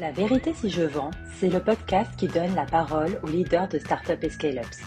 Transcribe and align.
La 0.00 0.12
vérité 0.12 0.54
si 0.54 0.70
je 0.70 0.80
vends, 0.80 1.10
c'est 1.38 1.50
le 1.50 1.60
podcast 1.60 2.10
qui 2.16 2.26
donne 2.26 2.54
la 2.54 2.64
parole 2.64 3.20
aux 3.22 3.26
leaders 3.26 3.68
de 3.68 3.78
startups 3.78 4.12
et 4.22 4.30
scale-ups. 4.30 4.80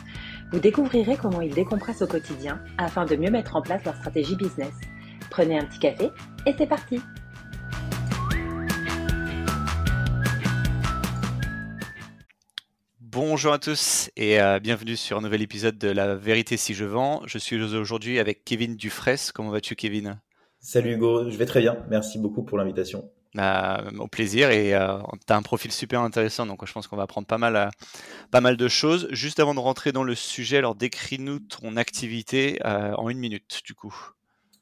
Vous 0.51 0.59
découvrirez 0.59 1.17
comment 1.17 1.39
ils 1.39 1.53
décompressent 1.53 2.01
au 2.01 2.07
quotidien 2.07 2.63
afin 2.79 3.05
de 3.05 3.15
mieux 3.15 3.29
mettre 3.29 3.55
en 3.55 3.61
place 3.61 3.85
leur 3.85 3.95
stratégie 3.95 4.35
business. 4.35 4.73
Prenez 5.29 5.59
un 5.59 5.65
petit 5.65 5.77
café 5.77 6.09
et 6.47 6.55
c'est 6.57 6.65
parti 6.65 6.99
Bonjour 12.99 13.53
à 13.53 13.59
tous 13.59 14.09
et 14.17 14.41
euh, 14.41 14.59
bienvenue 14.59 14.95
sur 14.95 15.19
un 15.19 15.21
nouvel 15.21 15.43
épisode 15.43 15.77
de 15.77 15.89
La 15.89 16.15
vérité 16.15 16.57
si 16.57 16.73
je 16.73 16.85
vends. 16.85 17.21
Je 17.27 17.37
suis 17.37 17.61
aujourd'hui 17.61 18.17
avec 18.17 18.45
Kevin 18.45 18.75
Dufresne. 18.75 19.31
Comment 19.35 19.51
vas-tu 19.51 19.75
Kevin? 19.75 20.19
Salut 20.59 20.93
Hugo, 20.93 21.29
je 21.29 21.37
vais 21.37 21.45
très 21.45 21.59
bien. 21.59 21.77
Merci 21.91 22.17
beaucoup 22.17 22.41
pour 22.41 22.57
l'invitation. 22.57 23.11
Bah, 23.35 23.83
au 23.97 24.07
plaisir 24.07 24.51
et 24.51 24.75
euh, 24.75 24.99
tu 25.25 25.33
as 25.33 25.35
un 25.35 25.41
profil 25.41 25.71
super 25.71 26.01
intéressant 26.01 26.45
donc 26.45 26.63
je 26.67 26.71
pense 26.71 26.85
qu'on 26.85 26.97
va 26.97 27.03
apprendre 27.03 27.25
pas 27.25 27.39
mal, 27.39 27.55
euh, 27.55 27.69
pas 28.29 28.41
mal 28.41 28.57
de 28.57 28.67
choses. 28.67 29.07
Juste 29.09 29.39
avant 29.39 29.55
de 29.55 29.59
rentrer 29.59 29.91
dans 29.91 30.03
le 30.03 30.13
sujet, 30.13 30.57
alors 30.57 30.75
décris-nous 30.75 31.39
ton 31.39 31.75
activité 31.75 32.59
euh, 32.63 32.93
en 32.93 33.09
une 33.09 33.17
minute 33.17 33.61
du 33.65 33.73
coup. 33.73 33.95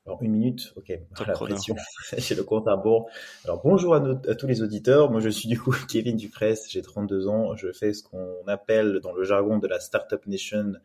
Alors 0.06 0.24
une 0.24 0.32
minute, 0.32 0.72
ok. 0.78 0.94
La 1.28 1.34
pression, 1.34 1.76
j'ai 2.18 2.34
le 2.34 2.44
compte 2.44 2.66
à 2.70 2.78
bon. 2.78 3.06
Alors 3.44 3.62
bonjour 3.62 3.94
à, 3.94 3.98
à, 3.98 4.36
tous 4.36 4.48
les 4.48 4.62
auditeurs. 4.62 5.12
Moi 5.12 5.20
je 5.20 5.30
suis 5.30 5.50
du 5.50 5.60
coup 5.60 5.76
Kevin 5.90 6.16
Dufresne, 6.16 6.56
j'ai 6.70 6.82
32 6.82 7.28
ans. 7.28 7.58
Je 7.58 7.74
fais 7.74 7.92
ce 7.92 8.04
qu'on 8.04 8.48
appelle 8.48 9.02
dans 9.04 9.12
le 9.12 9.26
jargon 9.26 9.58
de 9.58 9.68
la 9.68 9.82
startup 9.82 10.26
nation 10.28 10.76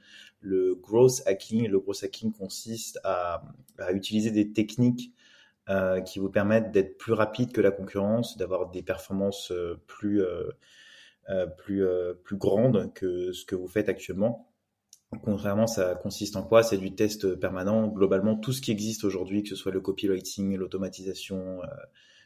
le 0.41 0.75
growth 0.75 1.23
hacking. 1.27 1.69
Le 1.69 1.79
growth 1.79 2.03
hacking 2.03 2.33
consiste 2.33 2.99
à, 3.05 3.43
à 3.79 3.93
utiliser 3.93 4.33
des 4.33 4.51
techniques 4.53 5.13
euh, 5.69 6.01
qui 6.01 6.19
vous 6.21 6.31
permettent 6.31 6.71
d'être 6.71 6.97
plus 6.97 7.13
rapide 7.13 7.53
que 7.53 7.61
la 7.61 7.73
concurrence, 7.73 8.37
d'avoir 8.37 8.71
des 8.71 8.83
performances 8.83 9.51
euh, 9.51 9.81
plus 9.89 10.23
euh, 10.23 10.51
euh, 11.29 11.47
plus 11.47 11.85
plus 12.23 12.37
grandes 12.37 12.93
que 12.95 13.33
ce 13.33 13.45
que 13.45 13.57
vous 13.57 13.67
faites 13.67 13.89
actuellement. 13.89 14.53
Contrairement, 15.23 15.67
ça 15.67 15.95
consiste 15.97 16.37
en 16.37 16.43
quoi? 16.43 16.63
C'est 16.63 16.79
du 16.79 16.95
test 16.95 17.35
permanent. 17.35 17.89
Globalement, 17.89 18.37
tout 18.37 18.53
ce 18.53 18.61
qui 18.61 18.71
existe 18.71 19.03
aujourd'hui, 19.05 19.43
que 19.43 19.49
ce 19.49 19.57
soit 19.57 19.73
le 19.73 19.81
copywriting, 19.81 20.57
l'automatisation, 20.57 21.63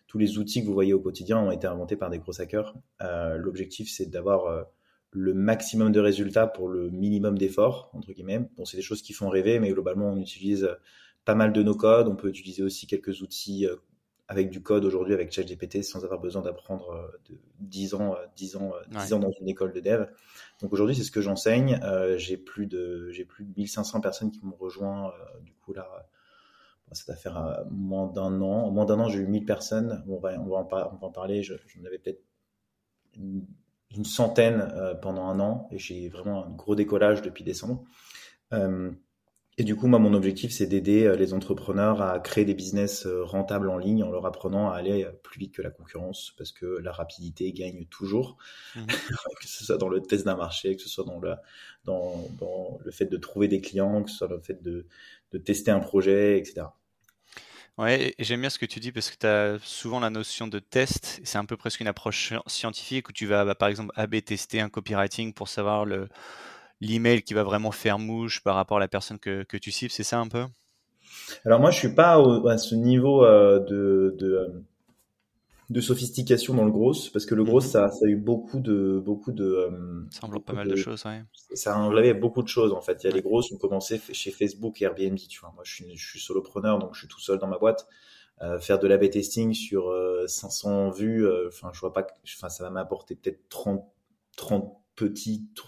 tous 0.06 0.18
les 0.18 0.38
outils 0.38 0.62
que 0.62 0.66
vous 0.66 0.74
voyez 0.74 0.92
au 0.92 1.00
quotidien 1.00 1.38
ont 1.38 1.50
été 1.50 1.66
inventés 1.66 1.96
par 1.96 2.10
des 2.10 2.18
gros 2.18 2.40
hackers. 2.40 2.74
L'objectif, 3.36 3.90
c'est 3.90 4.10
d'avoir 4.10 4.66
le 5.12 5.34
maximum 5.34 5.92
de 5.92 6.00
résultats 6.00 6.46
pour 6.46 6.68
le 6.68 6.90
minimum 6.90 7.36
d'efforts, 7.36 7.90
entre 7.92 8.12
guillemets. 8.12 8.48
Bon, 8.56 8.64
c'est 8.64 8.76
des 8.76 8.82
choses 8.82 9.02
qui 9.02 9.12
font 9.12 9.28
rêver, 9.28 9.60
mais 9.60 9.70
globalement, 9.70 10.10
on 10.10 10.16
utilise 10.16 10.68
pas 11.30 11.36
mal 11.36 11.52
de 11.52 11.62
nos 11.62 11.76
codes. 11.76 12.08
On 12.08 12.16
peut 12.16 12.28
utiliser 12.28 12.64
aussi 12.64 12.88
quelques 12.88 13.22
outils 13.22 13.64
euh, 13.64 13.76
avec 14.26 14.50
du 14.50 14.62
code 14.62 14.84
aujourd'hui 14.84 15.14
avec 15.14 15.30
ChatGPT 15.30 15.84
sans 15.84 16.04
avoir 16.04 16.18
besoin 16.18 16.42
d'apprendre 16.42 16.90
euh, 16.90 17.06
de 17.28 17.38
10 17.60 17.94
ans, 17.94 18.16
10 18.34 18.56
ans, 18.56 18.72
10 18.88 19.12
ans 19.12 19.18
dans 19.20 19.30
une 19.40 19.48
école 19.48 19.72
de 19.72 19.78
dev. 19.78 20.06
Donc 20.60 20.72
aujourd'hui, 20.72 20.96
c'est 20.96 21.04
ce 21.04 21.12
que 21.12 21.20
j'enseigne. 21.20 21.78
Euh, 21.84 22.18
j'ai 22.18 22.36
plus 22.36 22.66
de 22.66 23.10
j'ai 23.12 23.24
plus 23.24 23.44
de 23.44 23.52
1500 23.56 24.00
personnes 24.00 24.32
qui 24.32 24.44
m'ont 24.44 24.56
rejoint. 24.56 25.12
du 25.42 25.54
coup 25.54 25.72
là, 25.72 25.86
ça 26.90 27.04
va 27.12 27.16
faire 27.16 27.64
moins 27.70 28.08
d'un 28.08 28.40
an. 28.42 28.64
En 28.64 28.72
moins 28.72 28.86
d'un 28.86 28.98
an, 28.98 29.08
j'ai 29.08 29.20
eu 29.20 29.28
1000 29.28 29.44
personnes. 29.44 30.02
On 30.08 30.18
va 30.18 30.32
on 30.40 30.48
va 30.48 30.56
en, 30.56 30.64
on 30.64 30.96
va 30.96 31.06
en 31.06 31.12
parler. 31.12 31.44
J'en 31.44 31.54
avais 31.86 31.98
peut-être 31.98 32.24
une, 33.14 33.46
centaine 34.04 34.98
pendant 35.00 35.26
un 35.26 35.38
an 35.38 35.68
et 35.70 35.78
j'ai 35.78 36.08
vraiment 36.08 36.46
un 36.46 36.50
gros 36.50 36.74
décollage 36.74 37.22
depuis 37.22 37.44
décembre. 37.44 37.84
Et 39.60 39.62
du 39.62 39.76
coup, 39.76 39.88
moi, 39.88 39.98
mon 39.98 40.14
objectif, 40.14 40.52
c'est 40.52 40.64
d'aider 40.64 41.04
euh, 41.04 41.16
les 41.16 41.34
entrepreneurs 41.34 42.00
à 42.00 42.18
créer 42.18 42.46
des 42.46 42.54
business 42.54 43.04
euh, 43.04 43.22
rentables 43.22 43.68
en 43.68 43.76
ligne 43.76 44.02
en 44.02 44.10
leur 44.10 44.24
apprenant 44.24 44.70
à 44.70 44.76
aller 44.76 45.04
euh, 45.04 45.12
plus 45.22 45.38
vite 45.38 45.52
que 45.52 45.60
la 45.60 45.68
concurrence 45.68 46.32
parce 46.38 46.50
que 46.50 46.78
la 46.82 46.92
rapidité 46.92 47.52
gagne 47.52 47.84
toujours, 47.90 48.38
mmh. 48.74 48.86
que 49.38 49.46
ce 49.46 49.66
soit 49.66 49.76
dans 49.76 49.90
le 49.90 50.00
test 50.00 50.24
d'un 50.24 50.36
marché, 50.36 50.76
que 50.76 50.80
ce 50.80 50.88
soit 50.88 51.04
dans 51.04 51.18
le, 51.18 51.34
dans, 51.84 52.26
dans, 52.38 52.78
le 52.82 52.90
fait 52.90 53.04
de 53.04 53.18
trouver 53.18 53.48
des 53.48 53.60
clients, 53.60 54.02
que 54.02 54.10
ce 54.10 54.16
soit 54.16 54.28
dans 54.28 54.36
le 54.36 54.40
fait 54.40 54.62
de, 54.62 54.86
de 55.32 55.36
tester 55.36 55.70
un 55.70 55.80
projet, 55.80 56.38
etc. 56.38 56.68
Ouais, 57.76 58.14
j'aime 58.18 58.40
bien 58.40 58.48
ce 58.48 58.58
que 58.58 58.64
tu 58.64 58.80
dis 58.80 58.92
parce 58.92 59.10
que 59.10 59.16
tu 59.18 59.26
as 59.26 59.58
souvent 59.62 60.00
la 60.00 60.08
notion 60.08 60.48
de 60.48 60.58
test. 60.58 61.20
C'est 61.22 61.36
un 61.36 61.44
peu 61.44 61.58
presque 61.58 61.80
une 61.80 61.86
approche 61.86 62.32
scientifique 62.46 63.10
où 63.10 63.12
tu 63.12 63.26
vas, 63.26 63.44
bah, 63.44 63.54
par 63.54 63.68
exemple, 63.68 63.92
AB 63.96 64.22
tester 64.24 64.62
un 64.62 64.70
copywriting 64.70 65.34
pour 65.34 65.48
savoir 65.48 65.84
le, 65.84 66.08
l'email 66.80 67.22
qui 67.22 67.34
va 67.34 67.42
vraiment 67.42 67.70
faire 67.70 67.98
mouche 67.98 68.42
par 68.42 68.54
rapport 68.54 68.78
à 68.78 68.80
la 68.80 68.88
personne 68.88 69.18
que, 69.18 69.42
que 69.42 69.56
tu 69.56 69.70
cibles, 69.70 69.90
c'est 69.90 70.02
ça 70.02 70.18
un 70.18 70.28
peu? 70.28 70.44
Alors 71.44 71.60
moi, 71.60 71.70
je 71.70 71.78
suis 71.78 71.94
pas 71.94 72.22
à 72.48 72.58
ce 72.58 72.74
niveau 72.74 73.24
euh, 73.24 73.58
de, 73.60 74.14
de, 74.18 74.32
euh, 74.32 74.48
de, 75.70 75.80
sophistication 75.80 76.54
dans 76.54 76.64
le 76.64 76.70
gros, 76.70 76.94
parce 77.12 77.26
que 77.26 77.34
le 77.34 77.44
gros, 77.44 77.60
mhm. 77.60 77.66
ça, 77.66 77.90
ça, 77.90 78.06
a 78.06 78.08
eu 78.08 78.16
beaucoup 78.16 78.60
de... 78.60 79.00
Beaucoup 79.04 79.32
de 79.32 79.44
euh, 79.44 80.06
ça 80.10 80.26
englobe 80.26 80.44
pas 80.44 80.52
mal 80.52 80.68
de, 80.68 80.76
choses, 80.76 81.04
ouais. 81.04 81.22
Ça 81.54 81.74
a 81.74 81.78
englobé 81.78 82.14
beaucoup 82.14 82.42
de 82.42 82.48
choses, 82.48 82.72
en 82.72 82.80
fait. 82.80 83.02
Il 83.02 83.08
y 83.08 83.12
a 83.12 83.14
les 83.14 83.22
grosses 83.22 83.48
qui 83.48 83.54
ont 83.54 83.58
commencé 83.58 84.00
chez 84.12 84.30
Facebook 84.30 84.80
et 84.80 84.84
Airbnb, 84.84 85.16
tu 85.16 85.40
vois. 85.40 85.52
Moi, 85.54 85.64
je 85.64 85.74
suis, 85.74 85.96
je 85.96 86.08
suis 86.08 86.20
solopreneur, 86.20 86.78
donc 86.78 86.94
je 86.94 87.00
suis 87.00 87.08
tout 87.08 87.20
seul 87.20 87.38
dans 87.38 87.48
ma 87.48 87.58
boîte. 87.58 87.86
Euh, 88.42 88.58
faire 88.58 88.78
de 88.78 88.86
l'AB 88.86 89.10
testing 89.10 89.52
sur 89.52 89.92
500 90.26 90.90
vues, 90.90 91.28
enfin, 91.48 91.70
je 91.74 91.80
vois 91.80 91.92
pas, 91.92 92.06
enfin, 92.24 92.48
ça 92.48 92.64
va 92.64 92.70
m'apporter 92.70 93.14
peut-être 93.14 93.48
30, 93.50 93.84
30 94.36 94.79
petites 95.00 95.60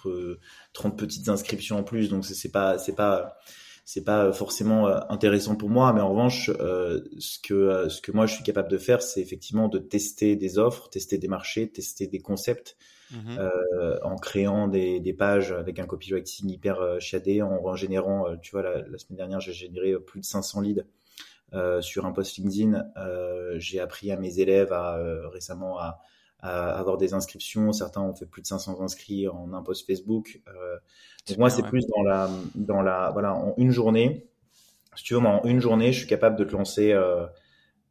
30 0.72 0.98
petites 0.98 1.28
inscriptions 1.28 1.78
en 1.78 1.82
plus. 1.82 2.08
Donc 2.10 2.24
c'est 2.24 2.52
pas 2.52 2.78
c'est 2.78 2.94
pas 2.94 3.38
c'est 3.84 4.04
pas 4.04 4.32
forcément 4.32 4.88
euh, 4.88 5.00
intéressant 5.08 5.56
pour 5.56 5.70
moi. 5.70 5.92
Mais 5.92 6.00
en 6.00 6.10
revanche 6.10 6.50
euh, 6.60 7.00
ce 7.18 7.38
que 7.38 7.54
euh, 7.54 7.88
ce 7.88 8.00
que 8.00 8.12
moi 8.12 8.26
je 8.26 8.34
suis 8.34 8.44
capable 8.44 8.68
de 8.68 8.78
faire 8.78 9.02
c'est 9.02 9.20
effectivement 9.20 9.68
de 9.68 9.78
tester 9.78 10.36
des 10.36 10.58
offres 10.58 10.88
tester 10.88 11.18
des 11.18 11.28
marchés 11.28 11.70
tester 11.70 12.06
des 12.06 12.20
concepts 12.20 12.76
mmh 13.10 13.38
en 14.04 14.16
créant 14.16 14.68
des, 14.68 14.98
des, 14.98 15.12
pages 15.12 15.52
avec 15.52 15.78
un 15.78 15.84
copywriting 15.84 16.48
hyper 16.48 16.98
chiadé 16.98 17.42
en, 17.42 17.60
en 17.62 17.76
générant 17.76 18.24
tu 18.40 18.52
vois 18.52 18.62
la, 18.62 18.88
la 18.88 18.96
semaine 18.96 19.18
dernière 19.18 19.38
j'ai 19.38 19.52
généré 19.52 19.94
plus 20.00 20.20
de 20.20 20.24
500 20.24 20.62
leads 20.62 20.84
sur 21.82 22.06
un 22.06 22.12
post 22.12 22.38
LinkedIn. 22.38 22.86
J'ai 23.56 23.80
appris 23.80 24.10
à 24.12 24.16
mes 24.16 24.40
élèves 24.40 24.72
à 24.72 24.96
récemment 25.30 25.78
à 25.78 26.00
à 26.42 26.72
avoir 26.72 26.96
des 26.96 27.14
inscriptions. 27.14 27.72
Certains 27.72 28.02
ont 28.02 28.14
fait 28.14 28.26
plus 28.26 28.42
de 28.42 28.46
500 28.48 28.80
inscrits 28.80 29.28
en 29.28 29.52
un 29.52 29.62
post 29.62 29.86
Facebook. 29.86 30.40
Euh, 30.48 30.76
donc 31.28 31.38
moi, 31.38 31.50
c'est 31.50 31.62
plus 31.62 31.86
dans 31.86 32.02
la, 32.02 32.28
dans 32.54 32.82
la, 32.82 33.10
voilà, 33.12 33.34
en 33.34 33.54
une 33.56 33.70
journée. 33.70 34.26
Si 34.96 35.04
tu 35.04 35.14
veux, 35.14 35.20
en 35.20 35.42
une 35.44 35.60
journée, 35.60 35.92
je 35.92 35.98
suis 36.00 36.08
capable 36.08 36.36
de 36.36 36.44
te 36.44 36.52
lancer 36.52 36.92
euh, 36.92 37.26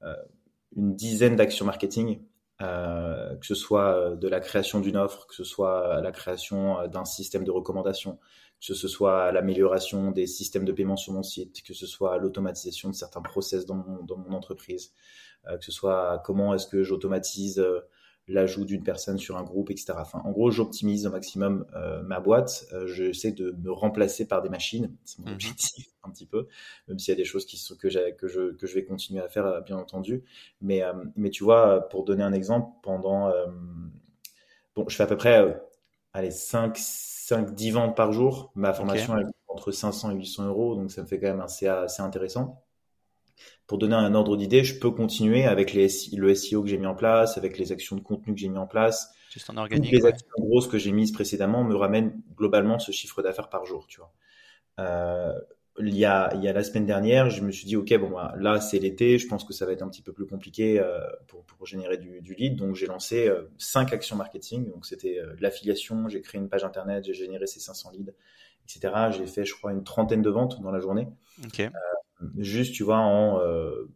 euh, 0.04 0.16
une 0.76 0.96
dizaine 0.96 1.36
d'actions 1.36 1.66
marketing, 1.66 2.22
euh, 2.62 3.36
que 3.38 3.46
ce 3.46 3.56
soit 3.56 3.96
euh, 3.96 4.16
de 4.16 4.28
la 4.28 4.40
création 4.40 4.80
d'une 4.80 4.98
offre, 4.98 5.28
que 5.28 5.36
ce 5.36 5.44
soit 5.44 6.00
la 6.02 6.12
création 6.12 6.88
d'un 6.88 7.06
système 7.06 7.44
de 7.44 7.52
recommandation, 7.52 8.20
que 8.66 8.74
ce 8.74 8.88
soit 8.88 9.32
l'amélioration 9.32 10.12
des 10.12 10.28
systèmes 10.28 10.66
de 10.66 10.72
paiement 10.72 10.96
sur 10.96 11.14
mon 11.14 11.24
site, 11.24 11.64
que 11.64 11.74
ce 11.74 11.88
soit 11.88 12.18
l'automatisation 12.18 12.90
de 12.90 12.96
certains 12.96 13.22
process 13.22 13.66
dans 13.66 13.76
mon, 13.76 14.04
dans 14.04 14.18
mon 14.18 14.34
entreprise, 14.34 14.94
que 15.46 15.66
ce 15.66 15.72
soit 15.72 16.22
comment 16.24 16.54
est-ce 16.54 16.68
que 16.68 16.84
j'automatise 16.84 17.66
l'ajout 18.32 18.66
d'une 18.66 18.84
personne 18.84 19.18
sur 19.18 19.38
un 19.38 19.44
groupe, 19.44 19.72
etc. 19.72 19.94
Enfin, 19.98 20.22
en 20.24 20.32
gros, 20.32 20.52
j'optimise 20.52 21.06
au 21.06 21.12
maximum 21.12 21.66
euh, 21.76 22.02
ma 22.04 22.20
boîte. 22.20 22.66
Euh, 22.74 22.88
j'essaie 22.88 23.32
de 23.32 23.56
me 23.64 23.72
remplacer 23.72 24.28
par 24.28 24.42
des 24.42 24.50
machines. 24.50 24.96
C'est 25.06 25.20
mon 25.20 25.28
mhm. 25.28 25.34
objectif 25.34 25.88
un 26.04 26.10
petit 26.10 26.26
peu, 26.26 26.48
même 26.88 26.98
s'il 26.98 27.12
y 27.12 27.16
a 27.16 27.18
des 27.18 27.26
choses 27.26 27.46
qui 27.46 27.58
sont, 27.58 27.76
que, 27.76 27.88
que, 28.12 28.28
je, 28.28 28.54
que 28.54 28.68
je 28.68 28.74
vais 28.74 28.84
continuer 28.84 29.22
à 29.22 29.30
faire, 29.30 29.46
euh, 29.46 29.62
bien 29.62 29.78
entendu. 29.78 30.24
Mais, 30.62 30.82
mais 31.16 31.30
tu 31.30 31.44
vois, 31.44 31.88
pour 31.90 32.04
donner 32.06 32.24
un 32.24 32.34
exemple, 32.34 32.70
pendant... 32.82 33.32
bon, 34.76 34.86
je 34.88 34.96
fais 34.96 35.04
à 35.04 35.08
peu 35.08 35.18
près 35.18 35.62
allez, 36.14 36.32
5, 36.32 36.78
5, 36.78 37.54
10 37.54 37.72
ventes 37.72 37.98
par 37.98 38.12
jour. 38.12 38.52
Ma 38.56 38.74
formation 38.74 39.18
est 39.18 39.26
entre 39.48 39.72
500 39.72 40.12
et 40.12 40.16
800 40.16 40.48
euros, 40.48 40.76
donc 40.76 40.92
ça 40.92 41.02
me 41.02 41.08
fait 41.08 41.20
quand 41.20 41.28
même 41.28 41.42
assez, 41.42 41.68
assez 41.68 42.02
intéressant 42.02 42.64
pour 43.68 43.78
donner 43.78 43.96
un 43.96 44.14
ordre 44.14 44.36
d'idée, 44.36 44.64
je 44.64 44.78
peux 44.80 44.92
continuer 44.92 45.46
avec 45.46 45.74
les, 45.74 45.88
le 46.14 46.36
SEO 46.36 46.64
que 46.64 46.70
j'ai 46.70 46.78
mis 46.78 46.88
en 46.88 46.96
place, 46.96 47.38
avec 47.38 47.58
les 47.58 47.72
actions 47.72 47.96
de 47.96 48.02
contenu 48.02 48.34
que 48.34 48.40
j'ai 48.40 48.50
mis 48.50 48.58
en 48.58 48.68
place. 48.68 49.14
Juste 49.32 49.50
en 49.50 49.58
organique. 49.58 49.92
les 49.92 50.06
actions 50.06 50.28
grosses 50.38 50.68
que 50.68 50.78
j'ai 50.78 50.92
mises 50.92 51.14
précédemment 51.14 51.64
me 51.64 51.76
ramènent 51.76 52.22
globalement 52.36 52.80
ce 52.80 52.92
chiffre 52.92 53.22
d'affaires 53.22 53.50
par 53.50 53.66
jour, 53.66 53.88
tu 53.88 54.00
vois. 54.00 54.14
Euh, 54.80 55.32
il 55.80 55.98
y 55.98 56.06
a, 56.06 56.32
il 56.36 56.44
y 56.44 56.48
a 56.48 56.54
la 56.54 56.64
semaine 56.64 56.86
dernière, 56.86 57.30
je 57.30 57.42
me 57.42 57.52
suis 57.52 57.66
dit, 57.66 57.76
OK, 57.76 57.94
bon, 57.98 58.10
bah, 58.10 58.34
là, 58.38 58.60
c'est 58.60 58.80
l'été, 58.80 59.18
je 59.18 59.28
pense 59.28 59.44
que 59.44 59.54
ça 59.54 59.66
va 59.66 59.72
être 59.72 59.82
un 59.82 59.90
petit 59.90 60.02
peu 60.02 60.12
plus 60.12 60.26
compliqué 60.26 60.80
euh, 60.80 61.00
pour, 61.28 61.46
pour 61.46 61.66
générer 61.66 61.98
du, 61.98 62.22
du 62.22 62.34
lead. 62.34 62.58
Donc, 62.58 62.76
j'ai 62.76 62.88
lancé 62.88 63.28
euh, 63.28 63.44
cinq 63.58 63.94
actions 63.94 64.16
marketing. 64.16 64.70
Donc, 64.70 64.86
c'était 64.86 65.20
euh, 65.20 65.34
l'affiliation, 65.40 66.08
j'ai 66.10 66.22
créé 66.22 66.42
une 66.42 66.50
page 66.50 66.64
internet, 66.64 67.06
j'ai 67.06 67.14
généré 67.14 67.48
ces 67.48 67.60
500 67.60 67.92
leads, 67.92 68.12
etc. 68.66 68.94
J'ai 69.12 69.26
fait, 69.28 69.46
je 69.46 69.54
crois, 69.54 69.72
une 69.72 69.84
trentaine 69.84 70.22
de 70.22 70.30
ventes 70.30 70.62
dans 70.62 70.72
la 70.72 70.80
journée. 70.80 71.08
OK 71.44 71.62
juste, 72.38 72.74
tu 72.74 72.84
vois, 72.84 73.00
en, 73.00 73.40
euh, 73.40 73.90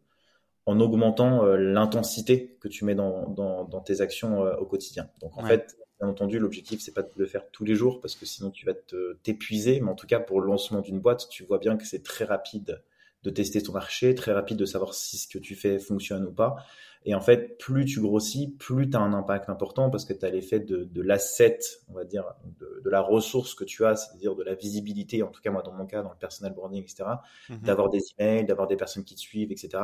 en 0.66 0.80
augmentant 0.80 1.46
euh, 1.46 1.58
l'intensité 1.58 2.58
que 2.60 2.68
tu 2.68 2.86
mets 2.86 2.96
dans, 2.96 3.30
dans, 3.30 3.66
dans 3.66 3.82
tes 3.82 4.02
actions 4.02 4.46
euh, 4.46 4.56
au 4.58 4.66
quotidien. 4.66 5.10
Donc, 5.22 5.38
en 5.38 5.44
fait, 5.44 5.78
bien 6.00 6.10
entendu, 6.10 6.40
l'objectif, 6.40 6.82
c'est 6.82 6.94
pas 6.94 7.04
de 7.04 7.12
le 7.16 7.26
faire 7.26 7.50
tous 7.52 7.66
les 7.66 7.76
jours 7.76 8.02
parce 8.02 8.16
que 8.16 8.26
sinon 8.26 8.52
tu 8.52 8.66
vas 8.66 8.74
t'épuiser. 9.24 9.80
Mais 9.80 9.90
en 9.90 9.96
tout 9.96 10.08
cas, 10.08 10.20
pour 10.20 10.42
le 10.42 10.48
lancement 10.48 10.82
d'une 10.82 11.00
boîte, 11.00 11.28
tu 11.30 11.44
vois 11.44 11.60
bien 11.60 11.78
que 11.78 11.86
c'est 11.86 12.04
très 12.04 12.26
rapide 12.26 12.82
de 13.24 13.30
tester 13.30 13.62
ton 13.62 13.74
marché, 13.74 14.14
très 14.14 14.34
rapide 14.34 14.58
de 14.58 14.66
savoir 14.66 14.94
si 14.94 15.18
ce 15.18 15.28
que 15.28 15.40
tu 15.40 15.56
fais 15.56 15.80
fonctionne 15.80 16.26
ou 16.26 16.32
pas. 16.32 16.58
Et 17.08 17.14
en 17.14 17.22
fait, 17.22 17.60
plus 17.60 17.86
tu 17.86 18.02
grossis, 18.02 18.56
plus 18.58 18.90
tu 18.90 18.98
as 18.98 19.00
un 19.00 19.14
impact 19.14 19.48
important 19.50 19.92
parce 19.92 20.06
que 20.06 20.14
tu 20.14 20.26
as 20.26 20.30
l'effet 20.30 20.60
de, 20.60 20.84
de 20.84 21.02
l'asset, 21.04 21.60
on 21.88 21.94
va 21.94 22.04
dire, 22.04 22.26
de, 22.60 22.82
de, 22.84 22.90
la 22.90 23.00
ressource 23.00 23.54
que 23.54 23.64
tu 23.64 23.86
as, 23.86 23.96
c'est-à-dire 23.96 24.36
de 24.36 24.44
la 24.44 24.56
visibilité, 24.56 25.22
en 25.22 25.28
tout 25.28 25.40
cas 25.40 25.52
moi 25.52 25.62
dans 25.62 25.72
mon 25.72 25.86
cas, 25.86 26.02
dans 26.02 26.10
le 26.10 26.18
personal 26.18 26.54
branding, 26.54 26.82
etc., 26.82 27.04
mhm. 27.50 27.60
d'avoir 27.60 27.90
des 27.90 28.02
emails, 28.18 28.46
d'avoir 28.46 28.68
des 28.68 28.76
personnes 28.76 29.04
qui 29.04 29.14
te 29.14 29.20
suivent, 29.20 29.52
etc. 29.52 29.84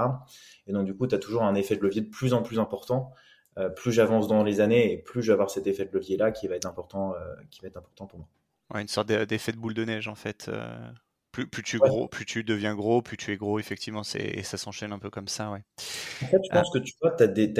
Et 0.66 0.74
donc 0.74 0.86
du 0.86 0.96
coup, 0.96 1.06
tu 1.06 1.14
as 1.14 1.20
toujours 1.20 1.44
un 1.44 1.54
effet 1.54 1.76
de 1.76 1.84
levier 1.84 2.02
de 2.02 2.10
plus 2.10 2.34
en 2.34 2.42
plus 2.42 2.60
important. 2.60 3.14
Euh, 3.58 3.70
plus 3.70 3.92
j'avance 3.92 4.30
dans 4.30 4.44
les 4.44 4.62
années 4.62 4.94
et 4.94 4.98
plus 4.98 5.22
je 5.22 5.28
vais 5.28 5.34
avoir 5.34 5.50
cet 5.50 5.68
effet 5.68 5.86
de 5.86 5.92
levier-là 5.92 6.32
qui 6.32 6.48
va 6.48 6.56
être 6.56 6.66
important, 6.66 7.14
euh, 7.14 7.36
qui 7.52 7.60
va 7.62 7.68
être 7.68 7.78
important 7.78 8.08
pour 8.08 8.20
moi. 8.20 8.28
Ouais, 8.74 8.82
une 8.82 8.88
sorte 8.88 9.10
d'effet 9.10 9.52
de 9.52 9.58
boule 9.58 9.74
de 9.74 9.84
neige 9.84 10.08
en 10.08 10.16
fait. 10.16 10.48
Euh 10.48 10.90
plus, 11.32 11.48
plus, 11.48 11.64
tu 11.64 11.80
gros, 11.80 12.08
plus 12.08 12.26
tu 12.26 12.44
deviens 12.44 12.76
gros, 12.76 13.02
plus 13.02 13.18
tu 13.18 13.32
es 13.32 13.38
gros, 13.38 13.60
effectivement, 13.60 14.04
c'est, 14.04 14.24
et 14.24 14.44
ça 14.44 14.58
s'enchaîne 14.58 14.92
un 14.92 15.00
peu 15.00 15.10
comme 15.10 15.28
ça, 15.28 15.52
ouais. 15.52 15.64
En 16.24 16.28
fait, 16.28 16.42
je 16.44 16.54
pense 16.54 16.68
ah. 16.70 16.74
que 16.74 16.80
tu 16.80 16.94
vois, 17.02 17.22
as 17.22 17.28
des, 17.28 17.54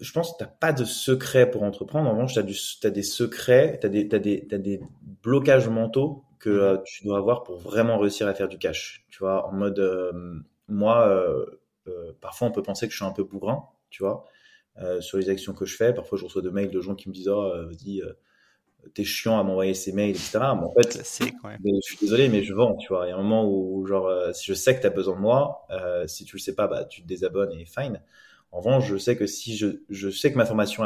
je 0.00 0.12
pense 0.12 0.32
que 0.32 0.38
tu 0.38 0.44
n'as 0.44 0.50
pas 0.50 0.72
de 0.72 0.84
secret 0.84 1.50
pour 1.50 1.62
entreprendre. 1.62 2.08
En 2.08 2.12
revanche, 2.12 2.34
tu 2.34 2.38
as, 2.86 2.90
des 2.90 3.02
secrets, 3.02 3.78
tu 3.80 3.86
as 3.86 3.90
des, 3.90 4.04
des, 4.04 4.40
des 4.40 4.80
blocages 5.22 5.68
mentaux 5.68 6.24
que 6.38 6.50
mmh 6.50 6.52
euh, 6.52 6.76
tu 6.84 7.04
dois 7.04 7.18
avoir 7.18 7.42
pour 7.42 7.58
vraiment 7.58 7.98
réussir 7.98 8.28
à 8.28 8.34
faire 8.34 8.48
du 8.48 8.58
cash. 8.58 9.04
Tu 9.10 9.18
vois, 9.18 9.46
en 9.46 9.52
mode, 9.52 9.78
euh, 9.78 10.40
moi, 10.68 11.08
euh, 11.08 12.12
parfois, 12.20 12.48
on 12.48 12.52
peut 12.52 12.62
penser 12.62 12.86
que 12.86 12.92
je 12.92 12.98
suis 12.98 13.04
un 13.04 13.12
peu 13.12 13.24
bourrin, 13.24 13.64
tu 13.90 14.02
vois, 14.02 14.24
sur 15.00 15.18
les 15.18 15.28
actions 15.28 15.54
que 15.54 15.64
je 15.64 15.74
fais. 15.74 15.92
Parfois, 15.92 16.18
je 16.18 16.24
reçois 16.24 16.42
de 16.42 16.50
mails 16.50 16.70
de 16.70 16.80
gens 16.80 16.94
qui 16.94 17.08
me 17.08 17.14
disent, 17.14 17.28
oh, 17.28 17.50
vas-y, 17.66 18.02
t'es 18.94 19.04
chiant 19.04 19.38
à 19.38 19.42
m'envoyer 19.42 19.74
ces 19.74 19.92
mails, 19.92 20.10
etc. 20.10 20.38
Mais 20.38 20.64
en 20.64 20.72
fait, 20.72 20.98
je 21.64 21.80
suis 21.80 21.96
désolé, 22.00 22.28
mais 22.28 22.42
je 22.42 22.54
vends, 22.54 22.76
tu 22.76 22.88
vois. 22.88 23.06
Il 23.06 23.10
y 23.10 23.12
a 23.12 23.16
un 23.16 23.22
moment 23.22 23.48
où, 23.48 23.86
genre, 23.86 24.06
euh, 24.06 24.32
si 24.32 24.46
je 24.46 24.54
sais 24.54 24.74
que 24.76 24.80
tu 24.80 24.86
as 24.86 24.90
besoin 24.90 25.16
de 25.16 25.20
moi, 25.20 25.66
euh, 25.70 26.06
si 26.06 26.24
tu 26.24 26.36
le 26.36 26.40
sais 26.40 26.54
pas, 26.54 26.66
bah, 26.66 26.84
tu 26.84 27.02
te 27.02 27.06
désabonnes 27.06 27.52
et 27.52 27.64
fine. 27.64 28.00
En 28.50 28.60
revanche, 28.60 28.86
je 28.86 28.96
sais 28.96 29.16
que 29.16 29.26
si 29.26 29.56
je, 29.56 29.66
je 29.90 30.08
sais 30.08 30.32
que 30.32 30.38
ma 30.38 30.46
formation 30.46 30.84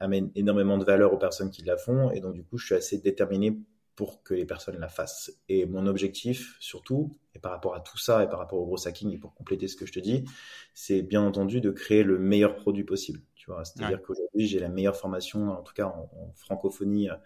amène 0.00 0.30
énormément 0.34 0.78
de 0.78 0.84
valeur 0.84 1.12
aux 1.12 1.18
personnes 1.18 1.50
qui 1.50 1.62
la 1.62 1.76
font, 1.76 2.10
et 2.10 2.20
donc 2.20 2.34
du 2.34 2.42
coup, 2.42 2.58
je 2.58 2.66
suis 2.66 2.74
assez 2.74 2.98
déterminé 2.98 3.56
pour 3.96 4.22
que 4.22 4.34
les 4.34 4.44
personnes 4.44 4.78
la 4.78 4.88
fassent. 4.88 5.32
Et 5.48 5.66
mon 5.66 5.86
objectif, 5.86 6.56
surtout, 6.60 7.16
et 7.34 7.38
par 7.38 7.52
rapport 7.52 7.74
à 7.74 7.80
tout 7.80 7.98
ça, 7.98 8.24
et 8.24 8.28
par 8.28 8.38
rapport 8.38 8.58
au 8.58 8.66
gros 8.66 8.88
hacking, 8.88 9.12
et 9.12 9.18
pour 9.18 9.34
compléter 9.34 9.68
ce 9.68 9.76
que 9.76 9.86
je 9.86 9.92
te 9.92 10.00
dis, 10.00 10.24
c'est 10.72 11.02
bien 11.02 11.22
entendu 11.22 11.60
de 11.60 11.70
créer 11.70 12.02
le 12.02 12.18
meilleur 12.18 12.56
produit 12.56 12.84
possible. 12.84 13.20
Tu 13.34 13.50
vois, 13.50 13.64
c'est-à-dire 13.64 14.00
qu'aujourd'hui, 14.02 14.46
j'ai 14.46 14.58
la 14.58 14.68
meilleure 14.68 14.96
formation, 14.96 15.50
en 15.50 15.62
tout 15.62 15.74
cas 15.74 15.86
en, 15.86 16.32
francophonie, 16.34 17.10
euh, 17.10 17.16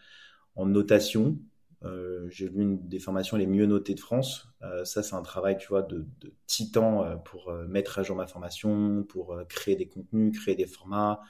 en 0.57 0.67
notation. 0.67 1.39
Euh, 1.85 2.27
j'ai 2.29 2.49
l'une 2.49 2.89
des 2.89 2.99
formations 2.99 3.37
les 3.37 3.47
mieux 3.47 3.67
notées 3.67 3.95
de 3.95 4.01
France. 4.01 4.49
Euh, 4.63 4.85
ça, 4.85 5.03
c'est 5.03 5.15
un 5.15 5.23
travail, 5.23 5.57
tu 5.59 5.69
vois, 5.69 5.83
de, 5.83 6.07
de 6.21 6.35
titan 6.47 7.19
pour 7.19 7.53
mettre 7.69 7.99
à 7.99 8.03
jour 8.03 8.17
ma 8.17 8.27
formation, 8.27 9.05
pour 9.05 9.39
créer 9.49 9.77
des 9.77 9.87
contenus, 9.87 10.39
créer 10.39 10.57
des 10.57 10.67
formats 10.67 11.21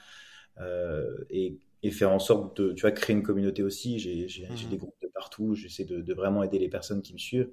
et, 1.29 1.57
et, 1.83 1.91
faire 1.91 2.11
en 2.11 2.19
sorte 2.19 2.59
de, 2.61 2.73
tu 2.73 2.81
vois, 2.81 2.91
créer 2.91 3.15
une 3.15 3.23
communauté 3.23 3.63
aussi. 3.63 3.99
J'ai 3.99 4.47
mmh 4.47 4.69
des 4.69 4.77
groupes 4.77 5.01
de 5.01 5.07
partout. 5.07 5.55
J'essaie 5.55 5.85
de, 5.85 6.01
de, 6.01 6.13
vraiment 6.13 6.43
aider 6.43 6.59
les 6.59 6.69
personnes 6.69 7.01
qui 7.01 7.13
me 7.13 7.17
suivent. 7.17 7.49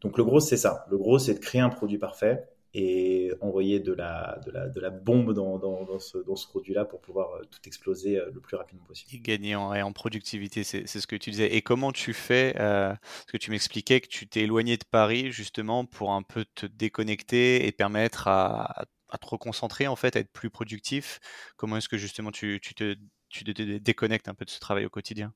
Donc, 0.00 0.18
le 0.18 0.24
gros, 0.24 0.40
c'est 0.40 0.56
ça. 0.56 0.86
Le 0.90 0.98
gros, 0.98 1.18
c'est 1.18 1.34
de 1.34 1.38
créer 1.38 1.60
un 1.60 1.70
produit 1.70 1.98
parfait 1.98 2.44
et 2.76 3.32
envoyer 3.40 3.78
de 3.78 3.92
la, 3.92 4.40
de 4.44 4.50
la, 4.50 4.68
de 4.68 4.80
la 4.80 4.90
bombe 4.90 5.32
dans, 5.32 5.58
dans, 5.58 5.84
dans 5.84 6.00
ce, 6.00 6.18
dans 6.18 6.34
ce 6.34 6.48
produit-là 6.48 6.84
pour 6.84 7.00
pouvoir 7.00 7.34
euh, 7.34 7.42
tout 7.48 7.60
exploser 7.66 8.18
euh, 8.18 8.30
le 8.34 8.40
plus 8.40 8.56
rapidement 8.56 8.84
possible. 8.84 9.14
Et 9.14 9.20
gagner 9.20 9.54
en, 9.54 9.70
en 9.70 9.92
productivité, 9.92 10.64
c'est 10.64 10.86
ce 10.86 11.06
que 11.06 11.14
tu 11.14 11.30
disais. 11.30 11.54
Et 11.54 11.62
comment 11.62 11.92
tu 11.92 12.12
fais 12.12 12.54
euh, 12.58 12.88
Parce 12.88 13.32
que 13.32 13.36
tu 13.36 13.52
m'expliquais 13.52 14.00
que 14.00 14.08
tu 14.08 14.26
t'es 14.26 14.40
éloigné 14.40 14.76
de 14.76 14.84
Paris 14.90 15.30
justement 15.30 15.84
pour 15.84 16.12
un 16.12 16.22
peu 16.22 16.44
te 16.56 16.66
déconnecter 16.66 17.64
et 17.64 17.70
permettre 17.70 18.26
à, 18.26 18.86
à 19.14 19.18
te 19.18 19.26
reconcentrer, 19.26 19.86
en 19.86 19.96
fait, 19.96 20.16
à 20.16 20.20
être 20.20 20.32
plus 20.32 20.50
productif. 20.50 21.20
Comment 21.56 21.76
est-ce 21.76 21.88
que 21.88 21.96
justement 21.96 22.32
tu, 22.32 22.58
tu, 22.60 22.74
te, 22.74 22.96
tu 23.34 23.44
te 23.44 23.78
déconnectes 23.78 24.28
un 24.28 24.34
peu 24.34 24.44
de 24.44 24.50
ce 24.50 24.60
travail 24.60 24.86
au 24.86 24.90
quotidien? 24.90 25.32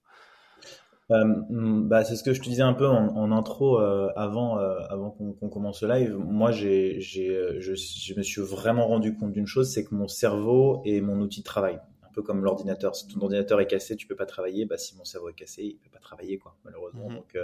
Euh, 1.11 1.25
mm, 1.25 1.89
bah, 1.89 2.05
c'est 2.05 2.17
ce 2.17 2.23
que 2.23 2.35
je 2.35 2.41
te 2.41 2.49
disais 2.49 2.63
un 2.63 2.75
peu 2.75 2.87
en, 2.87 3.17
en 3.17 3.33
intro 3.33 3.81
euh, 3.81 4.11
avant, 4.17 4.59
euh, 4.59 4.79
avant 4.91 5.11
qu'on 5.11 5.49
commence 5.49 5.83
le 5.83 5.89
live. 5.89 6.17
Moi, 6.17 6.53
j'ai, 6.53 7.01
je, 7.01 7.59
je, 7.61 8.15
me 8.15 8.23
suis 8.23 8.43
vraiment 8.43 8.87
rendu 8.87 9.15
compte 9.17 9.33
d'une 9.33 9.47
chose, 9.47 9.73
c'est 9.73 9.85
que 9.85 9.95
mon 9.95 10.09
cerveau 10.09 10.83
est 10.85 11.01
mon 11.01 11.19
outil 11.21 11.41
de 11.41 11.45
travail. 11.45 11.81
Un 12.03 12.13
peu 12.13 12.23
comme 12.23 12.45
l'ordinateur. 12.45 12.95
Si 12.95 13.09
ton 13.09 13.21
ordinateur 13.21 13.61
est 13.61 13.67
cassé, 13.67 13.97
tu 13.97 14.07
peux 14.07 14.17
pas 14.17 14.27
travailler. 14.27 14.67
Bah, 14.67 14.77
si 14.77 14.97
mon 14.97 15.05
cerveau 15.05 15.31
est 15.31 15.35
cassé, 15.35 15.63
il 15.65 15.77
peut 15.77 15.91
pas 15.91 16.01
travailler, 16.01 16.39
quoi, 16.39 16.57
malheureusement. 16.65 17.09
Mmh 17.09 17.15
Donc, 17.15 17.39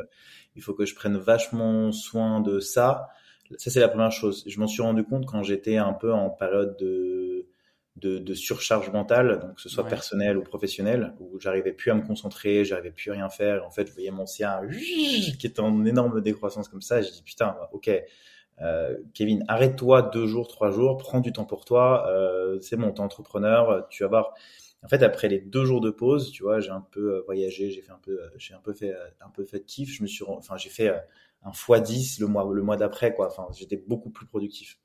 il 0.57 0.63
faut 0.63 0.75
que 0.75 0.85
je 0.85 0.95
prenne 0.95 1.17
vachement 1.17 1.91
soin 1.91 2.41
de 2.41 2.61
ça. 2.61 3.09
Ça, 3.57 3.71
c'est 3.71 3.81
la 3.81 3.89
première 3.89 4.13
chose. 4.13 4.45
Je 4.47 4.59
m'en 4.61 4.67
suis 4.67 4.83
rendu 4.83 5.05
compte 5.05 5.27
quand 5.27 5.43
j'étais 5.43 5.77
un 5.77 5.93
peu 5.93 6.13
en 6.13 6.29
période 6.29 6.77
de 6.79 7.47
de, 7.97 8.19
de, 8.19 8.35
surcharge 8.35 8.91
mentale, 8.91 9.39
donc 9.41 9.55
que 9.55 9.61
ce 9.61 9.69
soit 9.69 9.87
personnel 9.87 10.37
ou 10.37 10.43
professionnel, 10.43 11.15
où 11.21 11.39
j'arrivais 11.39 11.73
plus 11.73 11.91
à 11.91 11.95
me 11.95 12.03
concentrer, 12.03 12.65
j'arrivais 12.65 12.91
plus 12.91 13.11
à 13.11 13.15
rien 13.15 13.29
faire. 13.29 13.65
en 13.65 13.71
fait, 13.71 13.87
je 13.87 13.93
voyais 13.93 14.11
mon 14.11 14.27
CA 14.27 14.63
qui 15.39 15.47
était 15.47 15.61
en 15.61 15.85
énorme 15.85 16.21
décroissance 16.21 16.69
comme 16.69 16.83
ça. 16.83 17.01
Et 17.01 17.03
je 17.05 17.13
dis 17.13 17.23
putain, 17.23 17.57
ok, 17.73 17.91
euh, 18.61 18.97
Kevin, 19.15 19.45
arrête-toi 19.49 20.03
deux 20.03 20.27
jours, 20.27 20.49
trois 20.49 20.71
jours, 20.71 20.97
prends 20.97 21.21
du 21.21 21.33
temps 21.33 21.45
pour 21.45 21.65
toi. 21.65 22.09
Euh, 22.09 22.59
c'est 22.61 22.77
bon, 22.77 22.91
t'es 22.93 23.01
entrepreneur, 23.01 23.87
tu 23.91 24.03
vas 24.03 24.09
voir. 24.09 24.35
En 24.85 24.89
fait, 24.89 25.03
après 25.03 25.29
les 25.29 25.41
deux 25.41 25.65
jours 25.65 25.81
de 25.81 25.91
pause, 25.91 26.31
tu 26.31 26.43
vois, 26.43 26.61
j'ai 26.61 26.71
un 26.71 26.87
peu 26.91 27.15
euh, 27.15 27.23
voyagé, 27.25 27.71
j'ai 27.71 27.81
fait 27.81 27.93
un 27.93 28.01
peu, 28.03 28.21
euh, 28.21 28.29
j'ai 28.37 28.53
un 28.55 28.61
peu 28.61 28.75
fait, 28.75 28.95
un 29.21 29.31
peu 29.31 29.45
fait 29.45 29.65
kiff. 29.65 29.91
Je 29.91 30.03
me 30.03 30.07
suis, 30.07 30.25
enfin, 30.29 30.57
j'ai 30.59 30.69
fait 30.69 30.89
un 31.43 31.53
x 31.53 31.83
10 31.83 32.21
le 32.21 32.27
mois, 32.27 32.51
le 32.53 32.63
mois 32.63 32.77
d'après, 32.77 33.15
quoi. 33.15 33.29
Enfin, 33.29 33.47
j'étais 33.57 33.77
beaucoup 33.77 34.11
plus 34.11 34.27
productif. 34.27 34.79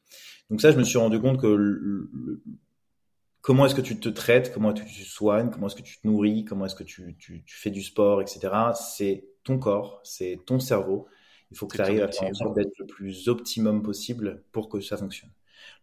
Donc 0.50 0.62
ça, 0.62 0.72
je 0.72 0.78
me 0.78 0.84
suis 0.84 0.98
rendu 0.98 1.20
compte 1.20 1.40
que 1.40 1.48
le, 1.48 2.10
comment 3.42 3.66
est-ce 3.66 3.76
que 3.76 3.82
tu 3.82 4.00
te 4.00 4.10
traites, 4.10 4.54
comment 4.54 4.74
est-ce 4.74 4.84
que 4.84 4.90
tu 4.90 5.04
te 5.04 5.10
soignes, 5.10 5.50
comment 5.50 5.68
est-ce 5.68 5.76
que 5.76 5.82
tu 5.82 6.00
te 6.00 6.08
nourris, 6.08 6.46
comment 6.46 6.66
est-ce 6.66 6.76
que 6.76 6.84
tu, 6.84 7.16
tu, 7.18 7.44
tu, 7.44 7.56
fais 7.56 7.72
du 7.72 7.82
sport, 7.82 8.22
etc. 8.22 8.50
C'est 8.76 9.26
ton 9.44 9.58
corps, 9.58 10.02
c'est 10.04 10.40
ton 10.46 10.60
cerveau. 10.60 11.08
Il 11.52 11.58
faut 11.58 11.68
que 11.68 11.76
tu 11.76 11.82
arrives 11.82 12.04
à 12.04 12.12
faire 12.12 12.30
en 12.30 12.34
sorte 12.34 12.56
d'être 12.56 12.78
le 12.78 12.86
plus 12.86 13.28
optimum 13.28 13.82
possible 13.82 14.44
pour 14.52 14.70
que 14.70 14.82
ça 14.82 14.98
fonctionne. 14.98 15.32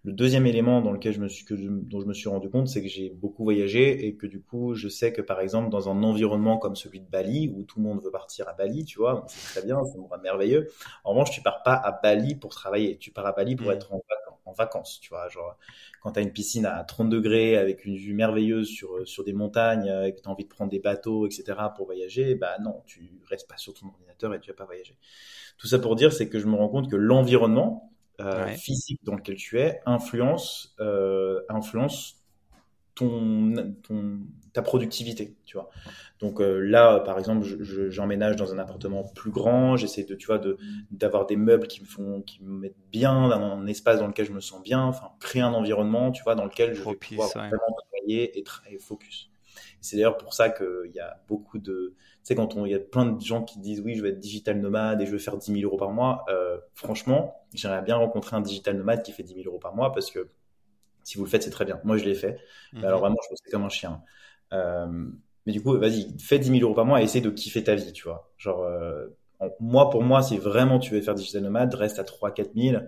Le 0.05 0.13
deuxième 0.13 0.47
élément 0.47 0.81
dans 0.81 0.93
lequel 0.93 1.13
je 1.13 1.21
me 1.21 1.29
suis, 1.29 1.45
que 1.45 1.55
dont 1.55 2.01
je 2.01 2.07
me 2.07 2.15
suis 2.15 2.29
rendu 2.29 2.49
compte, 2.49 2.69
c'est 2.69 2.83
que 2.83 2.89
j'ai 2.89 3.11
beaucoup 3.11 3.43
voyagé 3.43 4.07
et 4.07 4.15
que 4.15 4.27
du 4.27 4.41
coup, 4.41 4.75
je 4.75 4.89
sais 4.89 5.13
que 5.13 5.21
par 5.21 5.41
exemple, 5.41 5.69
dans 5.69 5.89
un 5.89 6.03
environnement 6.03 6.59
comme 6.59 6.77
celui 6.77 7.01
de 7.01 7.09
Bali, 7.09 7.53
où 7.55 7.65
tout 7.65 7.81
le 7.81 7.85
monde 7.85 8.01
veut 8.03 8.13
partir 8.13 8.49
à 8.49 8.53
Bali, 8.53 8.85
tu 8.85 8.99
vois, 8.99 9.25
c'est 9.27 9.59
très 9.59 9.67
bien, 9.67 9.81
c'est 9.85 9.99
merveilleux. 10.23 10.69
En 11.03 11.11
revanche, 11.11 11.33
tu 11.33 11.43
pars 11.43 11.63
pas 11.65 11.75
à 11.75 11.91
Bali 11.91 12.37
pour 12.37 12.55
travailler, 12.55 12.99
tu 12.99 13.11
pars 13.11 13.27
à 13.27 13.33
Bali 13.33 13.57
pour 13.57 13.69
mmh. 13.69 13.73
être 13.73 13.93
en 13.93 14.01
en 14.47 14.53
vacances, 14.53 14.99
tu 15.01 15.11
vois. 15.11 15.29
Genre, 15.29 15.57
quand 16.01 16.13
tu 16.13 16.21
as 16.21 16.23
une 16.23 16.33
piscine 16.33 16.67
à 16.67 16.83
30 16.85 17.11
degrés 17.11 17.57
avec 17.57 17.85
une 17.85 17.97
vue 17.97 18.15
merveilleuse 18.15 18.69
sur, 18.69 19.07
sur 19.07 19.25
des 19.25 19.33
montagnes 19.33 19.93
et 20.05 20.15
que 20.15 20.21
tu 20.21 20.29
as 20.29 20.33
envie 20.33 20.45
de 20.45 20.49
prendre 20.49 20.71
des 20.71 20.79
bateaux, 20.79 21.27
etc. 21.27 21.59
pour 21.77 21.87
voyager, 21.87 22.35
bah 22.35 22.57
non, 22.63 22.83
tu 22.87 23.11
restes 23.29 23.49
pas 23.49 23.57
sur 23.57 23.75
ton 23.75 23.89
ordinateur 23.89 24.35
et 24.35 24.41
tu 24.41 24.51
vas 24.51 24.57
pas 24.57 24.65
voyager. 24.65 24.97
Tout 25.59 25.67
ça 25.67 25.79
pour 25.79 25.97
dire, 25.97 26.13
c'est 26.13 26.29
que 26.29 26.39
je 26.39 26.47
me 26.47 26.55
rends 26.55 26.69
compte 26.69 26.91
que 26.91 26.97
l'environnement 26.97 27.93
euh, 28.21 28.47
physique 28.49 29.01
dans 29.05 29.15
lequel 29.15 29.37
tu 29.37 29.61
es 29.61 29.81
influence, 29.85 30.75
euh, 30.81 31.43
influence 31.51 32.26
ton, 32.97 33.75
ton, 33.87 34.19
ta 34.53 34.63
productivité, 34.63 35.37
tu 35.45 35.57
vois. 35.57 35.71
Donc 36.19 36.41
euh, 36.41 36.59
là, 36.59 36.99
par 37.01 37.19
exemple, 37.19 37.47
j'emménage 37.91 38.37
dans 38.37 38.53
un 38.53 38.59
appartement 38.59 39.05
plus 39.15 39.31
grand, 39.31 39.77
j'essaie 39.77 40.03
de, 40.03 40.15
tu 40.15 40.27
vois, 40.27 40.39
de 40.39 40.57
d'avoir 40.91 41.27
des 41.27 41.37
meubles 41.37 41.69
qui 41.69 41.83
me 41.83 41.87
font, 41.87 42.23
qui 42.23 42.43
me 42.43 42.59
mettent 42.59 42.75
bien, 42.91 43.29
dans 43.29 43.37
un 43.37 43.67
espace 43.67 44.01
dans 44.01 44.07
lequel 44.07 44.27
je 44.27 44.33
me 44.33 44.41
sens 44.41 44.63
bien, 44.63 44.83
enfin 44.83 45.11
créer 45.21 45.43
un 45.43 45.53
environnement, 45.53 46.11
tu 46.11 46.25
vois, 46.25 46.35
dans 46.35 46.45
lequel 46.45 46.75
je 46.75 46.83
vais 46.83 46.97
pouvoir 46.97 47.29
vraiment 47.29 47.77
travailler 47.93 48.39
et, 48.39 48.43
travailler 48.43 48.79
focus. 48.79 49.31
C'est 49.83 49.97
d'ailleurs 49.97 50.17
pour 50.17 50.33
ça 50.33 50.49
qu'il 50.49 50.91
y 50.95 51.01
a 51.01 51.23
beaucoup 51.29 51.59
de, 51.59 51.95
tu 51.99 52.19
sais, 52.23 52.35
quand 52.35 52.57
il 52.65 52.73
y 52.73 52.75
a 52.75 52.79
plein 52.81 53.07
de 53.07 53.21
gens 53.21 53.45
qui 53.45 53.61
disent 53.61 53.81
oui, 53.81 53.95
je 53.95 54.03
vais 54.03 54.09
être 54.09 54.19
digital 54.19 54.59
nomade 54.59 55.03
et 55.03 55.07
je 55.07 55.13
veux 55.13 55.19
faire 55.19 55.37
10 55.37 55.53
000 55.53 55.65
euros 55.65 55.77
par 55.77 55.91
mois, 55.91 56.25
euh, 56.31 56.57
franchement, 56.75 57.47
j'aimerais 57.55 57.83
bien 57.83 57.97
rencontrer 57.97 58.37
un 58.37 58.41
digital 58.41 58.77
nomade 58.77 59.03
qui 59.03 59.13
fait 59.13 59.23
10 59.23 59.35
000 59.35 59.47
euros 59.47 59.59
par 59.59 59.75
mois 59.77 59.93
parce 59.93 60.11
que 60.11 60.29
si 61.07 61.19
vous 61.19 61.25
le 61.25 61.31
faites, 61.31 61.45
c'est 61.45 61.51
très 61.51 61.65
bien. 61.65 61.81
Moi, 61.85 61.99
je 61.99 62.05
l'ai 62.05 62.17
fait. 62.17 62.41
Mhm. 62.73 62.85
Alors 62.85 62.99
vraiment, 62.99 63.17
je 63.31 63.37
c'est 63.37 63.51
comme 63.51 63.63
un 63.63 63.69
chien. 63.69 64.03
Euh, 64.53 65.07
mais 65.47 65.53
du 65.53 65.63
coup, 65.63 65.79
vas-y, 65.79 66.13
fais 66.19 66.41
10 66.41 66.51
000 66.51 66.63
euros 66.63 66.75
par 66.75 66.85
mois 66.85 67.01
et 67.01 67.05
essaie 67.05 67.21
de 67.21 67.31
kiffer 67.31 67.63
ta 67.63 67.77
vie, 67.77 67.93
tu 67.93 68.03
vois. 68.03 68.33
Genre, 68.39 68.61
euh, 68.65 69.07
moi, 69.61 69.89
pour 69.89 70.03
moi, 70.03 70.21
si 70.21 70.37
vraiment 70.37 70.81
tu 70.81 70.95
veux 70.95 71.01
faire 71.01 71.15
digital 71.15 71.43
nomade, 71.43 71.73
reste 71.75 72.01
à 72.01 72.05
3 72.05 72.33
4 72.33 72.51
000. 72.57 72.83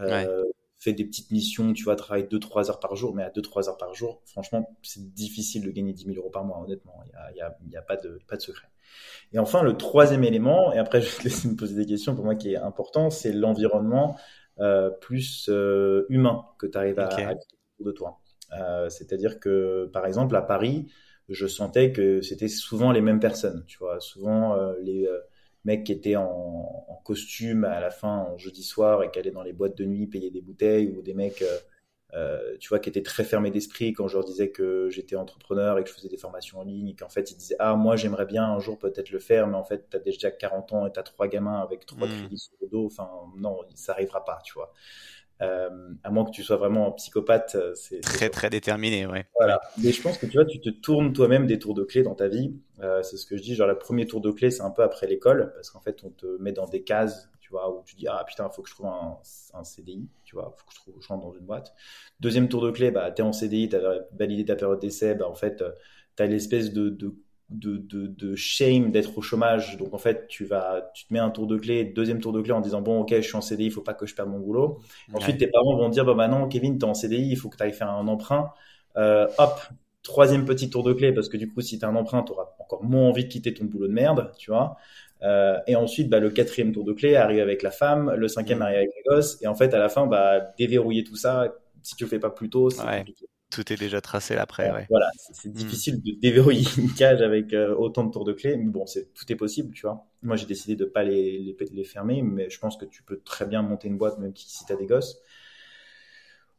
Euh, 0.00 0.44
Fais 0.78 0.92
des 0.92 1.06
petites 1.06 1.30
missions, 1.30 1.72
tu 1.72 1.84
vois, 1.84 1.96
travaille 1.96 2.24
2-3 2.24 2.68
heures 2.68 2.80
par 2.80 2.94
jour, 2.94 3.14
mais 3.14 3.22
à 3.22 3.30
2-3 3.30 3.70
heures 3.70 3.78
par 3.78 3.94
jour, 3.94 4.20
franchement, 4.26 4.76
c'est 4.82 5.14
difficile 5.14 5.64
de 5.64 5.70
gagner 5.70 5.94
10 5.94 6.04
000 6.04 6.18
euros 6.18 6.28
par 6.28 6.44
mois, 6.44 6.60
honnêtement. 6.60 7.00
Il 7.06 7.34
n'y 7.36 7.40
a, 7.40 7.46
y 7.46 7.48
a, 7.48 7.56
y 7.70 7.76
a 7.76 7.82
pas, 7.82 7.96
de, 7.96 8.18
pas 8.28 8.36
de 8.36 8.42
secret. 8.42 8.68
Et 9.32 9.38
enfin, 9.38 9.62
le 9.62 9.78
troisième 9.78 10.24
élément, 10.24 10.74
et 10.74 10.78
après, 10.78 11.00
je 11.00 11.08
vais 11.08 11.16
te 11.16 11.22
laisser 11.24 11.48
me 11.48 11.56
poser 11.56 11.76
des 11.76 11.86
questions 11.86 12.14
pour 12.14 12.26
moi 12.26 12.34
qui 12.34 12.52
est 12.52 12.56
important, 12.56 13.08
c'est 13.08 13.32
l'environnement 13.32 14.18
euh, 14.60 14.88
plus 14.90 15.48
euh, 15.48 16.06
humain 16.10 16.44
que 16.58 16.66
tu 16.68 16.78
arrives 16.78 17.00
à, 17.00 17.12
okay. 17.12 17.24
à 17.24 17.34
de 17.80 17.92
toi. 17.92 18.20
Euh, 18.58 18.88
c'est-à-dire 18.88 19.40
que, 19.40 19.90
par 19.92 20.06
exemple, 20.06 20.36
à 20.36 20.42
Paris, 20.42 20.86
je 21.28 21.46
sentais 21.46 21.92
que 21.92 22.20
c'était 22.20 22.48
souvent 22.48 22.92
les 22.92 23.00
mêmes 23.00 23.20
personnes, 23.20 23.64
tu 23.66 23.78
vois, 23.78 24.00
souvent 24.00 24.56
les 24.82 25.08
mecs 25.64 25.84
qui 25.84 25.92
étaient 25.92 26.16
en, 26.16 27.00
costume 27.04 27.64
à 27.64 27.80
la 27.80 27.90
fin 27.90 28.28
en 28.32 28.38
jeudi 28.38 28.62
soir 28.62 29.02
et 29.02 29.10
qui 29.10 29.18
allaient 29.18 29.30
dans 29.30 29.42
les 29.42 29.52
boîtes 29.52 29.76
de 29.76 29.84
nuit 29.84 30.06
payer 30.06 30.30
des 30.30 30.40
bouteilles 30.40 30.88
ou 30.88 31.02
des 31.02 31.12
mecs 31.12 31.42
euh, 31.42 31.58
euh, 32.14 32.56
tu 32.58 32.70
vois, 32.70 32.78
qui 32.78 32.88
étaient 32.88 33.02
très 33.02 33.24
fermés 33.24 33.50
d'esprit 33.50 33.92
quand 33.92 34.08
je 34.08 34.16
leur 34.16 34.24
disais 34.24 34.50
que 34.50 34.88
j'étais 34.88 35.14
entrepreneur 35.14 35.78
et 35.78 35.84
que 35.84 35.90
je 35.90 35.94
faisais 35.94 36.08
des 36.08 36.16
formations 36.16 36.60
en 36.60 36.62
ligne 36.62 36.88
et 36.88 36.96
qu'en 36.96 37.10
fait 37.10 37.30
ils 37.30 37.36
disaient 37.36 37.56
ah 37.58 37.74
moi 37.74 37.96
j'aimerais 37.96 38.24
bien 38.24 38.42
un 38.42 38.58
jour 38.58 38.78
peut-être 38.78 39.10
le 39.10 39.18
faire 39.18 39.46
mais 39.48 39.56
en 39.56 39.64
fait 39.64 39.90
tu 39.90 39.98
as 39.98 40.00
déjà 40.00 40.30
40 40.30 40.72
ans 40.72 40.86
et 40.86 40.92
tu 40.92 40.98
as 40.98 41.02
trois 41.02 41.28
gamins 41.28 41.60
avec 41.60 41.84
trois 41.84 42.08
mmh. 42.08 42.10
crédits 42.20 42.38
sur 42.38 42.54
le 42.62 42.68
dos 42.68 42.86
enfin 42.86 43.10
non 43.36 43.58
ça 43.74 43.92
arrivera 43.92 44.24
pas 44.24 44.38
tu 44.44 44.54
vois 44.54 44.72
euh, 45.42 45.68
à 46.04 46.10
moins 46.10 46.24
que 46.24 46.30
tu 46.30 46.42
sois 46.42 46.56
vraiment 46.56 46.88
un 46.88 46.90
psychopathe. 46.92 47.56
Euh, 47.56 47.74
c'est 47.74 48.00
très 48.00 48.30
très 48.30 48.50
déterminé, 48.50 49.06
ouais. 49.06 49.26
Voilà. 49.34 49.60
Mais 49.82 49.90
je 49.90 50.00
pense 50.00 50.16
que 50.16 50.26
tu 50.26 50.36
vois, 50.36 50.44
tu 50.44 50.60
te 50.60 50.70
tournes 50.70 51.12
toi-même 51.12 51.46
des 51.46 51.58
tours 51.58 51.74
de 51.74 51.82
clé 51.82 52.02
dans 52.02 52.14
ta 52.14 52.28
vie. 52.28 52.54
Euh, 52.80 53.02
c'est 53.02 53.16
ce 53.16 53.26
que 53.26 53.36
je 53.36 53.42
dis. 53.42 53.54
Genre, 53.54 53.66
le 53.66 53.78
premier 53.78 54.06
tour 54.06 54.20
de 54.20 54.30
clé, 54.30 54.50
c'est 54.50 54.62
un 54.62 54.70
peu 54.70 54.82
après 54.82 55.06
l'école, 55.06 55.52
parce 55.54 55.70
qu'en 55.70 55.80
fait, 55.80 56.02
on 56.04 56.10
te 56.10 56.26
met 56.40 56.52
dans 56.52 56.66
des 56.66 56.82
cases, 56.82 57.30
tu 57.40 57.50
vois, 57.50 57.70
où 57.70 57.82
tu 57.84 57.96
dis 57.96 58.06
ah 58.08 58.24
putain, 58.26 58.48
il 58.50 58.54
faut 58.54 58.62
que 58.62 58.68
je 58.68 58.74
trouve 58.74 58.86
un, 58.86 59.18
un, 59.54 59.64
CDI, 59.64 60.08
tu 60.24 60.36
vois, 60.36 60.54
faut 60.56 60.66
que 60.66 60.72
je, 60.74 60.80
trouve, 60.80 60.94
je 61.00 61.08
rentre 61.08 61.26
dans 61.26 61.32
une 61.32 61.44
boîte. 61.44 61.74
Deuxième 62.20 62.48
tour 62.48 62.62
de 62.62 62.70
clé, 62.70 62.90
bah 62.90 63.10
t'es 63.10 63.22
en 63.22 63.32
CDI, 63.32 63.68
t'as 63.68 63.80
validé 64.12 64.44
ta 64.44 64.56
période 64.56 64.80
d'essai, 64.80 65.14
bah 65.14 65.28
en 65.28 65.34
fait, 65.34 65.62
t'as 66.16 66.26
l'espèce 66.26 66.72
de, 66.72 66.88
de 66.88 67.14
de, 67.50 67.76
de, 67.76 68.06
de, 68.06 68.34
shame 68.34 68.90
d'être 68.90 69.16
au 69.18 69.22
chômage. 69.22 69.76
Donc 69.76 69.94
en 69.94 69.98
fait, 69.98 70.26
tu 70.28 70.44
vas, 70.44 70.90
tu 70.94 71.06
te 71.06 71.12
mets 71.12 71.20
un 71.20 71.30
tour 71.30 71.46
de 71.46 71.56
clé, 71.56 71.84
deuxième 71.84 72.20
tour 72.20 72.32
de 72.32 72.40
clé 72.40 72.52
en 72.52 72.60
disant 72.60 72.80
bon 72.80 73.00
ok, 73.00 73.14
je 73.16 73.20
suis 73.20 73.36
en 73.36 73.40
CDI, 73.40 73.66
il 73.66 73.70
faut 73.70 73.82
pas 73.82 73.94
que 73.94 74.06
je 74.06 74.14
perde 74.14 74.30
mon 74.30 74.38
boulot. 74.38 74.80
Ensuite, 75.12 75.38
tes 75.38 75.46
parents 75.46 75.76
vont 75.76 75.88
dire 75.88 76.04
bah, 76.04 76.28
non, 76.28 76.48
Kevin, 76.48 76.78
t'es 76.78 76.84
en 76.84 76.94
CDI, 76.94 77.28
il 77.30 77.36
faut 77.36 77.48
que 77.48 77.56
tu 77.56 77.62
ailles 77.62 77.72
faire 77.72 77.90
un 77.90 78.08
emprunt. 78.08 78.50
Euh, 78.96 79.26
hop, 79.38 79.60
troisième 80.02 80.44
petit 80.44 80.70
tour 80.70 80.82
de 80.82 80.92
clé 80.92 81.12
parce 81.12 81.28
que 81.28 81.36
du 81.36 81.52
coup, 81.52 81.60
si 81.60 81.78
tu 81.78 81.84
as 81.84 81.88
un 81.88 81.96
emprunt, 81.96 82.22
tu 82.22 82.32
auras 82.32 82.48
encore 82.58 82.84
moins 82.84 83.08
envie 83.08 83.24
de 83.24 83.28
quitter 83.28 83.52
ton 83.52 83.64
boulot 83.64 83.88
de 83.88 83.92
merde, 83.92 84.32
tu 84.38 84.50
vois. 84.50 84.76
Euh, 85.22 85.58
et 85.66 85.76
ensuite, 85.76 86.08
bah, 86.08 86.20
le 86.20 86.30
quatrième 86.30 86.72
tour 86.72 86.84
de 86.84 86.92
clé 86.92 87.16
arrive 87.16 87.40
avec 87.40 87.62
la 87.62 87.70
femme, 87.70 88.12
le 88.14 88.28
cinquième 88.28 88.58
mm. 88.58 88.62
arrive 88.62 88.76
avec 88.78 88.90
les 88.96 89.02
gosses, 89.10 89.42
et 89.42 89.46
en 89.46 89.54
fait, 89.54 89.72
à 89.74 89.78
la 89.78 89.88
fin, 89.88 90.06
bah, 90.06 90.40
déverrouiller 90.58 91.04
tout 91.04 91.16
ça, 91.16 91.54
si 91.82 91.96
tu 91.96 92.04
le 92.04 92.10
fais 92.10 92.18
pas 92.18 92.30
plus 92.30 92.50
tôt, 92.50 92.70
c'est 92.70 92.82
compliqué 92.82 93.26
tout 93.54 93.72
est 93.72 93.76
déjà 93.76 94.00
tracé 94.00 94.36
après. 94.36 94.86
Voilà, 94.90 95.10
c'est 95.16 95.48
hmm. 95.48 95.52
difficile 95.52 96.02
de 96.02 96.12
déverrouiller 96.20 96.64
une 96.78 96.92
cage 96.92 97.22
avec 97.22 97.52
euh, 97.52 97.74
autant 97.74 98.04
de 98.04 98.10
tours 98.10 98.24
de 98.24 98.32
clé, 98.32 98.56
mais 98.56 98.70
bon, 98.70 98.86
c'est 98.86 99.14
tout 99.14 99.30
est 99.30 99.36
possible, 99.36 99.72
tu 99.72 99.82
vois. 99.82 100.06
Moi, 100.22 100.36
j'ai 100.36 100.46
décidé 100.46 100.74
de 100.74 100.84
pas 100.84 101.04
les, 101.04 101.56
les, 101.72 101.84
fermer, 101.84 102.22
mais 102.22 102.50
je 102.50 102.58
pense 102.58 102.76
que 102.76 102.84
tu 102.84 103.02
peux 103.02 103.20
très 103.20 103.46
bien 103.46 103.62
monter 103.62 103.88
une 103.88 103.96
boîte, 103.96 104.18
même 104.18 104.32
si 104.34 104.64
tu 104.66 104.72
as 104.72 104.76
des 104.76 104.86
gosses. 104.86 105.20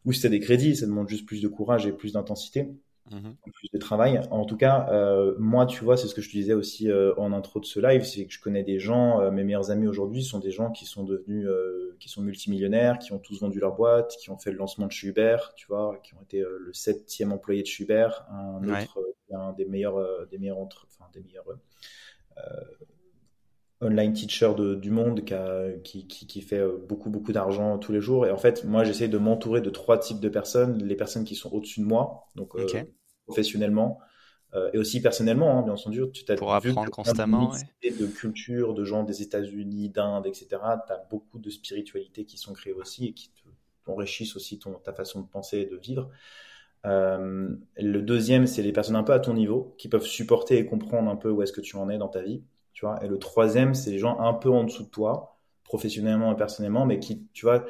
Ou 0.05 0.13
si 0.13 0.21
tu 0.21 0.27
as 0.27 0.29
des 0.29 0.39
crédits, 0.39 0.75
ça 0.75 0.85
demande 0.85 1.09
juste 1.09 1.25
plus 1.25 1.41
de 1.41 1.47
courage 1.47 1.85
et 1.85 1.91
plus 1.91 2.13
d'intensité. 2.13 2.69
Mhm. 3.11 3.35
plus 3.53 3.69
de 3.71 3.77
travail. 3.77 4.19
En 4.31 4.45
tout 4.45 4.57
cas, 4.57 4.87
euh, 4.91 5.35
moi, 5.37 5.65
tu 5.67 5.83
vois, 5.83 5.95
c'est 5.95 6.07
ce 6.07 6.15
que 6.15 6.21
je 6.21 6.29
te 6.29 6.33
disais 6.33 6.53
aussi 6.53 6.89
euh, 6.89 7.13
en 7.17 7.33
intro 7.33 7.59
de 7.59 7.65
ce 7.65 7.79
live, 7.79 8.03
c'est 8.03 8.25
que 8.25 8.33
je 8.33 8.39
connais 8.39 8.63
des 8.63 8.79
gens, 8.79 9.21
euh, 9.21 9.29
mes 9.29 9.43
meilleurs 9.43 9.69
amis 9.69 9.87
aujourd'hui 9.87 10.23
sont 10.23 10.39
des 10.39 10.49
gens 10.49 10.71
qui 10.71 10.85
sont 10.85 11.03
devenus, 11.03 11.47
qui 11.99 12.09
sont 12.09 12.21
multimillionnaires, 12.21 12.97
qui 12.97 13.13
ont 13.13 13.19
tous 13.19 13.39
vendu 13.39 13.59
leur 13.59 13.75
boîte, 13.75 14.15
qui 14.19 14.31
ont 14.31 14.37
fait 14.37 14.51
le 14.51 14.57
lancement 14.57 14.87
de 14.87 14.91
chez 14.91 15.07
Uber, 15.07 15.37
tu 15.55 15.67
vois, 15.67 15.99
qui 16.03 16.15
ont 16.15 16.21
été 16.21 16.39
le 16.41 16.73
septième 16.73 17.31
employé 17.31 17.61
de 17.61 17.67
chez 17.67 17.83
Uber, 17.83 18.09
un 18.31 18.63
autre, 18.67 18.99
un 19.31 19.53
des 19.53 19.65
meilleurs, 19.65 20.27
des 20.27 20.37
meilleurs 20.39 20.57
entre, 20.57 20.87
enfin 20.89 21.09
des 21.13 21.21
meilleurs 21.21 21.45
online 23.81 24.13
teacher 24.13 24.53
du 24.77 24.89
monde 24.89 25.23
qui, 25.83 26.07
qui, 26.07 26.27
qui, 26.27 26.41
fait 26.41 26.63
beaucoup 26.87 27.09
beaucoup 27.09 27.33
d'argent 27.33 27.77
tous 27.77 27.91
les 27.91 28.01
jours. 28.01 28.25
Et 28.25 28.31
en 28.31 28.37
fait, 28.37 28.63
moi, 28.63 28.83
j'essaie 28.83 29.07
de 29.07 29.17
m'entourer 29.17 29.61
de 29.61 29.69
trois 29.69 29.97
types 29.97 30.19
de 30.19 30.29
personnes. 30.29 30.81
Les 30.83 30.95
personnes 30.95 31.25
qui 31.25 31.35
sont 31.35 31.51
au-dessus 31.51 31.81
de 31.81 31.85
moi, 31.85 32.29
donc 32.35 32.55
euh, 32.55 32.65
professionnellement, 33.25 33.99
euh, 34.53 34.69
et 34.73 34.77
aussi 34.77 35.01
personnellement, 35.01 35.59
hein, 35.59 35.61
bien 35.63 35.73
entendu. 35.73 36.01
Tu 36.13 36.23
as 36.31 36.35
Pour 36.35 36.53
apprendre 36.53 36.89
constamment. 36.89 37.51
De 37.83 38.07
culture, 38.07 38.73
de 38.73 38.83
gens 38.85 39.03
des 39.03 39.21
États-Unis, 39.21 39.89
d'Inde, 39.89 40.25
etc. 40.27 40.47
Tu 40.49 40.93
as 40.93 41.05
beaucoup 41.09 41.39
de 41.39 41.49
spiritualités 41.49 42.25
qui 42.25 42.37
sont 42.37 42.53
créées 42.53 42.73
aussi 42.73 43.07
et 43.07 43.13
qui 43.13 43.31
enrichissent 43.87 44.35
aussi 44.35 44.57
ton, 44.57 44.73
ta 44.75 44.93
façon 44.93 45.21
de 45.21 45.27
penser 45.27 45.59
et 45.59 45.65
de 45.65 45.75
vivre. 45.75 46.09
Euh, 46.85 47.49
le 47.77 48.01
deuxième, 48.01 48.47
c'est 48.47 48.61
les 48.61 48.71
personnes 48.71 48.95
un 48.95 49.03
peu 49.03 49.13
à 49.13 49.19
ton 49.19 49.33
niveau 49.33 49.75
qui 49.77 49.89
peuvent 49.89 50.05
supporter 50.05 50.57
et 50.57 50.65
comprendre 50.65 51.09
un 51.09 51.15
peu 51.15 51.29
où 51.29 51.41
est-ce 51.41 51.53
que 51.53 51.61
tu 51.61 51.75
en 51.75 51.89
es 51.89 51.97
dans 51.97 52.09
ta 52.09 52.21
vie 52.21 52.43
tu 52.75 52.85
vois. 52.85 53.03
Et 53.03 53.07
le 53.07 53.17
troisième, 53.17 53.73
c'est 53.73 53.89
les 53.89 53.97
gens 53.97 54.19
un 54.19 54.33
peu 54.33 54.49
en 54.49 54.65
dessous 54.65 54.83
de 54.83 54.89
toi, 54.89 55.39
professionnellement 55.63 56.33
et 56.33 56.35
personnellement, 56.35 56.85
mais 56.85 56.99
qui, 56.99 57.25
tu 57.33 57.45
vois, 57.45 57.65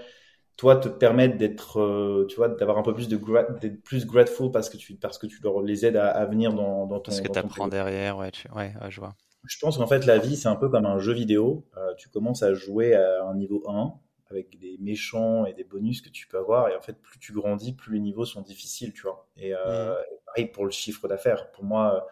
toi 0.58 0.76
te 0.78 0.90
permettent 0.90 1.38
d'être, 1.38 1.80
euh, 1.80 2.26
tu 2.28 2.38
vois, 2.38 2.50
d'avoir 2.50 2.80
un 2.80 2.82
peu 2.82 2.94
plus 2.94 3.08
de 3.08 3.18
d'être 3.60 3.84
plus 3.84 4.06
grateful 4.06 4.52
parce 4.52 4.70
que 4.70 4.78
tu 4.78 4.96
parce 4.96 5.18
que 5.20 5.28
tu 5.28 5.42
leur 5.44 5.62
les 5.62 5.86
aides 5.86 5.96
à, 5.96 6.26
venir 6.26 6.54
dans, 6.54 6.88
dans 6.88 7.00
ton. 7.00 7.12
Parce 7.12 7.22
que 7.22 7.32
tu 7.32 7.40
apprends 7.40 7.68
derrière, 7.68 8.18
ouais, 8.18 8.32
ouais, 8.56 8.74
je 8.90 9.00
vois. 9.00 9.16
Je 9.48 9.60
pense 9.60 9.78
qu'en 9.78 9.86
fait 9.86 10.08
la 10.08 10.18
vie 10.18 10.36
c'est 10.36 10.48
un 10.48 10.56
peu 10.56 10.70
comme 10.70 10.88
un 10.88 10.98
jeu 10.98 11.14
vidéo. 11.14 11.68
Euh, 11.78 11.94
tu 11.98 12.10
commences 12.10 12.42
à 12.42 12.56
jouer 12.56 12.96
à 12.96 13.26
un 13.26 13.36
niveau 13.36 13.64
1 13.68 13.94
avec 14.32 14.58
des 14.58 14.78
méchants 14.80 15.46
et 15.46 15.54
des 15.54 15.64
bonus 15.64 16.02
que 16.02 16.10
tu 16.10 16.26
peux 16.28 16.40
avoir 16.40 16.70
et 16.70 16.76
en 16.76 16.82
fait 16.82 17.00
plus 17.00 17.20
tu 17.20 17.32
grandis, 17.32 17.74
plus 17.74 17.94
les 17.94 18.00
niveaux 18.00 18.26
sont 18.26 18.42
difficiles, 18.42 18.92
tu 18.92 19.04
vois. 19.04 19.28
Et 19.38 19.54
euh, 19.54 19.92
mm. 19.92 19.98
pareil 20.26 20.46
pour 20.48 20.66
le 20.66 20.72
chiffre 20.72 21.08
d'affaires. 21.08 21.52
Pour 21.52 21.64
moi, 21.64 22.08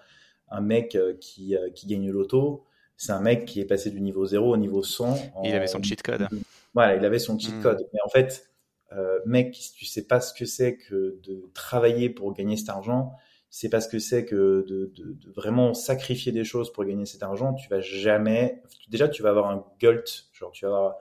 un 0.50 0.62
mec 0.62 0.96
qui 1.20 1.56
qui 1.74 1.88
gagne 1.88 2.12
l'auto 2.12 2.68
c'est 3.04 3.12
un 3.12 3.20
mec 3.20 3.46
qui 3.46 3.60
est 3.60 3.66
passé 3.66 3.92
du 3.92 4.00
niveau 4.00 4.26
0 4.26 4.54
au 4.54 4.58
niveau 4.58 4.82
100. 4.82 5.34
Il 5.44 5.54
avait 5.54 5.68
son 5.68 5.84
cheat 5.84 6.02
code. 6.02 6.28
Voilà, 6.74 6.96
il 6.96 7.04
avait 7.04 7.20
son 7.20 7.38
cheat 7.38 7.54
hmm. 7.54 7.62
code. 7.62 7.86
Mais 7.92 8.00
en 8.06 8.10
fait, 8.10 8.50
euh, 8.94 9.20
mec, 9.26 9.54
si 9.56 9.74
tu 9.74 9.86
sais 9.86 10.08
pas 10.08 10.22
ce 10.22 10.34
que 10.34 10.46
c'est 10.46 10.78
que 10.78 11.20
de 11.22 11.50
travailler 11.54 12.10
pour 12.10 12.34
gagner 12.34 12.56
cet 12.56 12.70
argent, 12.70 13.12
c'est 13.50 13.70
pas 13.70 13.82
ce 13.82 13.90
que 13.90 14.00
c'est 14.00 14.24
que 14.26 14.66
de, 14.68 14.92
de, 14.96 15.14
de, 15.14 15.32
vraiment 15.32 15.74
sacrifier 15.74 16.32
des 16.32 16.46
choses 16.46 16.72
pour 16.72 16.86
gagner 16.86 17.06
cet 17.06 17.24
argent, 17.24 17.54
tu 17.54 17.68
vas 17.70 17.82
jamais. 17.82 18.64
Déjà, 18.88 19.10
tu 19.10 19.22
vas 19.22 19.30
avoir 19.30 19.50
un 19.50 19.66
guilt, 19.80 20.30
genre 20.32 20.52
tu 20.52 20.66
vas 20.66 20.72
avoir 20.72 20.96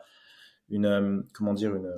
une, 0.68 0.86
euh, 0.86 1.22
comment 1.32 1.54
dire, 1.54 1.74
une, 1.76 1.90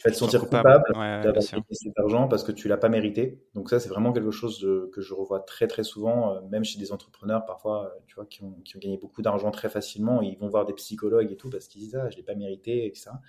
tu 0.00 0.08
vas 0.08 0.14
te 0.14 0.16
sentir 0.16 0.40
coupable, 0.40 0.82
d'avoir 0.94 1.22
gagné 1.22 1.64
cet 1.72 1.98
argent 1.98 2.26
parce 2.26 2.42
que 2.42 2.52
tu 2.52 2.68
l'as 2.68 2.78
pas 2.78 2.88
mérité. 2.88 3.44
Donc 3.54 3.68
ça, 3.68 3.78
c'est 3.78 3.90
vraiment 3.90 4.14
quelque 4.14 4.30
chose 4.30 4.66
que 4.92 5.02
je 5.02 5.12
revois 5.12 5.40
très 5.40 5.66
très 5.66 5.84
souvent, 5.84 6.34
euh, 6.34 6.40
même 6.50 6.64
chez 6.64 6.78
des 6.78 6.90
entrepreneurs 6.90 7.44
parfois, 7.44 7.84
euh, 7.84 7.98
tu 8.06 8.14
vois, 8.14 8.24
qui 8.24 8.42
ont, 8.42 8.52
qui 8.64 8.76
ont 8.76 8.80
gagné 8.80 8.96
beaucoup 8.96 9.20
d'argent 9.20 9.50
très 9.50 9.68
facilement. 9.68 10.22
ils 10.22 10.38
vont 10.38 10.48
voir 10.48 10.64
des 10.64 10.72
psychologues 10.72 11.30
et 11.30 11.36
tout 11.36 11.50
parce 11.50 11.68
qu'ils 11.68 11.82
disent 11.82 11.96
ah 11.96 12.08
je 12.08 12.16
l'ai 12.16 12.22
pas 12.22 12.34
mérité 12.34 12.86
et 12.86 12.94
ça. 12.94 13.20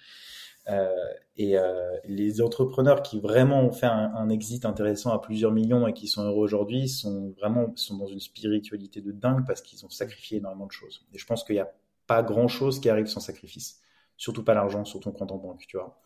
Euh, 0.70 0.90
et 1.38 1.58
euh, 1.58 1.98
les 2.06 2.42
entrepreneurs 2.42 3.02
qui 3.02 3.20
vraiment 3.20 3.64
ont 3.64 3.72
fait 3.72 3.88
un, 3.88 4.14
un, 4.16 4.30
exit 4.30 4.64
intéressant 4.64 5.12
à 5.12 5.20
plusieurs 5.20 5.52
millions 5.52 5.88
et 5.88 5.94
qui 5.94 6.08
sont 6.08 6.24
heureux 6.24 6.44
aujourd'hui 6.44 6.88
sont 6.88 7.34
vraiment 7.40 7.74
sont 7.76 7.98
dans 7.98 8.06
une 8.06 8.20
spiritualité 8.20 9.02
de 9.02 9.12
dingue 9.12 9.46
parce 9.46 9.62
qu'ils 9.62 9.84
ont 9.86 9.90
sacrifié 9.90 10.38
énormément 10.38 10.68
de 10.68 10.72
choses. 10.72 11.06
Et 11.14 11.18
je 11.18 11.26
pense 11.26 11.44
qu'il 11.44 11.56
n'y 11.56 11.62
a 11.62 11.72
pas 12.06 12.22
grand 12.22 12.48
chose 12.48 12.80
qui 12.80 12.90
arrive 12.90 13.08
sans 13.08 13.20
sacrifice. 13.20 13.82
Surtout 14.18 14.44
pas 14.44 14.54
l'argent 14.54 14.86
sur 14.86 15.00
ton 15.00 15.12
compte 15.12 15.32
en 15.32 15.38
banque, 15.38 15.66
tu 15.68 15.78
vois 15.78 16.00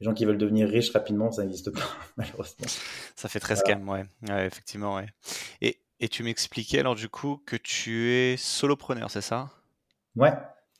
les 0.00 0.04
gens 0.04 0.14
qui 0.14 0.24
veulent 0.24 0.38
devenir 0.38 0.68
riches 0.68 0.90
rapidement, 0.90 1.30
ça 1.30 1.42
n'existe 1.42 1.70
pas, 1.70 1.80
malheureusement. 2.16 2.66
Ça 3.14 3.28
fait 3.28 3.40
très 3.40 3.56
scam, 3.56 3.88
ouais. 3.88 4.04
ouais. 4.28 4.46
effectivement, 4.46 4.96
ouais. 4.96 5.06
Et, 5.60 5.80
et 6.00 6.08
tu 6.08 6.22
m'expliquais 6.22 6.80
alors 6.80 6.94
du 6.94 7.08
coup 7.08 7.42
que 7.46 7.56
tu 7.56 8.10
es 8.12 8.36
solopreneur, 8.36 9.10
c'est 9.10 9.22
ça? 9.22 9.50
Ouais. 10.14 10.32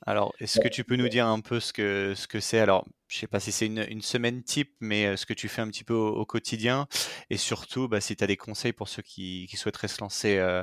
Alors, 0.04 0.34
est-ce 0.38 0.60
que 0.60 0.68
tu 0.68 0.84
peux 0.84 0.96
nous 0.96 1.08
dire 1.08 1.26
un 1.26 1.40
peu 1.40 1.58
ce 1.58 1.72
que 1.72 2.14
ce 2.14 2.28
que 2.28 2.38
c'est? 2.38 2.60
Alors, 2.60 2.86
je 3.08 3.18
sais 3.18 3.26
pas 3.26 3.40
si 3.40 3.50
c'est 3.50 3.66
une, 3.66 3.84
une, 3.88 4.02
semaine 4.02 4.42
type, 4.42 4.74
mais 4.80 5.06
euh, 5.06 5.16
ce 5.16 5.26
que 5.26 5.32
tu 5.32 5.48
fais 5.48 5.62
un 5.62 5.68
petit 5.68 5.84
peu 5.84 5.94
au, 5.94 6.24
quotidien, 6.26 6.86
et 7.30 7.36
surtout, 7.36 7.88
bah, 7.88 8.00
si 8.00 8.14
tu 8.14 8.22
as 8.22 8.26
des 8.26 8.36
conseils 8.36 8.72
pour 8.72 8.88
ceux 8.88 9.02
qui, 9.02 9.46
qui 9.48 9.56
souhaiteraient 9.56 9.88
se 9.88 10.00
lancer, 10.00 10.38
euh, 10.38 10.62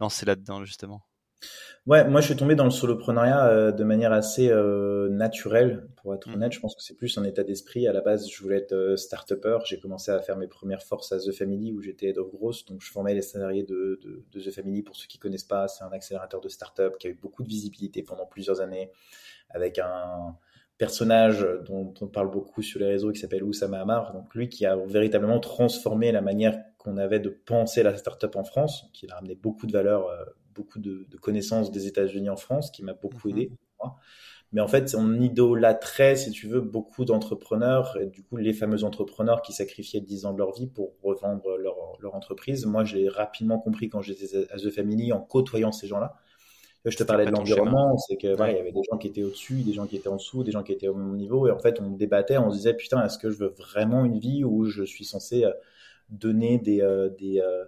lancer 0.00 0.26
là-dedans, 0.26 0.64
justement. 0.64 1.07
Ouais, 1.88 2.06
moi 2.06 2.20
je 2.20 2.26
suis 2.26 2.36
tombé 2.36 2.54
dans 2.54 2.64
le 2.64 2.70
soloprenariat 2.70 3.46
euh, 3.46 3.72
de 3.72 3.82
manière 3.82 4.12
assez 4.12 4.50
euh, 4.50 5.08
naturelle, 5.08 5.88
pour 5.96 6.14
être 6.14 6.28
mmh. 6.28 6.34
honnête. 6.34 6.52
Je 6.52 6.60
pense 6.60 6.74
que 6.74 6.82
c'est 6.82 6.96
plus 6.96 7.16
un 7.16 7.24
état 7.24 7.44
d'esprit. 7.44 7.88
À 7.88 7.94
la 7.94 8.02
base, 8.02 8.28
je 8.28 8.42
voulais 8.42 8.58
être 8.58 8.74
euh, 8.74 8.96
start-upper. 8.96 9.60
J'ai 9.64 9.80
commencé 9.80 10.10
à 10.10 10.20
faire 10.20 10.36
mes 10.36 10.48
premières 10.48 10.82
forces 10.82 11.12
à 11.12 11.18
The 11.18 11.32
Family 11.32 11.72
où 11.72 11.80
j'étais 11.80 12.08
head 12.08 12.18
of 12.18 12.30
growth. 12.30 12.68
Donc 12.68 12.82
je 12.82 12.90
formais 12.90 13.14
les 13.14 13.22
salariés 13.22 13.62
de, 13.62 13.98
de, 14.02 14.22
de 14.30 14.40
The 14.40 14.52
Family. 14.52 14.82
Pour 14.82 14.96
ceux 14.96 15.06
qui 15.06 15.18
connaissent 15.18 15.44
pas, 15.44 15.66
c'est 15.66 15.82
un 15.82 15.90
accélérateur 15.90 16.42
de 16.42 16.50
start-up 16.50 16.98
qui 16.98 17.06
a 17.06 17.10
eu 17.10 17.18
beaucoup 17.20 17.42
de 17.42 17.48
visibilité 17.48 18.02
pendant 18.02 18.26
plusieurs 18.26 18.60
années 18.60 18.90
avec 19.48 19.78
un 19.78 20.36
personnage 20.76 21.48
dont 21.64 21.94
on 22.02 22.06
parle 22.06 22.30
beaucoup 22.30 22.60
sur 22.60 22.80
les 22.80 22.86
réseaux 22.86 23.12
qui 23.12 23.18
s'appelle 23.18 23.42
Oussama 23.42 23.80
Amar. 23.80 24.12
Donc 24.12 24.34
lui 24.34 24.50
qui 24.50 24.66
a 24.66 24.76
véritablement 24.76 25.40
transformé 25.40 26.12
la 26.12 26.20
manière 26.20 26.54
qu'on 26.76 26.98
avait 26.98 27.18
de 27.18 27.30
penser 27.30 27.82
la 27.82 27.96
start-up 27.96 28.36
en 28.36 28.44
France, 28.44 28.90
qui 28.92 29.10
a 29.10 29.14
ramené 29.14 29.34
beaucoup 29.34 29.66
de 29.66 29.72
valeur 29.72 30.10
beaucoup 30.58 30.78
de, 30.78 31.06
connaissances 31.20 31.70
des 31.70 31.86
États-Unis 31.86 32.30
en 32.30 32.36
France, 32.36 32.70
qui 32.70 32.82
m'a 32.82 32.94
beaucoup 32.94 33.28
mhm. 33.28 33.38
aidé. 33.38 33.52
Mais 34.52 34.62
en 34.62 34.68
fait, 34.68 34.94
on 34.98 35.20
idolâtrait, 35.20 36.16
si 36.16 36.30
tu 36.30 36.48
veux, 36.48 36.62
beaucoup 36.62 37.04
d'entrepreneurs, 37.04 37.98
et 38.00 38.06
du 38.06 38.22
coup, 38.22 38.38
les 38.38 38.54
fameux 38.54 38.82
entrepreneurs 38.82 39.42
qui 39.42 39.52
sacrifiaient 39.52 40.00
10 40.00 40.24
ans 40.24 40.32
de 40.32 40.38
leur 40.38 40.52
vie 40.52 40.66
pour 40.66 40.94
revendre 41.02 41.56
leur, 41.58 41.76
leur 42.00 42.14
entreprise. 42.14 42.64
Moi, 42.64 42.82
j'ai 42.84 43.08
rapidement 43.08 43.58
compris 43.58 43.90
quand 43.90 44.00
j'étais 44.00 44.46
à 44.50 44.56
The 44.56 44.70
Family, 44.70 45.12
en 45.12 45.20
côtoyant 45.20 45.70
ces 45.70 45.86
gens-là. 45.86 46.16
Je 46.84 46.96
te 46.96 47.02
parlais 47.02 47.26
de 47.26 47.30
l'environnement, 47.30 47.98
c'est 47.98 48.16
que 48.16 48.34
voilà, 48.34 48.52
il 48.52 48.56
y 48.56 48.60
avait 48.60 48.72
des 48.72 48.82
gens 48.90 48.96
qui 48.96 49.08
étaient 49.08 49.22
au-dessus, 49.22 49.62
des 49.62 49.72
gens 49.72 49.86
qui 49.86 49.96
étaient 49.96 50.08
en 50.08 50.16
dessous, 50.16 50.44
des 50.44 50.52
gens 50.52 50.62
qui 50.62 50.72
étaient 50.72 50.88
au 50.88 50.94
même 50.94 51.16
niveau, 51.16 51.46
et 51.46 51.50
en 51.50 51.58
fait, 51.58 51.80
on 51.80 51.90
débattait, 51.90 52.38
on 52.38 52.50
se 52.50 52.56
disait, 52.56 52.74
putain, 52.74 53.04
est-ce 53.04 53.18
que 53.18 53.30
je 53.30 53.38
veux 53.38 53.54
vraiment 53.58 54.04
une 54.04 54.18
vie 54.18 54.44
où 54.44 54.64
je 54.64 54.84
suis 54.84 55.04
censé 55.04 55.44
euh, 55.44 55.52
donner 56.08 56.58
des, 56.58 56.80
euh, 56.80 57.10
des, 57.10 57.40
euh, 57.40 57.64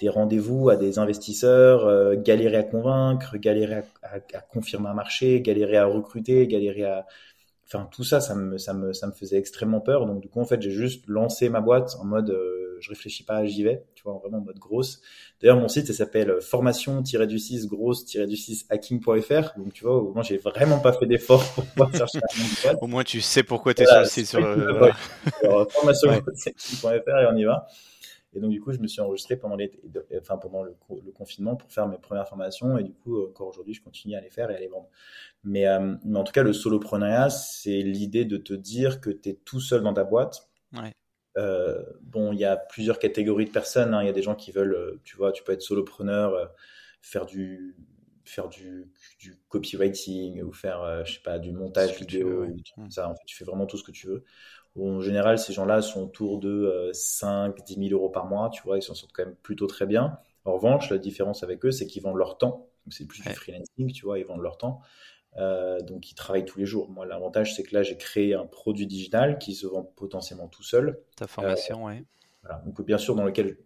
des 0.00 0.08
rendez-vous 0.08 0.70
à 0.70 0.76
des 0.76 0.98
investisseurs, 0.98 2.16
galérer 2.16 2.56
à 2.56 2.62
convaincre, 2.62 3.36
galérer 3.36 3.82
à, 4.02 4.16
à, 4.34 4.40
confirmer 4.40 4.88
un 4.88 4.94
marché, 4.94 5.40
galérer 5.40 5.76
à 5.76 5.86
recruter, 5.86 6.46
galérer 6.46 6.84
à, 6.84 7.06
enfin 7.66 7.88
tout 7.90 8.04
ça, 8.04 8.20
ça 8.20 8.34
me, 8.34 8.58
ça 8.58 8.74
me, 8.74 8.92
ça 8.92 9.06
me 9.06 9.12
faisait 9.12 9.38
extrêmement 9.38 9.80
peur. 9.80 10.06
Donc 10.06 10.20
du 10.20 10.28
coup, 10.28 10.40
en 10.40 10.44
fait, 10.44 10.60
j'ai 10.60 10.70
juste 10.70 11.04
lancé 11.06 11.48
ma 11.48 11.60
boîte 11.60 11.96
en 12.00 12.04
mode, 12.04 12.30
euh, 12.30 12.76
je 12.80 12.90
réfléchis 12.90 13.24
pas, 13.24 13.44
j'y 13.46 13.62
vais, 13.62 13.84
tu 13.94 14.02
vois, 14.04 14.20
vraiment 14.22 14.38
en 14.38 14.42
mode 14.42 14.58
grosse. 14.58 15.00
D'ailleurs, 15.40 15.58
mon 15.58 15.68
site, 15.68 15.86
ça 15.86 15.92
s'appelle 15.92 16.40
formation-du-6 16.40 17.66
grosse-du6 17.66 18.66
hacking.fr. 18.70 19.58
Donc 19.58 19.72
tu 19.72 19.84
vois, 19.84 19.96
au 19.96 20.12
moins, 20.12 20.22
j'ai 20.22 20.38
vraiment 20.38 20.78
pas 20.78 20.92
fait 20.92 21.06
d'effort 21.06 21.44
pour 21.54 21.64
pouvoir 21.64 21.90
chercher 21.96 22.18
un 22.18 22.72
nom 22.72 22.78
Au 22.80 22.86
moins, 22.86 23.04
tu 23.04 23.20
sais 23.20 23.42
pourquoi 23.42 23.74
tu 23.74 23.82
es 23.82 23.86
sur 23.86 23.98
le 23.98 24.04
site. 24.04 24.26
Sur, 24.26 24.44
euh, 24.44 24.90
formation-du6.fr 25.70 26.86
et 26.88 27.26
on 27.32 27.36
y 27.36 27.44
va. 27.44 27.66
Et 28.34 28.40
donc, 28.40 28.50
du 28.50 28.60
coup, 28.60 28.72
je 28.72 28.78
me 28.78 28.86
suis 28.86 29.00
enregistré 29.00 29.36
pendant, 29.36 29.56
enfin, 30.20 30.36
pendant 30.36 30.62
le, 30.62 30.74
confinement 31.14 31.56
pour 31.56 31.70
faire 31.72 31.86
mes 31.86 31.98
premières 31.98 32.28
formations. 32.28 32.76
Et 32.78 32.82
du 32.82 32.92
coup, 32.92 33.22
encore 33.28 33.48
aujourd'hui, 33.48 33.74
je 33.74 33.82
continue 33.82 34.16
à 34.16 34.20
les 34.20 34.30
faire 34.30 34.50
et 34.50 34.56
à 34.56 34.60
les 34.60 34.68
vendre. 34.68 34.88
Mais, 35.44 35.66
euh, 35.66 35.94
mais 36.04 36.18
en 36.18 36.24
tout 36.24 36.32
cas, 36.32 36.42
le 36.42 36.52
soloprenariat, 36.52 37.30
c'est 37.30 37.82
l'idée 37.82 38.24
de 38.24 38.36
te 38.36 38.52
dire 38.52 39.00
que 39.00 39.10
tu 39.10 39.30
es 39.30 39.34
tout 39.44 39.60
seul 39.60 39.82
dans 39.82 39.94
ta 39.94 40.04
boîte. 40.04 40.48
Ouais. 40.72 40.92
Euh, 41.36 41.82
bon, 42.02 42.32
il 42.32 42.38
y 42.38 42.44
a 42.44 42.56
plusieurs 42.56 42.98
catégories 42.98 43.46
de 43.46 43.50
personnes. 43.50 43.94
Hein. 43.94 44.02
Il 44.02 44.06
y 44.06 44.10
a 44.10 44.12
des 44.12 44.22
gens 44.22 44.34
qui 44.34 44.50
veulent, 44.50 44.74
euh, 44.74 45.00
tu 45.04 45.16
vois, 45.16 45.32
tu 45.32 45.44
peux 45.44 45.52
être 45.52 45.62
solopreneur, 45.62 46.52
faire 47.00 47.26
du 47.26 47.76
faire 48.26 48.48
du, 48.48 48.90
du 49.18 49.36
copywriting 49.50 50.40
ou 50.40 50.50
faire, 50.50 51.04
je 51.04 51.12
sais 51.12 51.20
pas, 51.20 51.38
du 51.38 51.52
montage 51.52 51.98
vidéo. 51.98 52.46
Mmh. 52.78 52.88
ça, 52.88 53.10
en 53.10 53.14
fait, 53.14 53.24
tu 53.26 53.36
fais 53.36 53.44
vraiment 53.44 53.66
tout 53.66 53.76
ce 53.76 53.84
que 53.84 53.92
tu 53.92 54.06
veux 54.06 54.24
en 54.76 55.00
général, 55.00 55.38
ces 55.38 55.52
gens-là 55.52 55.82
sont 55.82 56.02
autour 56.02 56.38
de 56.40 56.90
5, 56.92 57.64
10 57.64 57.88
000 57.88 57.88
euros 57.90 58.10
par 58.10 58.26
mois, 58.26 58.50
tu 58.50 58.62
vois, 58.62 58.76
ils 58.76 58.82
s'en 58.82 58.94
sortent 58.94 59.12
quand 59.12 59.24
même 59.24 59.36
plutôt 59.36 59.66
très 59.66 59.86
bien. 59.86 60.18
En 60.44 60.54
revanche, 60.54 60.90
la 60.90 60.98
différence 60.98 61.42
avec 61.42 61.64
eux, 61.64 61.70
c'est 61.70 61.86
qu'ils 61.86 62.02
vendent 62.02 62.18
leur 62.18 62.38
temps. 62.38 62.68
C'est 62.90 63.06
plus 63.06 63.22
du 63.22 63.30
freelancing, 63.30 63.92
tu 63.92 64.04
vois, 64.04 64.18
ils 64.18 64.26
vendent 64.26 64.42
leur 64.42 64.58
temps. 64.58 64.80
Euh, 65.36 65.80
donc, 65.80 66.10
ils 66.10 66.14
travaillent 66.14 66.44
tous 66.44 66.58
les 66.58 66.66
jours. 66.66 66.90
Moi, 66.90 67.06
l'avantage, 67.06 67.54
c'est 67.54 67.62
que 67.62 67.74
là, 67.74 67.82
j'ai 67.82 67.96
créé 67.96 68.34
un 68.34 68.46
produit 68.46 68.86
digital 68.86 69.38
qui 69.38 69.54
se 69.54 69.66
vend 69.66 69.82
potentiellement 69.82 70.48
tout 70.48 70.62
seul. 70.62 71.00
Ta 71.16 71.26
formation, 71.26 71.84
oui. 71.84 72.04
Voilà. 72.42 72.62
Donc, 72.66 72.82
bien 72.82 72.98
sûr, 72.98 73.14
dans 73.14 73.24
lequel 73.24 73.56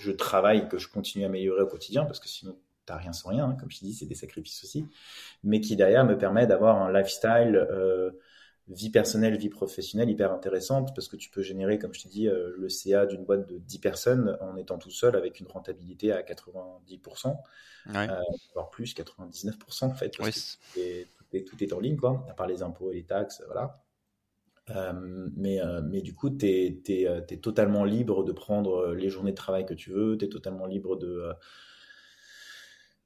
je 0.00 0.10
travaille, 0.10 0.68
que 0.68 0.78
je 0.78 0.88
continue 0.88 1.24
à 1.24 1.28
améliorer 1.28 1.62
au 1.62 1.66
quotidien, 1.66 2.04
parce 2.04 2.18
que 2.18 2.28
sinon, 2.28 2.56
t'as 2.86 2.96
rien 2.96 3.12
sans 3.12 3.28
rien. 3.28 3.44
Hein. 3.44 3.56
Comme 3.60 3.70
je 3.70 3.80
te 3.80 3.84
dis, 3.84 3.94
c'est 3.94 4.06
des 4.06 4.14
sacrifices 4.14 4.64
aussi. 4.64 4.86
Mais 5.44 5.60
qui, 5.60 5.76
derrière, 5.76 6.04
me 6.04 6.16
permet 6.16 6.46
d'avoir 6.46 6.80
un 6.80 6.92
lifestyle 6.92 7.56
euh, 7.56 8.10
vie 8.72 8.90
personnelle, 8.90 9.36
vie 9.36 9.48
professionnelle 9.48 10.10
hyper 10.10 10.32
intéressante 10.32 10.94
parce 10.94 11.08
que 11.08 11.16
tu 11.16 11.30
peux 11.30 11.42
générer, 11.42 11.78
comme 11.78 11.94
je 11.94 12.02
t'ai 12.02 12.08
dit, 12.08 12.28
euh, 12.28 12.52
le 12.56 12.68
CA 12.68 13.06
d'une 13.06 13.24
boîte 13.24 13.48
de 13.48 13.58
10 13.58 13.78
personnes 13.78 14.36
en 14.40 14.56
étant 14.56 14.78
tout 14.78 14.90
seul 14.90 15.16
avec 15.16 15.40
une 15.40 15.46
rentabilité 15.46 16.12
à 16.12 16.22
90%, 16.22 17.36
ouais. 17.86 18.10
euh, 18.10 18.20
voire 18.54 18.70
plus, 18.70 18.94
99% 18.94 19.84
en 19.84 19.94
fait. 19.94 20.16
Parce 20.16 20.58
que 20.74 21.38
tout, 21.38 21.64
est, 21.64 21.72
en 21.72 21.80
ligne, 21.80 21.96
quoi, 21.96 22.26
à 22.30 22.34
part 22.34 22.46
les 22.46 22.62
impôts 22.62 22.90
et 22.90 22.94
les 22.94 23.04
taxes, 23.04 23.42
voilà. 23.46 23.82
Euh, 24.70 25.28
mais, 25.36 25.60
euh, 25.60 25.82
mais 25.82 26.02
du 26.02 26.14
coup, 26.14 26.30
tu 26.30 26.46
es, 26.46 26.82
es, 26.88 27.36
totalement 27.38 27.84
libre 27.84 28.24
de 28.24 28.32
prendre 28.32 28.92
les 28.92 29.08
journées 29.08 29.32
de 29.32 29.36
travail 29.36 29.66
que 29.66 29.74
tu 29.74 29.90
veux, 29.90 30.16
tu 30.16 30.24
es 30.24 30.28
totalement 30.28 30.66
libre 30.66 30.96
de 30.96 31.32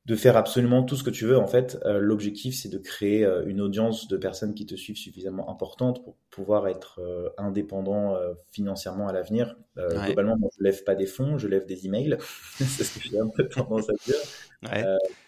de 0.07 0.15
faire 0.15 0.37
absolument 0.37 0.85
tout 0.85 0.95
ce 0.95 1.03
que 1.03 1.11
tu 1.11 1.27
veux. 1.27 1.37
En 1.37 1.49
fait, 1.49 1.81
euh, 1.85 1.99
l'objectif, 1.99 2.55
c'est 2.55 2.69
de 2.69 2.79
créer 2.79 3.25
euh, 3.25 3.45
une 3.45 3.61
audience 3.61 4.07
de 4.07 4.17
personnes 4.17 4.55
qui 4.55 4.65
te 4.65 4.77
suivent 4.77 4.97
suffisamment 4.97 5.51
importante 5.51 6.05
pour 6.05 6.17
pouvoir 6.31 6.69
être 6.69 7.01
euh, 7.01 7.29
indépendant 7.39 8.17
financièrement 8.53 9.09
à 9.09 9.13
l'avenir. 9.13 9.57
Globalement, 9.77 10.37
moi, 10.39 10.49
je 10.57 10.63
lève 10.63 10.85
pas 10.85 10.95
des 10.95 11.07
fonds, 11.07 11.39
je 11.39 11.49
lève 11.49 11.67
des 11.67 11.87
emails. 11.87 12.17
c'est 12.57 12.85
ce 12.85 12.99
que 12.99 13.09
j'ai 13.09 13.19
un 13.19 13.29
peu 13.29 13.49
tendance 13.49 13.91
à 13.91 13.95
dire. 14.07 14.17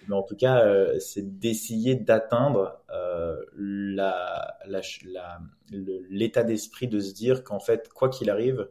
mais 0.06 0.14
en 0.14 0.22
tout 0.22 0.36
cas, 0.36 0.64
c'est 1.00 1.38
d'essayer 1.38 1.96
d'atteindre 1.96 2.80
la, 3.56 4.56
l'état 5.70 6.44
d'esprit 6.44 6.86
de 6.86 7.00
se 7.00 7.12
dire 7.12 7.42
qu'en 7.42 7.60
fait, 7.60 7.88
quoi 7.92 8.08
qu'il 8.08 8.30
arrive, 8.30 8.68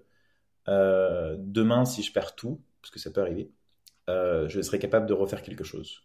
demain, 0.67 1.83
si 1.83 2.01
je 2.01 2.13
perds 2.13 2.35
tout, 2.35 2.61
parce 2.81 2.91
que 2.91 2.99
ça 2.99 3.11
peut 3.11 3.21
arriver, 3.21 3.51
euh, 4.09 4.47
je 4.47 4.61
serais 4.61 4.79
capable 4.79 5.05
de 5.05 5.13
refaire 5.13 5.41
quelque 5.41 5.63
chose 5.63 6.03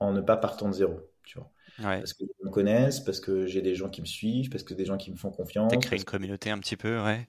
en 0.00 0.12
ne 0.12 0.20
pas 0.20 0.36
partant 0.36 0.68
de 0.68 0.74
zéro, 0.74 0.98
tu 1.24 1.38
vois. 1.38 1.50
Parce 1.78 2.12
que 2.12 2.24
me 2.42 2.50
connaissent, 2.50 3.00
parce 3.00 3.20
que 3.20 3.46
j'ai 3.46 3.62
des 3.62 3.74
gens 3.74 3.88
qui 3.88 4.00
me 4.00 4.06
suivent, 4.06 4.50
parce 4.50 4.64
que 4.64 4.74
des 4.74 4.84
gens 4.84 4.98
qui 4.98 5.10
me 5.10 5.16
font 5.16 5.30
confiance. 5.30 5.72
Tu 5.72 5.78
créé 5.78 5.98
une 5.98 6.04
communauté 6.04 6.50
un 6.50 6.58
petit 6.58 6.76
peu, 6.76 7.00
ouais. 7.02 7.28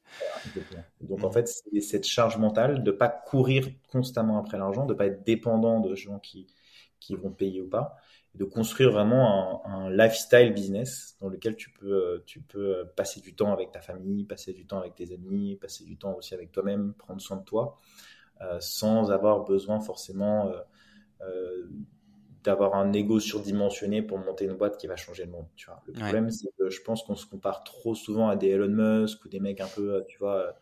Donc 1.02 1.24
en 1.24 1.30
mm. 1.30 1.34
fait, 1.34 1.48
c'est 1.48 1.82
cette 1.82 2.06
charge 2.06 2.38
mentale 2.38 2.84
de 2.84 2.92
pas 2.92 3.08
courir 3.08 3.68
constamment 3.90 4.40
après 4.40 4.58
l'argent, 4.58 4.86
de 4.86 4.94
pas 4.94 5.06
être 5.06 5.24
dépendant 5.24 5.80
de 5.80 5.96
gens 5.96 6.20
qui, 6.20 6.48
qui 7.00 7.16
vont 7.16 7.32
payer 7.32 7.62
ou 7.62 7.70
pas, 7.70 7.96
de 8.36 8.44
construire 8.44 8.92
vraiment 8.92 9.66
un, 9.66 9.86
un, 9.86 9.90
lifestyle 9.90 10.54
business 10.54 11.16
dans 11.22 11.30
lequel 11.30 11.56
tu 11.56 11.70
peux, 11.70 12.24
tu 12.26 12.42
peux 12.42 12.88
passer 12.96 13.22
du 13.22 13.36
temps 13.36 13.54
avec 13.54 13.72
ta 13.72 13.82
famille, 13.82 14.26
passer 14.26 14.54
du 14.54 14.66
temps 14.66 14.80
avec 14.80 14.96
tes 14.96 15.14
amis, 15.14 15.58
passer 15.62 15.84
du 15.84 15.98
temps 15.98 16.16
aussi 16.16 16.34
avec 16.34 16.52
toi-même, 16.52 16.94
prendre 16.94 17.22
soin 17.22 17.38
de 17.38 17.44
toi. 17.44 17.78
Euh, 18.42 18.58
sans 18.60 19.12
avoir 19.12 19.46
besoin 19.46 19.80
forcément 19.80 20.48
euh, 20.48 20.58
euh, 21.22 21.70
d'avoir 22.44 22.74
un 22.74 22.92
ego 22.92 23.20
surdimensionné 23.20 24.02
pour 24.02 24.18
monter 24.18 24.46
une 24.46 24.56
boîte 24.56 24.78
qui 24.78 24.88
va 24.88 24.96
changer 24.96 25.26
le 25.26 25.32
monde. 25.32 25.46
Tu 25.56 25.68
vois. 25.68 25.84
Le 25.86 25.94
problème, 25.94 26.32
c'est 26.32 26.50
que 26.58 26.72
je 26.72 26.82
pense 26.82 27.04
qu'on 27.04 27.16
se 27.16 27.28
compare 27.28 27.64
trop 27.64 27.94
souvent 27.94 28.30
à 28.30 28.36
des 28.36 28.48
Elon 28.48 28.70
Musk 28.70 29.24
ou 29.26 29.30
des 29.30 29.40
mecs 29.40 29.62
un 29.62 29.68
peu, 29.68 30.04
tu 30.08 30.18
vois. 30.18 30.56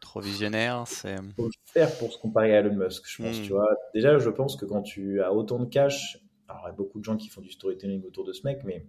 Trop 0.00 0.18
visionnaires. 0.18 0.82
C'est. 0.86 1.14
Faut 1.36 1.48
faire 1.66 1.96
pour 1.98 2.12
se 2.12 2.18
comparer 2.18 2.56
à 2.56 2.58
Elon 2.58 2.74
Musk, 2.74 3.04
je 3.06 3.22
pense. 3.22 3.38
Hmm. 3.38 3.42
Tu 3.42 3.52
vois. 3.52 3.68
Déjà, 3.94 4.18
je 4.18 4.30
pense 4.30 4.56
que 4.56 4.64
quand 4.64 4.82
tu 4.82 5.22
as 5.22 5.32
autant 5.32 5.60
de 5.60 5.66
cash, 5.66 6.18
alors 6.48 6.62
il 6.64 6.70
y 6.70 6.72
a 6.72 6.74
beaucoup 6.74 6.98
de 6.98 7.04
gens 7.04 7.16
qui 7.16 7.28
font 7.28 7.40
du 7.40 7.52
storytelling 7.52 8.04
autour 8.04 8.24
de 8.24 8.32
ce 8.32 8.44
mec, 8.44 8.62
mais 8.64 8.84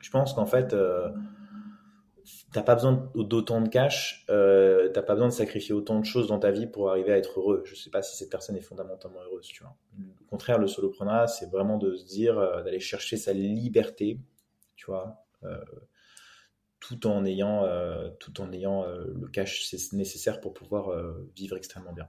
je 0.00 0.10
pense 0.10 0.34
qu'en 0.34 0.46
fait, 0.46 0.74
t'as 2.52 2.62
pas 2.62 2.74
besoin 2.74 3.10
d'autant 3.14 3.60
de 3.60 3.68
cash, 3.68 4.24
euh, 4.30 4.88
t'as 4.90 5.02
pas 5.02 5.14
besoin 5.14 5.28
de 5.28 5.32
sacrifier 5.32 5.74
autant 5.74 6.00
de 6.00 6.04
choses 6.04 6.28
dans 6.28 6.38
ta 6.38 6.50
vie 6.50 6.66
pour 6.66 6.90
arriver 6.90 7.12
à 7.12 7.18
être 7.18 7.38
heureux. 7.38 7.62
Je 7.64 7.74
sais 7.74 7.90
pas 7.90 8.02
si 8.02 8.16
cette 8.16 8.30
personne 8.30 8.56
est 8.56 8.62
fondamentalement 8.62 9.20
heureuse, 9.20 9.46
tu 9.46 9.62
vois. 9.62 9.76
Au 10.22 10.24
contraire, 10.24 10.58
le 10.58 10.66
solopreneur, 10.66 11.28
c'est 11.28 11.50
vraiment 11.50 11.78
de 11.78 11.96
se 11.96 12.04
dire, 12.04 12.38
euh, 12.38 12.62
d'aller 12.62 12.80
chercher 12.80 13.16
sa 13.16 13.32
liberté, 13.32 14.20
tu 14.76 14.86
vois, 14.86 15.24
euh, 15.44 15.58
tout 16.80 17.06
en 17.06 17.24
ayant, 17.24 17.64
euh, 17.64 18.08
tout 18.20 18.40
en 18.40 18.52
ayant 18.52 18.86
le 18.86 19.28
cash 19.28 19.72
nécessaire 19.92 20.40
pour 20.40 20.54
pouvoir 20.54 20.90
vivre 21.34 21.56
extrêmement 21.56 21.92
bien. 21.92 22.08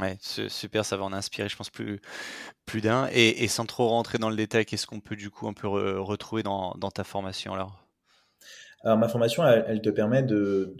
Ouais, 0.00 0.16
super, 0.20 0.84
ça 0.84 0.96
va 0.96 1.02
en 1.02 1.12
inspirer, 1.12 1.48
je 1.48 1.56
pense, 1.56 1.68
plus, 1.68 2.00
plus 2.66 2.80
d'un. 2.80 3.08
Et, 3.12 3.48
sans 3.48 3.66
trop 3.66 3.88
rentrer 3.88 4.18
dans 4.18 4.30
le 4.30 4.36
détail, 4.36 4.64
qu'est-ce 4.64 4.86
qu'on 4.86 5.00
peut 5.00 5.16
du 5.16 5.28
coup 5.28 5.48
un 5.48 5.54
peu 5.54 5.66
retrouver 5.68 6.44
dans, 6.44 6.74
dans 6.76 6.90
ta 6.90 7.02
formation 7.02 7.54
alors? 7.54 7.82
Alors 8.84 8.98
ma 8.98 9.08
formation, 9.08 9.46
elle, 9.46 9.80
te 9.80 9.90
permet 9.90 10.22
de, 10.22 10.74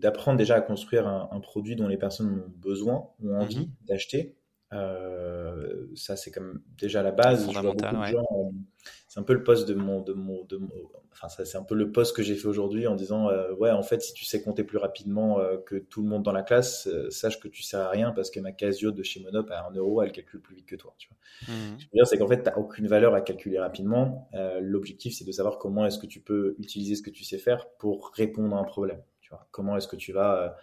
d'apprendre 0.00 0.38
déjà 0.38 0.56
à 0.56 0.60
construire 0.60 1.06
un, 1.06 1.40
produit 1.40 1.76
dont 1.76 1.88
les 1.88 1.98
personnes 1.98 2.28
ont 2.28 2.52
besoin, 2.58 3.08
ont 3.22 3.34
envie 3.40 3.60
mmh 3.60 3.86
d'acheter. 3.88 4.36
Euh, 4.72 5.86
ça, 5.94 6.16
c'est 6.16 6.30
comme 6.30 6.62
déjà 6.78 7.02
la 7.02 7.12
base. 7.12 7.44
Fondamental, 7.44 7.96
ouais. 7.96 8.12
C'est 9.08 9.20
un 9.20 9.24
peu 9.24 9.34
le 9.34 9.44
poste 9.44 9.68
de 9.68 9.74
mon, 9.74 10.00
de 10.00 10.12
mon, 10.12 10.44
de 10.44 10.56
mon 10.56 10.70
enfin, 11.12 11.44
c'est 11.44 11.58
un 11.58 11.62
peu 11.62 11.74
le 11.74 11.92
poste 11.92 12.16
que 12.16 12.22
j'ai 12.22 12.34
fait 12.34 12.48
aujourd'hui 12.48 12.86
en 12.86 12.94
disant, 12.94 13.28
euh, 13.28 13.52
ouais, 13.54 13.70
en 13.70 13.82
fait, 13.82 14.02
si 14.02 14.14
tu 14.14 14.24
sais 14.24 14.42
compter 14.42 14.64
plus 14.64 14.78
rapidement 14.78 15.38
euh, 15.40 15.58
que 15.58 15.76
tout 15.76 16.02
le 16.02 16.08
monde 16.08 16.22
dans 16.22 16.32
la 16.32 16.42
classe, 16.42 16.86
euh, 16.88 17.10
sache 17.10 17.38
que 17.38 17.48
tu 17.48 17.62
sers 17.62 17.80
à 17.80 17.90
rien 17.90 18.12
parce 18.12 18.30
que 18.30 18.40
ma 18.40 18.52
Casio 18.52 18.90
de 18.90 19.02
chez 19.02 19.20
Monop 19.20 19.50
à 19.50 19.66
1 19.68 19.74
euro, 19.74 20.02
elle 20.02 20.12
calcule 20.12 20.40
plus 20.40 20.56
vite 20.56 20.66
que 20.66 20.76
toi. 20.76 20.94
Tu 20.98 21.08
vois. 21.08 21.54
Mmh. 21.54 21.70
Ce 21.70 21.74
que 21.76 21.80
je 21.80 21.86
veux 21.86 21.98
dire, 21.98 22.06
c'est 22.06 22.18
qu'en 22.18 22.28
fait, 22.28 22.42
tu 22.42 22.48
n'as 22.48 22.56
aucune 22.56 22.86
valeur 22.86 23.14
à 23.14 23.20
calculer 23.20 23.58
rapidement. 23.58 24.28
L'objectif, 24.60 25.14
c'est 25.14 25.24
de 25.24 25.32
savoir 25.32 25.58
comment 25.58 25.86
est-ce 25.86 25.98
que 25.98 26.06
tu 26.06 26.20
peux 26.20 26.54
utiliser 26.58 26.94
ce 26.94 27.02
que 27.02 27.10
tu 27.10 27.24
sais 27.24 27.38
faire 27.38 27.68
pour 27.78 28.12
répondre 28.14 28.56
à 28.56 28.60
un 28.60 28.64
problème. 28.64 29.02
Tu 29.20 29.30
vois. 29.30 29.46
Comment 29.50 29.76
est-ce 29.76 29.88
que 29.88 29.96
tu 29.96 30.12
vas 30.12 30.56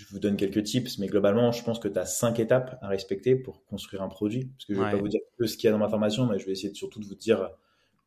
je 0.00 0.06
vous 0.08 0.18
donne 0.18 0.36
quelques 0.36 0.62
tips, 0.62 0.98
mais 0.98 1.08
globalement, 1.08 1.52
je 1.52 1.62
pense 1.62 1.78
que 1.78 1.88
tu 1.88 1.98
as 1.98 2.06
cinq 2.06 2.40
étapes 2.40 2.78
à 2.80 2.88
respecter 2.88 3.36
pour 3.36 3.66
construire 3.66 4.02
un 4.02 4.08
produit. 4.08 4.46
Parce 4.46 4.64
que 4.64 4.74
je 4.74 4.80
ne 4.80 4.84
vais 4.84 4.92
pas 4.92 4.96
vous 4.96 5.08
dire 5.08 5.20
que 5.38 5.46
ce 5.46 5.56
qu'il 5.56 5.66
y 5.66 5.68
a 5.68 5.72
dans 5.72 5.78
ma 5.78 5.90
formation, 5.90 6.26
mais 6.26 6.38
je 6.38 6.46
vais 6.46 6.52
essayer 6.52 6.72
surtout 6.72 7.00
de 7.00 7.06
vous 7.06 7.14
dire 7.14 7.50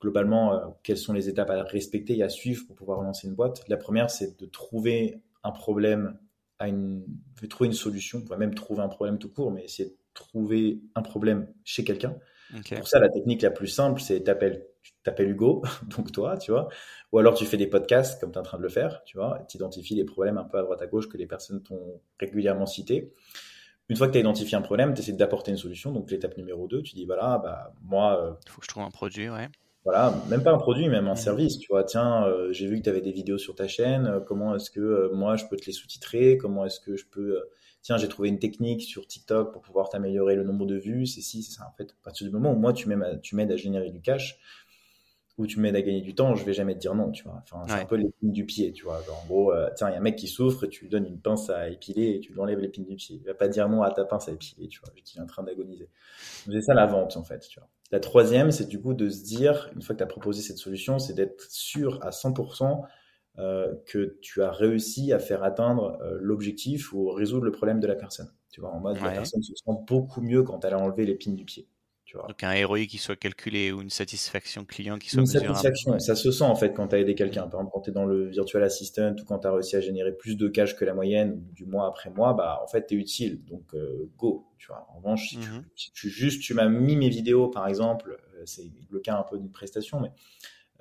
globalement, 0.02 0.56
euh, 0.56 0.68
quelles 0.82 0.98
sont 0.98 1.14
les 1.14 1.30
étapes 1.30 1.52
à 1.52 1.64
respecter 1.64 2.18
et 2.18 2.24
à 2.24 2.30
suivre 2.30 2.66
pour 2.66 2.76
pouvoir 2.76 3.02
lancer 3.02 3.28
une 3.28 3.36
boîte. 3.36 3.64
La 3.68 3.78
première, 3.78 4.10
c'est 4.10 4.40
de 4.40 4.46
trouver 4.48 5.22
un 5.44 5.52
problème, 5.52 6.18
à 6.58 6.68
une, 6.68 7.06
de 7.42 7.48
trouver 7.48 7.68
une 7.68 7.74
solution. 7.74 8.20
On 8.20 8.22
pourrait 8.22 8.40
même 8.40 8.56
trouver 8.56 8.82
un 8.82 8.90
problème 8.90 9.20
tout 9.20 9.30
court, 9.30 9.52
mais 9.52 9.64
essayer 9.64 9.90
de 9.90 9.96
trouver 10.16 10.82
un 10.96 11.04
problème 11.04 11.48
chez 11.64 11.84
quelqu'un. 11.84 12.16
Pour 12.76 12.88
ça, 12.88 13.00
la 13.00 13.10
technique 13.10 13.44
la 13.44 13.52
plus 13.52 13.68
simple, 13.68 14.02
c'est 14.02 14.22
t'appelles, 14.22 14.66
tu 14.84 14.94
t'appelles 15.04 15.30
Hugo, 15.32 15.64
donc 15.98 16.12
toi, 16.12 16.38
tu 16.38 16.52
vois, 16.52 16.70
ou 17.12 17.20
alors 17.20 17.34
tu 17.34 17.46
fais 17.46 17.58
des 17.58 17.68
podcasts 17.68 18.20
comme 18.20 18.32
tu 18.32 18.38
es 18.38 18.40
en 18.40 18.44
train 18.44 18.58
de 18.58 18.64
le 18.64 18.70
faire, 18.70 19.02
tu 19.06 19.18
vois, 19.18 19.40
tu 19.50 19.58
identifies 19.58 19.96
les 19.96 20.06
problèmes 20.06 20.38
un 20.38 20.44
peu 20.44 20.58
à 20.60 20.62
droite 20.62 20.82
à 20.82 20.88
gauche 20.88 21.10
que 21.10 21.18
les 21.18 21.28
personnes 21.28 21.64
t'ont 21.64 22.02
régulièrement 22.20 22.66
cités. 22.66 23.14
Une 23.90 23.98
fois 23.98 24.08
que 24.08 24.14
tu 24.14 24.18
as 24.18 24.22
identifié 24.22 24.58
un 24.58 24.62
problème, 24.62 24.94
tu 24.94 25.02
essaies 25.02 25.12
d'apporter 25.14 25.52
une 25.52 25.58
solution. 25.58 25.92
Donc 25.92 26.10
l'étape 26.10 26.38
numéro 26.38 26.68
2, 26.68 26.82
tu 26.84 26.96
dis 26.96 27.06
voilà, 27.06 27.38
bah 27.44 27.74
moi. 27.84 28.40
Il 28.46 28.52
faut 28.52 28.60
que 28.62 28.66
je 28.66 28.70
trouve 28.70 28.84
un 28.84 28.90
produit, 28.92 29.30
ouais 29.30 29.50
Voilà, 29.84 30.16
même 30.30 30.42
pas 30.42 30.52
un 30.54 30.58
produit, 30.58 30.88
même 30.88 31.08
un 31.08 31.16
service. 31.16 31.60
Tu 31.60 31.68
vois, 31.70 31.84
tiens, 31.84 32.26
euh, 32.26 32.52
j'ai 32.54 32.68
vu 32.68 32.78
que 32.78 32.84
tu 32.84 32.90
avais 32.90 33.02
des 33.02 33.12
vidéos 33.12 33.38
sur 33.38 33.56
ta 33.56 33.68
chaîne. 33.68 34.08
euh, 34.08 34.20
comment 34.22 34.56
est-ce 34.56 34.72
que 34.72 34.80
euh, 34.80 35.10
moi 35.14 35.36
je 35.36 35.46
peux 35.50 35.58
te 35.58 35.66
les 35.66 35.74
sous-titrer 35.74 36.38
Comment 36.38 36.66
est-ce 36.66 36.80
que 36.80 36.96
je 36.96 37.06
peux 37.06 37.36
euh, 37.38 37.50
Tiens, 37.82 37.98
j'ai 37.98 38.08
trouvé 38.08 38.30
une 38.30 38.40
technique 38.40 38.82
sur 38.84 39.06
TikTok 39.06 39.52
pour 39.52 39.62
pouvoir 39.62 39.90
t'améliorer 39.90 40.36
le 40.36 40.44
nombre 40.44 40.66
de 40.66 40.78
vues. 40.78 41.06
C'est 41.06 41.20
si, 41.22 41.44
c'est 41.44 41.58
ça. 41.58 41.68
En 41.68 41.76
fait, 41.76 41.92
à 41.92 42.04
partir 42.04 42.26
du 42.26 42.32
moment 42.34 42.54
où 42.54 42.56
moi 42.58 42.72
tu 42.72 42.88
m'aides 42.88 43.04
à, 43.04 43.18
tu 43.18 43.36
m'aides 43.36 43.52
à 43.52 43.58
générer 43.58 43.92
du 43.92 44.00
cash 44.02 44.40
ou 45.38 45.48
tu 45.48 45.60
m'aides 45.60 45.76
à 45.76 45.82
gagner 45.82 46.02
du 46.02 46.14
temps, 46.16 46.36
je 46.36 46.46
vais 46.46 46.54
jamais 46.54 46.76
te 46.76 46.80
dire 46.80 46.94
non. 46.96 47.12
Tu 47.12 47.24
vois. 47.24 47.42
Enfin, 47.44 47.64
c'est 47.68 47.74
Ouais. 47.76 47.82
un 47.82 47.86
peu 47.86 47.96
l'épine 47.96 48.32
du 48.32 48.46
pied. 48.46 48.72
Tu 48.74 48.84
vois. 48.84 49.02
Genre, 49.04 49.20
en 49.24 49.26
gros, 49.28 49.52
euh, 49.54 49.70
tiens, 49.76 49.90
il 49.90 49.94
y 49.94 49.96
a 49.96 50.00
un 50.00 50.02
mec 50.02 50.16
qui 50.16 50.28
souffre, 50.28 50.68
tu 50.68 50.84
lui 50.84 50.90
donnes 50.90 51.08
une 51.08 51.20
pince 51.20 51.50
à 51.50 51.70
épiler 51.70 52.12
et 52.16 52.20
tu 52.20 52.34
lui 52.34 52.40
enlèves 52.40 52.60
l'épine 52.60 52.86
du 52.86 52.96
pied. 52.96 53.18
Il 53.18 53.26
va 53.26 53.34
pas 53.34 53.48
dire 53.48 53.68
non 53.70 53.82
à 53.82 53.92
ta 53.92 54.06
pince 54.06 54.28
à 54.30 54.32
épiler. 54.32 54.68
Tu 54.68 54.80
vois, 54.82 54.94
vu 54.96 55.02
qu'il 55.02 55.20
est 55.20 55.24
en 55.24 55.28
train 55.28 55.44
d'agoniser. 55.44 55.90
C'est 56.46 56.62
ça 56.62 56.74
la 56.74 56.86
vente 56.86 57.18
en 57.18 57.24
fait. 57.24 57.40
Tu 57.50 57.60
vois. 57.60 57.70
La 57.92 58.00
troisième, 58.00 58.52
c'est 58.52 58.68
du 58.68 58.80
coup 58.82 58.94
de 58.94 59.10
se 59.10 59.24
dire, 59.24 59.70
une 59.76 59.82
fois 59.82 59.96
que 59.96 60.00
tu 60.00 60.04
as 60.04 60.08
proposé 60.08 60.42
cette 60.42 60.58
solution, 60.58 61.00
c'est 61.00 61.14
d'être 61.14 61.42
sûr 61.50 62.00
à 62.04 62.12
100% 62.12 62.84
euh, 63.40 63.74
que 63.88 64.20
tu 64.22 64.44
as 64.44 64.52
réussi 64.52 65.12
à 65.14 65.20
faire 65.20 65.44
atteindre 65.44 65.98
euh, 66.04 66.18
l'objectif 66.22 66.94
ou 66.94 67.10
résoudre 67.12 67.46
le 67.46 67.52
problème 67.52 67.80
de 67.80 67.88
la 67.88 67.96
personne. 67.96 68.32
Tu 68.52 68.62
vois, 68.62 68.70
en 68.72 68.80
mode, 68.80 68.98
la 69.02 69.10
personne 69.12 69.42
se 69.42 69.54
sent 69.56 69.72
beaucoup 69.88 70.22
mieux 70.22 70.44
quand 70.44 70.64
elle 70.66 70.74
a 70.76 70.80
enlevé 70.80 71.06
l'épine 71.06 71.36
du 71.36 71.44
pied. 71.46 71.68
Tu 72.14 72.20
vois. 72.20 72.28
Donc 72.28 72.44
un 72.44 72.68
ROI 72.68 72.86
qui 72.86 73.00
soit 73.00 73.16
calculé 73.16 73.72
ou 73.72 73.82
une 73.82 73.90
satisfaction 73.90 74.66
client 74.66 75.00
qui 75.00 75.10
soit 75.10 75.22
Une 75.22 75.26
mesurable. 75.26 75.48
satisfaction, 75.56 75.98
ça 75.98 76.16
se 76.16 76.32
sent 76.32 76.44
en 76.44 76.54
fait 76.54 76.72
quand 76.72 76.90
tu 76.90 76.96
as 76.96 77.00
aidé 77.00 77.16
quelqu'un. 77.16 77.48
Par 77.48 77.60
exemple, 77.62 77.72
quand 77.74 77.82
tu 77.82 77.90
es 77.90 77.94
dans 77.94 78.06
le 78.06 78.30
virtual 78.30 78.62
assistant 78.64 79.16
ou 79.20 79.26
quand 79.26 79.40
tu 79.40 79.48
as 79.48 79.52
réussi 79.52 79.76
à 79.78 79.82
générer 79.82 80.12
plus 80.16 80.38
de 80.38 80.48
cash 80.48 80.76
que 80.76 80.86
la 80.86 80.94
moyenne 80.94 81.44
du 81.54 81.66
mois 81.66 81.88
après 81.88 82.12
mois, 82.12 82.34
bah 82.36 82.62
en 82.64 82.68
fait 82.68 82.86
tu 82.86 82.94
es 82.94 82.98
utile. 83.00 83.44
Donc 83.46 83.74
euh, 83.74 84.12
go, 84.16 84.46
tu 84.60 84.68
vois. 84.68 84.86
En 84.94 84.98
revanche, 84.98 85.28
si, 85.30 85.40
tu, 85.40 85.50
Mhm. 85.50 85.64
si 85.76 85.92
tu- 85.92 86.10
juste 86.10 86.40
tu 86.44 86.54
m'as 86.54 86.70
mis 86.70 86.96
mes 86.98 87.10
vidéos 87.10 87.48
par 87.48 87.68
exemple, 87.68 88.20
euh, 88.36 88.44
c'est 88.46 88.70
le 88.92 89.00
cas 89.00 89.18
un 89.18 89.24
peu 89.24 89.40
d'une 89.40 89.50
prestation, 89.52 90.00
mais 90.00 90.12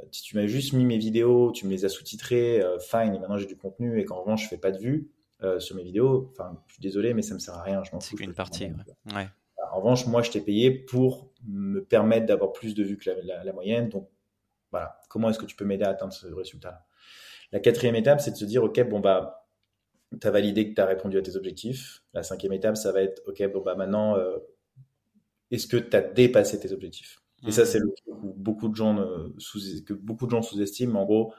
euh, 0.01 0.05
si 0.13 0.23
tu 0.23 0.37
m'as 0.37 0.47
juste 0.47 0.75
mis 0.75 0.85
mes 0.85 0.99
vidéos, 0.99 1.53
tu 1.53 1.67
me 1.67 1.71
les 1.71 1.87
as 1.87 1.89
sous-titrées, 1.89 2.61
euh, 2.61 2.79
fine, 2.79 3.15
et 3.15 3.19
maintenant 3.19 3.39
j'ai 3.39 3.47
du 3.47 3.57
contenu 3.57 4.01
et 4.01 4.05
qu'en 4.05 4.21
revanche 4.21 4.45
je 4.45 4.49
fais 4.49 4.59
pas 4.59 4.71
de 4.73 4.79
vues 4.79 5.09
euh, 5.43 5.61
sur 5.61 5.77
mes 5.77 5.83
vidéos, 5.85 6.31
enfin 6.33 6.59
je 6.69 6.75
suis 6.75 6.83
désolé 6.83 7.15
mais 7.15 7.23
ça 7.23 7.35
me 7.35 7.39
sert 7.41 7.55
à 7.55 7.63
rien, 7.63 7.83
je 7.85 7.93
m'en 7.93 8.01
C'est 8.01 8.17
qu'une 8.17 8.35
partie. 8.35 8.67
Ouais. 9.15 9.29
En 9.73 9.79
revanche, 9.81 10.07
moi, 10.07 10.23
je 10.23 10.31
t'ai 10.33 10.41
payé 10.41 10.71
pour 10.71 11.33
me 11.47 11.85
permettre 11.85 12.27
d'avoir 12.27 12.53
plus 12.53 12.75
de 12.75 12.85
vues 12.85 12.99
que 12.99 13.11
la, 13.11 13.23
la- 13.23 13.45
la 13.45 13.53
moyenne. 13.53 13.89
Donc, 13.91 14.09
voilà. 14.73 14.99
Comment 15.11 15.31
est-ce 15.31 15.39
que 15.41 15.47
tu 15.47 15.57
peux 15.57 15.65
m'aider 15.67 15.85
à 15.85 15.91
atteindre 15.91 16.13
ce 16.15 16.27
résultat 16.29 16.87
La 17.53 17.61
quatrième 17.61 17.97
étape, 17.97 18.21
c'est 18.21 18.33
de 18.33 18.37
se 18.37 18.45
dire, 18.47 18.65
OK, 18.65 18.81
bon, 18.89 19.01
bah, 19.01 19.49
tu 20.21 20.27
as 20.27 20.31
validé 20.33 20.71
que 20.71 20.75
tu 20.75 20.81
as 20.83 20.87
répondu 20.87 21.19
à 21.19 21.23
tes 21.23 21.37
objectifs. 21.37 22.05
La 22.15 22.23
cinquième 22.25 22.53
étape, 22.55 22.77
ça 22.77 22.93
va 22.93 23.03
être, 23.03 23.23
OK, 23.27 23.43
bon, 23.53 23.63
bah, 23.63 23.75
maintenant, 23.77 24.17
euh, 24.19 24.39
est-ce 25.51 25.67
que 25.67 25.77
tu 25.77 25.97
as 25.97 26.01
dépassé 26.01 26.59
tes 26.59 26.73
objectifs? 26.73 27.21
Et 27.47 27.53
ça, 27.53 27.63
Mhm. 27.63 27.67
c'est 27.67 27.79
le 27.81 27.87
truc 27.93 28.15
où 28.23 28.33
beaucoup 28.35 28.69
de 28.69 28.77
gens 28.77 28.97
sous, 29.39 29.59
que 29.85 29.93
beaucoup 29.95 30.27
de 30.27 30.31
gens 30.31 30.43
sous-estiment. 30.43 31.01
En 31.03 31.05
gros, 31.05 31.35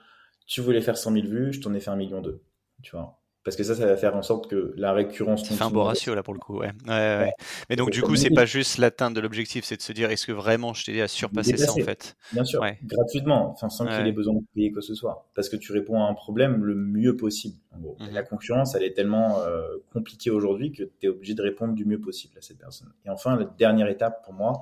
tu 0.46 0.62
voulais 0.62 0.82
faire 0.82 0.98
100 0.98 1.12
000 1.12 1.28
vues, 1.28 1.54
je 1.54 1.62
t'en 1.62 1.74
ai 1.74 1.80
fait 1.80 1.90
un 1.92 1.96
million 1.96 2.22
deux. 2.22 2.42
Tu 2.82 2.92
vois 2.96 3.23
parce 3.44 3.58
que 3.58 3.64
ça, 3.64 3.76
ça 3.76 3.86
va 3.86 3.98
faire 3.98 4.16
en 4.16 4.22
sorte 4.22 4.50
que 4.50 4.74
la 4.78 4.94
récurrence 4.94 5.46
Ça 5.46 5.56
fait 5.56 5.64
un 5.64 5.70
beau 5.70 5.84
ratio 5.84 6.16
là 6.16 6.24
pour 6.24 6.34
le 6.34 6.40
coup. 6.40 6.60
Ouais. 6.60 6.72
Ouais, 6.88 6.92
ouais, 6.92 7.18
ouais. 7.20 7.34
Mais 7.70 7.76
donc 7.76 7.92
du 7.92 8.02
coup, 8.02 8.16
c'est 8.16 8.30
pas 8.30 8.46
juste 8.46 8.78
l'atteinte 8.78 9.14
de 9.14 9.20
l'objectif, 9.20 9.66
c'est 9.66 9.78
de 9.78 9.82
se 9.82 9.92
dire 9.92 10.10
est-ce 10.12 10.26
que 10.26 10.32
vraiment 10.32 10.74
je 10.74 10.86
t'ai 10.86 10.92
aidé 10.92 11.02
à 11.02 11.08
surpasser 11.08 11.58
ça 11.58 11.72
en 11.72 11.76
fait? 11.76 12.16
Bien 12.32 12.44
sûr, 12.44 12.64
gratuitement, 12.84 13.52
enfin 13.52 13.70
sans 13.70 13.86
qu'il 13.86 14.08
ait 14.08 14.12
besoin 14.12 14.36
de 14.36 14.46
payer 14.54 14.72
quoi 14.72 14.82
que 14.82 14.86
ce 14.86 14.96
soit, 14.96 15.30
parce 15.36 15.50
que 15.50 15.56
tu 15.56 15.72
réponds 15.72 16.02
à 16.02 16.08
un 16.08 16.14
problème 16.14 16.64
le 16.64 16.76
mieux 16.76 17.16
possible. 17.16 17.58
En 17.72 17.80
gros. 17.80 17.98
Mhm. 18.00 18.14
La 18.14 18.24
concurrence, 18.24 18.76
elle 18.76 18.84
est 18.84 18.94
tellement 18.94 19.42
euh, 19.42 19.62
compliquée 19.92 20.30
aujourd'hui 20.30 20.72
que 20.72 20.84
tu 20.84 21.08
es 21.08 21.10
obligé 21.10 21.34
de 21.34 21.42
répondre 21.42 21.74
du 21.74 21.86
mieux 21.86 22.00
possible 22.00 22.38
à 22.38 22.42
cette 22.42 22.60
personne. 22.60 22.92
Et 23.06 23.10
enfin, 23.10 23.36
la 23.36 23.46
dernière 23.46 23.88
étape 23.88 24.24
pour 24.24 24.34
moi, 24.34 24.54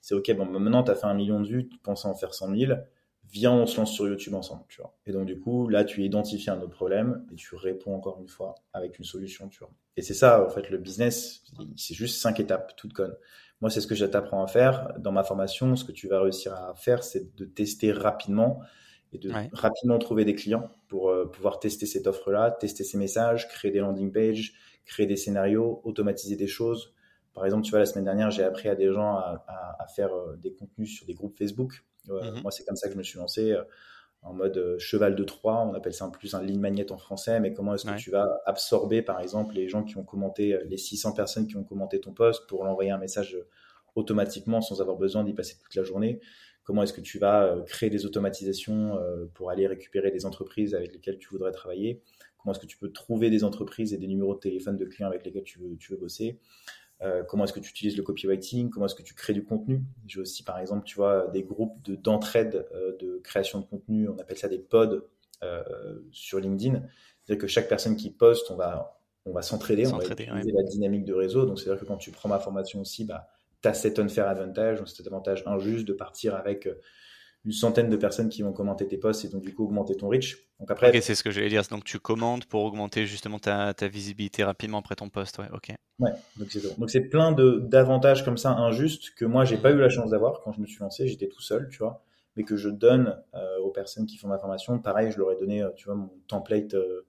c'est 0.00 0.14
ok, 0.14 0.34
bon, 0.36 0.46
maintenant 0.46 0.82
tu 0.82 0.90
as 0.90 0.94
fait 0.94 1.06
un 1.06 1.14
million 1.14 1.40
de 1.40 1.48
vues, 1.48 1.68
tu 1.68 1.78
pensais 1.78 2.08
en 2.08 2.14
faire 2.14 2.34
100 2.34 2.56
000, 2.56 2.72
viens, 3.30 3.52
on 3.52 3.66
se 3.66 3.76
lance 3.78 3.92
sur 3.92 4.06
YouTube 4.06 4.34
ensemble, 4.34 4.64
tu 4.68 4.80
vois. 4.80 4.96
Et 5.06 5.12
donc 5.12 5.26
du 5.26 5.38
coup, 5.38 5.68
là, 5.68 5.84
tu 5.84 6.02
identifies 6.04 6.50
un 6.50 6.60
autre 6.60 6.70
problème 6.74 7.26
et 7.32 7.34
tu 7.36 7.54
réponds 7.56 7.94
encore 7.94 8.20
une 8.20 8.28
fois 8.28 8.54
avec 8.72 8.98
une 8.98 9.04
solution, 9.04 9.48
tu 9.48 9.58
vois. 9.60 9.70
Et 9.96 10.02
c'est 10.02 10.14
ça, 10.14 10.44
en 10.44 10.48
fait, 10.50 10.70
le 10.70 10.78
business, 10.78 11.42
c'est 11.76 11.94
juste 11.94 12.20
cinq 12.20 12.40
étapes, 12.40 12.74
toutes 12.76 12.92
connes. 12.92 13.16
Moi, 13.60 13.70
c'est 13.70 13.80
ce 13.80 13.86
que 13.86 13.94
je 13.94 14.04
t'apprends 14.04 14.42
à 14.42 14.46
faire 14.48 14.92
dans 14.98 15.12
ma 15.12 15.22
formation. 15.22 15.76
Ce 15.76 15.84
que 15.84 15.92
tu 15.92 16.08
vas 16.08 16.20
réussir 16.20 16.52
à 16.54 16.74
faire, 16.74 17.04
c'est 17.04 17.34
de 17.36 17.44
tester 17.44 17.92
rapidement 17.92 18.60
et 19.12 19.18
de 19.18 19.32
Ouais. 19.32 19.52
rapidement 19.52 19.98
trouver 19.98 20.24
des 20.24 20.34
clients 20.34 20.70
pour 20.88 21.10
euh, 21.10 21.30
pouvoir 21.30 21.60
tester 21.60 21.86
cette 21.86 22.06
offre-là, 22.06 22.50
tester 22.50 22.82
ces 22.84 22.98
messages, 22.98 23.48
créer 23.48 23.70
des 23.70 23.78
landing 23.78 24.12
pages, 24.12 24.54
créer 24.84 25.06
des 25.06 25.16
scénarios, 25.16 25.80
automatiser 25.84 26.36
des 26.36 26.48
choses. 26.48 26.94
Par 27.32 27.44
exemple, 27.44 27.64
tu 27.64 27.70
vois, 27.70 27.78
la 27.78 27.86
semaine 27.86 28.04
dernière, 28.04 28.30
j'ai 28.30 28.42
appris 28.44 28.68
à 28.68 28.74
des 28.74 28.92
gens 28.92 29.14
à, 29.16 29.44
à- 29.48 29.82
à 29.82 29.86
faire 29.86 30.12
euh, 30.12 30.36
des 30.36 30.52
contenus 30.52 30.90
sur 30.96 31.06
des 31.06 31.14
groupes 31.14 31.36
Facebook. 31.36 31.84
Mhm. 32.08 32.42
Moi, 32.42 32.50
c'est 32.50 32.64
comme 32.64 32.76
ça 32.76 32.88
que 32.88 32.94
je 32.94 32.98
me 32.98 33.02
suis 33.02 33.18
lancé 33.18 33.52
euh, 33.52 33.62
en 34.22 34.32
mode 34.34 34.56
euh, 34.58 34.78
cheval 34.78 35.14
de 35.16 35.24
Troie. 35.24 35.60
On 35.66 35.74
appelle 35.74 35.94
ça 35.94 36.04
un 36.06 36.10
plus 36.10 36.34
un 36.34 36.42
lead 36.42 36.58
magnet 36.60 36.90
en 36.92 36.98
français. 36.98 37.40
Mais 37.40 37.52
comment 37.52 37.74
est-ce 37.74 37.84
que 37.86 37.92
Ouais. 37.92 37.96
tu 37.96 38.10
vas 38.10 38.40
absorber, 38.46 39.02
par 39.02 39.20
exemple, 39.20 39.54
les 39.54 39.68
gens 39.68 39.84
qui 39.84 39.96
ont 39.96 40.04
commenté, 40.04 40.54
euh, 40.54 40.64
les 40.64 40.78
600 40.78 41.12
personnes 41.12 41.46
qui 41.46 41.56
ont 41.56 41.64
commenté 41.64 42.00
ton 42.00 42.12
post 42.12 42.46
pour 42.48 42.64
l'envoyer 42.64 42.90
un 42.90 42.98
message 42.98 43.36
automatiquement 43.94 44.60
sans 44.60 44.80
avoir 44.80 44.96
besoin 44.96 45.24
d'y 45.24 45.34
passer 45.34 45.56
toute 45.62 45.74
la 45.74 45.84
journée? 45.84 46.20
Comment 46.64 46.82
est-ce 46.82 46.92
que 46.94 47.00
tu 47.02 47.18
vas 47.18 47.56
créer 47.66 47.90
des 47.90 48.06
automatisations 48.06 48.98
pour 49.34 49.50
aller 49.50 49.66
récupérer 49.66 50.10
des 50.10 50.24
entreprises 50.26 50.74
avec 50.74 50.92
lesquelles 50.94 51.18
tu 51.18 51.28
voudrais 51.28 51.52
travailler? 51.52 52.02
Comment 52.38 52.52
est-ce 52.54 52.60
que 52.60 52.66
tu 52.66 52.78
peux 52.78 52.90
trouver 52.90 53.30
des 53.30 53.44
entreprises 53.44 53.92
et 53.94 53.98
des 53.98 54.06
numéros 54.06 54.34
de 54.34 54.40
téléphone 54.40 54.76
de 54.76 54.84
clients 54.86 55.08
avec 55.08 55.24
lesquels 55.24 55.44
tu 55.44 55.58
veux, 55.60 55.76
tu 55.76 55.92
veux 55.92 55.98
bosser? 55.98 56.40
Euh, 57.04 57.22
comment 57.22 57.44
est-ce 57.44 57.52
que 57.52 57.60
tu 57.60 57.70
utilises 57.70 57.96
le 57.96 58.02
copywriting, 58.02 58.70
comment 58.70 58.86
est-ce 58.86 58.94
que 58.94 59.02
tu 59.02 59.14
crées 59.14 59.34
du 59.34 59.44
contenu? 59.44 59.82
J'ai 60.06 60.20
aussi, 60.20 60.42
par 60.42 60.58
exemple, 60.58 60.84
tu 60.84 60.96
vois, 60.96 61.28
des 61.28 61.42
groupes 61.42 61.82
de, 61.84 61.96
d'entraide 61.96 62.66
euh, 62.74 62.96
de 62.98 63.20
création 63.22 63.60
de 63.60 63.66
contenu, 63.66 64.08
on 64.08 64.18
appelle 64.18 64.38
ça 64.38 64.48
des 64.48 64.58
pods 64.58 65.02
euh, 65.42 65.62
sur 66.12 66.40
LinkedIn. 66.40 66.82
C'est-à-dire 67.22 67.40
que 67.40 67.46
chaque 67.46 67.68
personne 67.68 67.96
qui 67.96 68.10
poste, 68.10 68.50
on 68.50 68.56
va, 68.56 68.98
on 69.26 69.32
va 69.32 69.42
s'entraider, 69.42 69.86
on 69.86 69.98
va 69.98 70.04
utiliser 70.04 70.52
la 70.52 70.62
dynamique 70.62 71.04
de 71.04 71.12
réseau. 71.12 71.44
Donc, 71.44 71.60
c'est-à-dire 71.60 71.80
que 71.80 71.86
quand 71.86 71.98
tu 71.98 72.10
prends 72.10 72.28
ma 72.28 72.38
formation 72.38 72.80
aussi, 72.80 73.04
bah, 73.04 73.28
tu 73.60 73.68
as 73.68 73.74
cet 73.74 73.98
unfair 73.98 74.26
advantage, 74.26 74.78
donc 74.78 74.88
cet 74.88 75.06
avantage 75.06 75.42
injuste 75.46 75.86
de 75.86 75.92
partir 75.92 76.34
avec 76.34 76.68
une 77.44 77.52
centaine 77.52 77.88
de 77.90 77.96
personnes 77.96 78.28
qui 78.28 78.42
vont 78.42 78.52
commenter 78.52 78.86
tes 78.88 78.98
posts 78.98 79.24
et 79.24 79.28
donc 79.28 79.42
du 79.42 79.54
coup 79.54 79.64
augmenter 79.64 79.96
ton 79.96 80.08
reach. 80.08 80.48
Donc 80.60 80.70
après, 80.70 80.92
Ok, 80.92 80.98
c'est 81.02 81.14
ce 81.16 81.24
que 81.24 81.30
j'allais 81.32 81.48
dire. 81.48 81.62
Donc 81.68 81.82
tu 81.84 81.98
commandes 81.98 82.44
pour 82.44 82.62
augmenter 82.62 83.06
justement 83.06 83.38
ta, 83.40 83.74
ta 83.74 83.88
visibilité 83.88 84.44
rapidement 84.44 84.78
après 84.78 84.94
ton 84.96 85.08
post. 85.10 85.38
Ouais, 85.38 85.48
ok. 85.52 85.72
Ouais, 86.00 86.10
donc 86.36 86.50
c'est 86.50 86.60
donc 86.60 86.90
c'est 86.90 87.02
plein 87.08 87.30
de 87.30 87.60
d'avantages 87.60 88.24
comme 88.24 88.36
ça 88.36 88.50
injustes 88.50 89.14
que 89.14 89.24
moi 89.24 89.44
j'ai 89.44 89.58
pas 89.58 89.70
eu 89.70 89.78
la 89.78 89.88
chance 89.88 90.10
d'avoir 90.10 90.40
quand 90.40 90.50
je 90.52 90.60
me 90.60 90.66
suis 90.66 90.80
lancé, 90.80 91.06
j'étais 91.06 91.28
tout 91.28 91.40
seul, 91.40 91.68
tu 91.70 91.78
vois, 91.78 92.04
mais 92.34 92.42
que 92.42 92.56
je 92.56 92.68
donne 92.68 93.22
euh, 93.34 93.58
aux 93.60 93.70
personnes 93.70 94.04
qui 94.04 94.16
font 94.16 94.26
ma 94.26 94.38
formation. 94.38 94.80
Pareil, 94.80 95.12
je 95.12 95.18
leur 95.18 95.30
ai 95.30 95.36
donné, 95.36 95.62
euh, 95.62 95.70
tu 95.76 95.84
vois, 95.86 95.94
mon 95.94 96.10
template, 96.26 96.74
euh, 96.74 97.06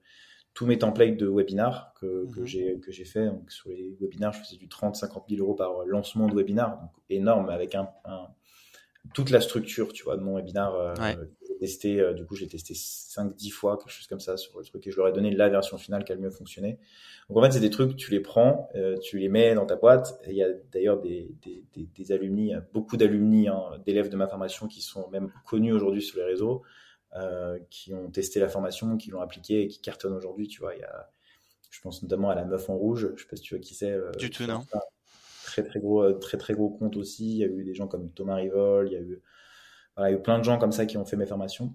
tous 0.54 0.66
mes 0.66 0.78
templates 0.78 1.16
de 1.16 1.26
webinars 1.28 1.94
que, 2.00 2.26
que 2.34 2.40
Mhm. 2.40 2.46
j'ai 2.46 2.80
que 2.80 2.92
j'ai 2.92 3.04
fait. 3.06 3.26
Donc 3.26 3.50
sur 3.52 3.70
les 3.70 3.96
webinars, 4.00 4.34
je 4.34 4.40
faisais 4.42 4.56
du 4.58 4.68
30, 4.68 4.96
50 4.96 5.28
000 5.28 5.40
euros 5.40 5.54
par 5.54 5.72
lancement 5.86 6.28
de 6.28 6.34
webinar, 6.36 6.80
donc 6.80 6.90
énorme 7.10 7.50
avec 7.50 7.74
un, 7.76 7.88
un- 8.04 8.28
toute 9.14 9.30
la 9.30 9.40
structure, 9.40 9.92
tu 9.92 10.04
vois, 10.04 10.16
de 10.16 10.22
mon 10.22 10.36
webinar. 10.36 10.74
euh, 10.74 10.94
Ouais. 10.98 11.16
testé, 11.58 12.00
euh, 12.00 12.12
du 12.12 12.26
coup, 12.26 12.36
j'ai 12.36 12.46
testé 12.48 12.74
5-10 12.74 13.48
fois, 13.50 13.78
quelque 13.78 13.88
chose 13.90 14.06
comme 14.06 14.20
ça 14.20 14.36
sur 14.36 14.58
le 14.58 14.64
truc, 14.64 14.86
et 14.86 14.90
je 14.90 14.96
leur 14.98 15.08
ai 15.08 15.12
donné 15.12 15.30
la 15.30 15.48
version 15.48 15.78
finale 15.78 16.04
qui 16.04 16.12
a 16.12 16.14
le 16.14 16.20
mieux 16.20 16.30
fonctionné. 16.30 16.78
Donc 17.30 17.38
en 17.38 17.42
fait, 17.42 17.50
c'est 17.52 17.60
des 17.60 17.70
trucs, 17.70 17.96
tu 17.96 18.10
les 18.10 18.20
prends, 18.20 18.68
euh, 18.74 18.98
tu 18.98 19.18
les 19.18 19.30
mets 19.30 19.54
dans 19.54 19.64
ta 19.64 19.74
boîte. 19.76 20.20
Et 20.26 20.30
il 20.32 20.36
y 20.36 20.42
a 20.42 20.48
d'ailleurs 20.70 21.00
des, 21.00 21.30
des, 21.42 21.64
des, 21.74 21.88
des 21.96 22.12
alumni, 22.12 22.52
beaucoup 22.74 22.98
d'alumni, 22.98 23.48
hein, 23.48 23.62
d'élèves 23.86 24.10
de 24.10 24.16
ma 24.16 24.28
formation 24.28 24.66
qui 24.68 24.82
sont 24.82 25.08
même 25.08 25.32
connus 25.46 25.72
aujourd'hui 25.72 26.02
sur 26.02 26.18
les 26.18 26.24
réseaux, 26.24 26.62
euh, 27.16 27.58
qui 27.70 27.94
ont 27.94 28.10
testé 28.10 28.38
la 28.38 28.48
formation, 28.48 28.98
qui 28.98 29.10
l'ont 29.10 29.22
appliquée 29.22 29.62
et 29.62 29.68
qui 29.68 29.80
cartonnent 29.80 30.12
aujourd'hui. 30.14 30.48
Tu 30.48 30.60
vois, 30.60 30.74
il 30.74 30.80
y 30.80 30.84
a, 30.84 31.10
je 31.70 31.80
pense 31.80 32.02
notamment 32.02 32.28
à 32.28 32.34
la 32.34 32.44
meuf 32.44 32.68
en 32.68 32.76
rouge. 32.76 33.08
Je 33.16 33.22
sais 33.22 33.28
pas 33.28 33.36
si 33.36 33.42
tu 33.42 33.54
vois 33.54 33.62
qui 33.62 33.74
c'est. 33.74 33.92
euh, 33.92 34.10
Du 34.18 34.28
tout, 34.28 34.44
non. 34.44 34.60
Très 35.56 35.64
très 35.64 35.80
gros, 35.80 36.02
euh, 36.02 36.12
très 36.18 36.36
très 36.36 36.52
gros 36.52 36.68
compte 36.68 36.98
aussi. 36.98 37.30
Il 37.30 37.38
y 37.38 37.44
a 37.44 37.46
eu 37.46 37.64
des 37.64 37.74
gens 37.74 37.88
comme 37.88 38.10
Thomas 38.10 38.34
Rivol. 38.34 38.88
Il 38.88 38.92
y 38.92 38.96
a 38.96 39.00
eu, 39.00 39.22
voilà, 39.96 40.10
il 40.10 40.12
y 40.12 40.16
a 40.16 40.18
eu 40.18 40.22
plein 40.22 40.38
de 40.38 40.44
gens 40.44 40.58
comme 40.58 40.72
ça 40.72 40.84
qui 40.84 40.98
ont 40.98 41.06
fait 41.06 41.16
mes 41.16 41.24
formations. 41.24 41.72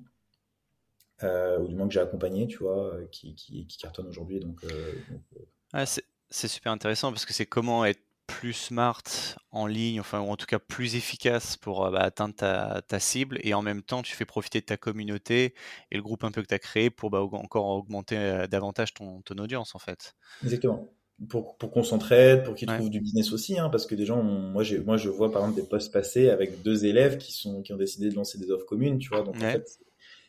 Euh, 1.24 1.58
ou 1.60 1.68
du 1.68 1.74
moins 1.74 1.88
que 1.88 1.94
j'ai 1.96 2.00
accompagné, 2.00 2.46
tu 2.46 2.60
vois, 2.60 2.94
euh, 2.94 3.08
qui, 3.12 3.34
qui, 3.34 3.66
qui 3.66 3.78
cartonnent 3.80 4.08
aujourd'hui. 4.08 4.40
Donc, 4.40 4.64
euh, 4.64 5.86
c'est 6.30 6.48
super 6.48 6.72
intéressant 6.72 7.12
parce 7.12 7.26
que 7.26 7.34
c'est 7.34 7.48
comment 7.48 7.86
être 7.86 8.02
plus 8.28 8.54
smart 8.54 9.02
en 9.50 9.66
ligne, 9.66 10.00
enfin, 10.00 10.20
ou 10.20 10.30
en 10.30 10.38
tout 10.38 10.46
cas 10.46 10.60
plus 10.60 10.96
efficace 10.96 11.58
pour 11.58 11.90
bah, 11.90 12.02
atteindre 12.02 12.36
ta, 12.36 12.84
ta 12.88 13.00
cible 13.00 13.40
et 13.42 13.56
en 13.56 13.64
même 13.64 13.82
temps 13.82 14.04
tu 14.04 14.16
fais 14.16 14.26
profiter 14.26 14.62
de 14.62 14.66
ta 14.66 14.78
communauté 14.78 15.54
et 15.90 15.98
le 15.98 16.04
groupe 16.04 16.24
un 16.24 16.32
peu 16.32 16.42
que 16.44 16.48
tu 16.48 16.54
as 16.54 16.60
créé 16.60 16.92
pour 16.92 17.10
bah, 17.10 17.20
encore 17.20 17.66
augmenter 17.66 18.46
davantage 18.50 18.94
ton, 18.94 19.22
ton 19.22 19.38
audience 19.40 19.74
en 19.76 19.80
fait. 19.80 20.16
Exactement. 20.44 20.88
Pour, 21.30 21.56
pour 21.58 21.70
qu'on 21.72 21.84
s'entraide, 21.84 22.44
pour 22.44 22.56
qu'ils 22.56 22.68
Ouais. 22.68 22.76
trouvent 22.76 22.90
du 22.90 23.00
business 23.00 23.32
aussi, 23.32 23.60
hein, 23.60 23.70
parce 23.70 23.86
que 23.86 23.94
des 23.94 24.06
gens, 24.08 24.20
ont- 24.20 24.24
moi, 24.24 24.64
j'ai, 24.64 24.80
moi, 24.80 24.98
je 24.98 25.08
vois 25.10 25.32
par 25.32 25.44
exemple 25.44 25.62
des 25.62 25.68
posts 25.68 25.94
passés 25.94 26.30
avec 26.30 26.64
deux 26.64 26.86
élèves 26.86 27.18
qui 27.18 27.32
sont, 27.32 27.62
qui 27.62 27.74
ont 27.74 27.78
décidé 27.78 28.10
de 28.10 28.16
lancer 28.16 28.40
des 28.40 28.50
offres 28.50 28.66
communes, 28.66 28.98
tu 28.98 29.10
vois. 29.10 29.22
Donc 29.22 29.36
en 29.36 29.40
fait, 29.40 29.68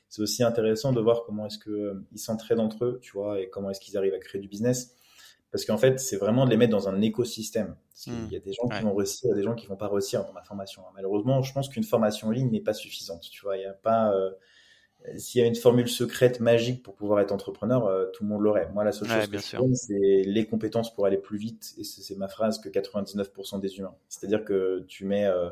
c'est- 0.08 0.22
aussi 0.22 0.42
intéressant 0.44 0.92
de 0.92 1.00
voir 1.00 1.24
comment 1.24 1.46
est-ce 1.46 1.58
que 1.58 1.70
euh, 1.70 1.94
ils 2.12 2.18
s'entraident 2.18 2.60
entre 2.60 2.84
eux, 2.84 2.98
tu 3.02 3.12
vois, 3.12 3.40
et 3.40 3.48
comment 3.48 3.70
est-ce 3.70 3.80
qu'ils 3.80 3.96
arrivent 3.96 4.12
à 4.14 4.18
créer 4.18 4.40
du 4.42 4.48
business. 4.48 4.94
Parce 5.50 5.64
qu'en 5.64 5.78
fait, 5.78 5.98
c'est 6.00 6.16
vraiment 6.16 6.44
de 6.46 6.50
les 6.50 6.56
mettre 6.58 6.72
dans 6.72 6.88
un 6.88 7.00
écosystème. 7.00 7.76
Il 8.06 8.12
Hmm. 8.14 8.28
y 8.30 8.36
a 8.36 8.40
des 8.40 8.52
gens 8.52 8.68
qui 8.68 8.82
vont 8.82 8.94
réussir, 8.94 9.22
il 9.26 9.30
y 9.30 9.32
a 9.32 9.36
des 9.36 9.42
gens 9.44 9.54
qui 9.54 9.66
vont 9.66 9.76
pas 9.76 9.88
réussir 9.88 10.24
dans 10.26 10.32
ma 10.34 10.42
formation. 10.42 10.82
Malheureusement, 10.94 11.42
je 11.42 11.52
pense 11.54 11.68
qu'une 11.70 11.84
formation 11.84 12.28
en 12.28 12.30
ligne 12.32 12.50
n'est 12.50 12.60
pas 12.60 12.74
suffisante. 12.74 13.22
Tu 13.30 13.42
vois, 13.42 13.56
il 13.56 13.62
y 13.62 13.66
a 13.66 13.72
pas. 13.72 14.12
euh, 14.14 14.30
S'il 15.16 15.40
y 15.40 15.44
a 15.44 15.46
une 15.46 15.54
formule 15.56 15.88
secrète 15.88 16.40
magique 16.40 16.82
pour 16.82 16.94
pouvoir 16.94 17.20
être 17.20 17.32
entrepreneur, 17.32 17.86
euh, 17.86 18.06
tout 18.12 18.22
le 18.22 18.28
monde 18.28 18.42
l'aurait. 18.42 18.68
Moi, 18.72 18.84
la 18.84 18.92
seule 18.92 19.08
Ouais, 19.08 19.20
chose 19.20 19.30
que 19.30 19.38
je 19.38 19.56
donne, 19.56 19.74
c'est 19.74 20.22
les 20.24 20.46
compétences 20.46 20.94
pour 20.94 21.06
aller 21.06 21.18
plus 21.18 21.38
vite. 21.38 21.74
Et 21.78 21.84
c'est 21.84 22.16
ma 22.16 22.28
phrase 22.28 22.60
que 22.60 22.68
99% 22.68 23.58
des 23.58 23.78
humains. 23.78 23.94
C'est-à-dire 24.08 24.44
que 24.44 24.84
tu 24.88 25.04
mets 25.04 25.26
euh, 25.26 25.50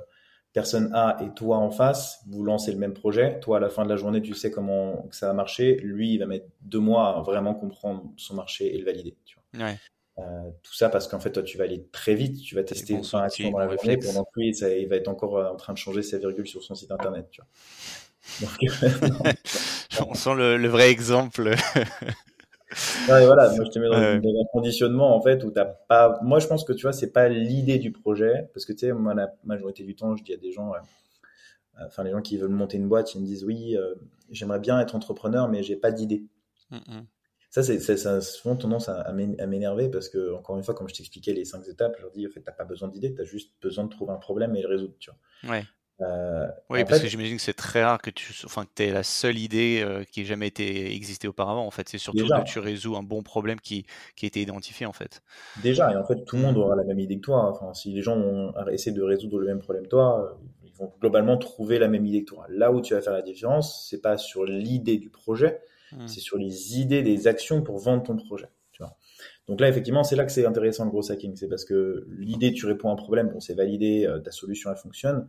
personne 0.52 0.90
A 0.94 1.18
et 1.24 1.34
toi 1.34 1.56
en 1.58 1.70
face, 1.70 2.20
vous 2.28 2.42
lancez 2.44 2.72
le 2.72 2.78
même 2.78 2.94
projet. 2.94 3.40
Toi, 3.40 3.56
à 3.58 3.60
la 3.60 3.68
fin 3.70 3.84
de 3.84 3.88
la 3.88 3.96
journée, 3.96 4.22
tu 4.22 4.34
sais 4.34 4.50
comment 4.50 5.02
que 5.08 5.16
ça 5.16 5.26
va 5.26 5.32
marcher. 5.32 5.76
Lui, 5.76 6.14
il 6.14 6.18
va 6.18 6.26
mettre 6.26 6.46
deux 6.62 6.80
mois 6.80 7.16
à 7.18 7.22
vraiment 7.22 7.54
comprendre 7.54 8.04
son 8.16 8.34
marché 8.34 8.74
et 8.74 8.78
le 8.78 8.84
valider. 8.84 9.16
Tu 9.24 9.36
vois. 9.54 9.66
Ouais. 9.66 9.76
Euh, 10.18 10.50
tout 10.62 10.74
ça 10.74 10.90
parce 10.90 11.08
qu'en 11.08 11.18
fait, 11.18 11.32
toi, 11.32 11.42
tu 11.42 11.56
vas 11.56 11.64
aller 11.64 11.86
très 11.92 12.14
vite, 12.14 12.42
tu 12.42 12.54
vas 12.54 12.62
tester 12.62 12.94
bons 12.94 13.10
20 13.10 13.22
actions 13.22 13.44
outils, 13.46 13.52
dans 13.52 13.58
la 13.58 13.64
journée, 13.66 13.78
réflexes. 13.80 14.06
pendant 14.06 14.24
que 14.24 14.30
lui, 14.40 14.54
ça- 14.54 14.76
il 14.76 14.86
va 14.86 14.96
être 14.96 15.08
encore 15.08 15.38
euh, 15.38 15.48
en 15.48 15.56
train 15.56 15.72
de 15.72 15.78
changer 15.78 16.02
sa 16.02 16.18
virgule 16.18 16.46
sur 16.46 16.62
son 16.62 16.74
site 16.74 16.90
internet. 16.90 17.26
Tu 17.30 17.40
vois. 17.40 17.48
Donc, 18.40 18.50
On 20.08 20.14
sent 20.14 20.34
le, 20.34 20.56
le 20.56 20.68
vrai 20.68 20.90
exemple. 20.90 21.54
voilà, 23.06 23.50
moi, 23.54 23.64
je 23.64 23.70
te 23.70 23.78
mets 23.78 23.88
dans, 23.88 24.20
dans 24.20 24.40
un 24.40 24.44
conditionnement 24.52 25.16
en 25.16 25.20
fait 25.20 25.42
où 25.44 25.50
t'as 25.50 25.64
pas. 25.64 26.18
Moi, 26.22 26.38
je 26.38 26.46
pense 26.46 26.64
que 26.64 26.72
tu 26.72 26.82
vois, 26.82 26.92
c'est 26.92 27.12
pas 27.12 27.28
l'idée 27.28 27.78
du 27.78 27.92
projet 27.92 28.48
parce 28.54 28.64
que 28.64 28.72
tu 28.72 28.80
sais, 28.80 28.92
moi, 28.92 29.14
la 29.14 29.32
majorité 29.44 29.84
du 29.84 29.96
temps, 29.96 30.16
je 30.16 30.22
dis 30.22 30.32
à 30.32 30.36
des 30.36 30.52
gens, 30.52 30.72
euh, 30.74 31.86
enfin, 31.86 32.04
les 32.04 32.10
gens 32.10 32.22
qui 32.22 32.36
veulent 32.36 32.50
monter 32.50 32.76
une 32.76 32.88
boîte, 32.88 33.14
ils 33.14 33.20
me 33.20 33.26
disent 33.26 33.44
oui, 33.44 33.76
euh, 33.76 33.94
j'aimerais 34.30 34.60
bien 34.60 34.80
être 34.80 34.94
entrepreneur, 34.94 35.48
mais 35.48 35.62
j'ai 35.62 35.76
pas 35.76 35.90
d'idée. 35.90 36.24
Mm, 36.70 36.76
mm. 36.76 37.06
Ça, 37.50 37.64
c'est, 37.64 37.80
ça, 37.80 37.96
ça 37.96 38.14
a 38.14 38.20
souvent 38.20 38.54
tendance 38.54 38.88
à 38.88 39.12
m'énerver 39.12 39.88
parce 39.88 40.08
que, 40.08 40.34
encore 40.34 40.56
une 40.56 40.62
fois, 40.62 40.72
comme 40.72 40.88
je 40.88 40.94
t'expliquais 40.94 41.32
les 41.32 41.44
cinq 41.44 41.66
étapes, 41.66 41.94
je 41.96 42.02
leur 42.02 42.12
dis, 42.12 42.24
en 42.24 42.30
fait, 42.30 42.42
t'as 42.42 42.52
pas 42.52 42.64
besoin 42.64 42.86
d'idée, 42.86 43.12
t'as 43.12 43.24
juste 43.24 43.50
besoin 43.60 43.82
de 43.84 43.90
trouver 43.90 44.12
un 44.12 44.18
problème 44.18 44.54
et 44.54 44.62
le 44.62 44.68
résoudre, 44.68 44.94
tu 45.00 45.10
vois. 45.10 45.50
Ouais. 45.56 45.64
Euh, 46.02 46.46
Oui, 46.70 46.84
parce 46.84 46.98
fait, 46.98 47.04
que 47.04 47.08
j'imagine 47.08 47.36
que 47.36 47.42
c'est 47.42 47.52
très 47.54 47.82
rare 47.84 48.00
que 48.00 48.10
tu 48.10 48.32
enfin, 48.44 48.64
que 48.64 48.82
aies 48.82 48.92
la 48.92 49.02
seule 49.02 49.36
idée 49.38 49.82
euh, 49.84 50.04
qui 50.04 50.22
ait 50.22 50.24
jamais 50.24 50.46
été 50.48 50.94
existée 50.94 51.28
auparavant. 51.28 51.66
En 51.66 51.70
fait, 51.70 51.88
c'est 51.88 51.98
surtout 51.98 52.22
Déjà. 52.22 52.40
que 52.40 52.44
tu 52.44 52.58
résous 52.58 52.96
un 52.96 53.02
bon 53.02 53.22
problème 53.22 53.60
qui, 53.60 53.84
qui 54.16 54.26
a 54.26 54.28
été 54.28 54.40
identifié, 54.40 54.86
en 54.86 54.92
fait. 54.92 55.22
déjà, 55.56 55.92
et 55.92 55.96
en 55.96 56.04
fait, 56.04 56.24
tout 56.24 56.36
le 56.36 56.42
monde 56.42 56.56
aura 56.58 56.76
la 56.76 56.84
même 56.84 56.98
idée 56.98 57.16
que 57.16 57.20
toi. 57.22 57.50
Enfin, 57.50 57.74
si 57.74 57.92
les 57.92 58.02
gens 58.02 58.16
ont 58.16 58.52
essayé 58.68 58.92
de 58.96 59.02
résoudre 59.02 59.38
le 59.38 59.46
même 59.46 59.58
problème 59.58 59.84
que 59.84 59.88
toi, 59.90 60.22
euh, 60.24 60.46
ils 60.64 60.72
vont 60.74 60.92
globalement 61.00 61.36
trouver 61.36 61.78
la 61.78 61.88
même 61.88 62.06
idée 62.06 62.20
que 62.24 62.30
toi. 62.30 62.46
Là 62.48 62.72
où 62.72 62.80
tu 62.80 62.94
vas 62.94 63.00
faire 63.02 63.12
la 63.12 63.22
différence, 63.22 63.86
c'est 63.88 64.00
pas 64.00 64.16
sur 64.18 64.44
l'idée 64.44 64.98
du 64.98 65.10
projet, 65.10 65.60
Mm. 65.92 66.06
c'est 66.06 66.20
sur 66.20 66.38
les 66.38 66.78
idées 66.78 67.02
des 67.02 67.26
actions 67.26 67.62
pour 67.62 67.78
vendre 67.78 68.04
ton 68.04 68.16
projet. 68.16 68.46
Tu 68.70 68.80
vois. 68.82 68.96
Donc 69.48 69.60
là, 69.60 69.68
effectivement, 69.68 70.04
c'est 70.04 70.14
là 70.14 70.24
que 70.24 70.30
c'est 70.30 70.46
intéressant 70.46 70.84
le 70.84 70.90
gros 70.90 71.10
hacking. 71.10 71.34
C'est 71.34 71.48
parce 71.48 71.64
que 71.64 72.06
l'idée, 72.16 72.52
tu 72.52 72.64
réponds 72.66 72.90
à 72.90 72.92
un 72.92 72.96
problème, 72.96 73.28
bon, 73.30 73.40
c'est 73.40 73.54
validé, 73.54 74.08
ta 74.22 74.30
solution, 74.30 74.70
elle 74.70 74.76
fonctionne. 74.76 75.26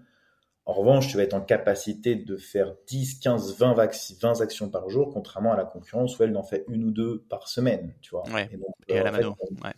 En 0.71 0.73
revanche, 0.73 1.09
tu 1.09 1.17
vas 1.17 1.23
être 1.23 1.33
en 1.33 1.41
capacité 1.41 2.15
de 2.15 2.37
faire 2.37 2.73
10, 2.87 3.19
15, 3.19 3.57
20, 3.57 3.73
vac- 3.73 4.13
20 4.21 4.39
actions 4.39 4.69
par 4.69 4.89
jour, 4.89 5.11
contrairement 5.13 5.51
à 5.51 5.57
la 5.57 5.65
concurrence 5.65 6.17
où 6.17 6.23
elle 6.23 6.35
en 6.37 6.43
fait 6.43 6.63
une 6.69 6.85
ou 6.85 6.91
deux 6.91 7.19
par 7.29 7.49
semaine. 7.49 7.93
Tu 8.01 8.11
vois. 8.11 8.23
Ouais. 8.29 8.47
Et 8.53 8.55
donc, 8.57 8.73
Et 8.87 8.97
à 8.97 9.01
euh, 9.01 9.03
la 9.03 9.11
fait. 9.11 9.25
Ouais. 9.25 9.73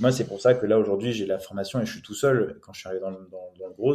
moi, 0.00 0.12
c'est 0.12 0.26
pour 0.26 0.40
ça 0.42 0.52
que 0.52 0.66
là, 0.66 0.78
aujourd'hui, 0.78 1.14
j'ai 1.14 1.24
la 1.24 1.38
formation 1.38 1.80
et 1.80 1.86
je 1.86 1.92
suis 1.92 2.02
tout 2.02 2.12
seul 2.14 2.58
quand 2.60 2.74
je 2.74 2.80
suis 2.80 2.88
arrivé 2.88 3.00
dans 3.00 3.10
le, 3.10 3.26
dans, 3.30 3.52
dans 3.58 3.68
le 3.68 3.72
gros. 3.74 3.94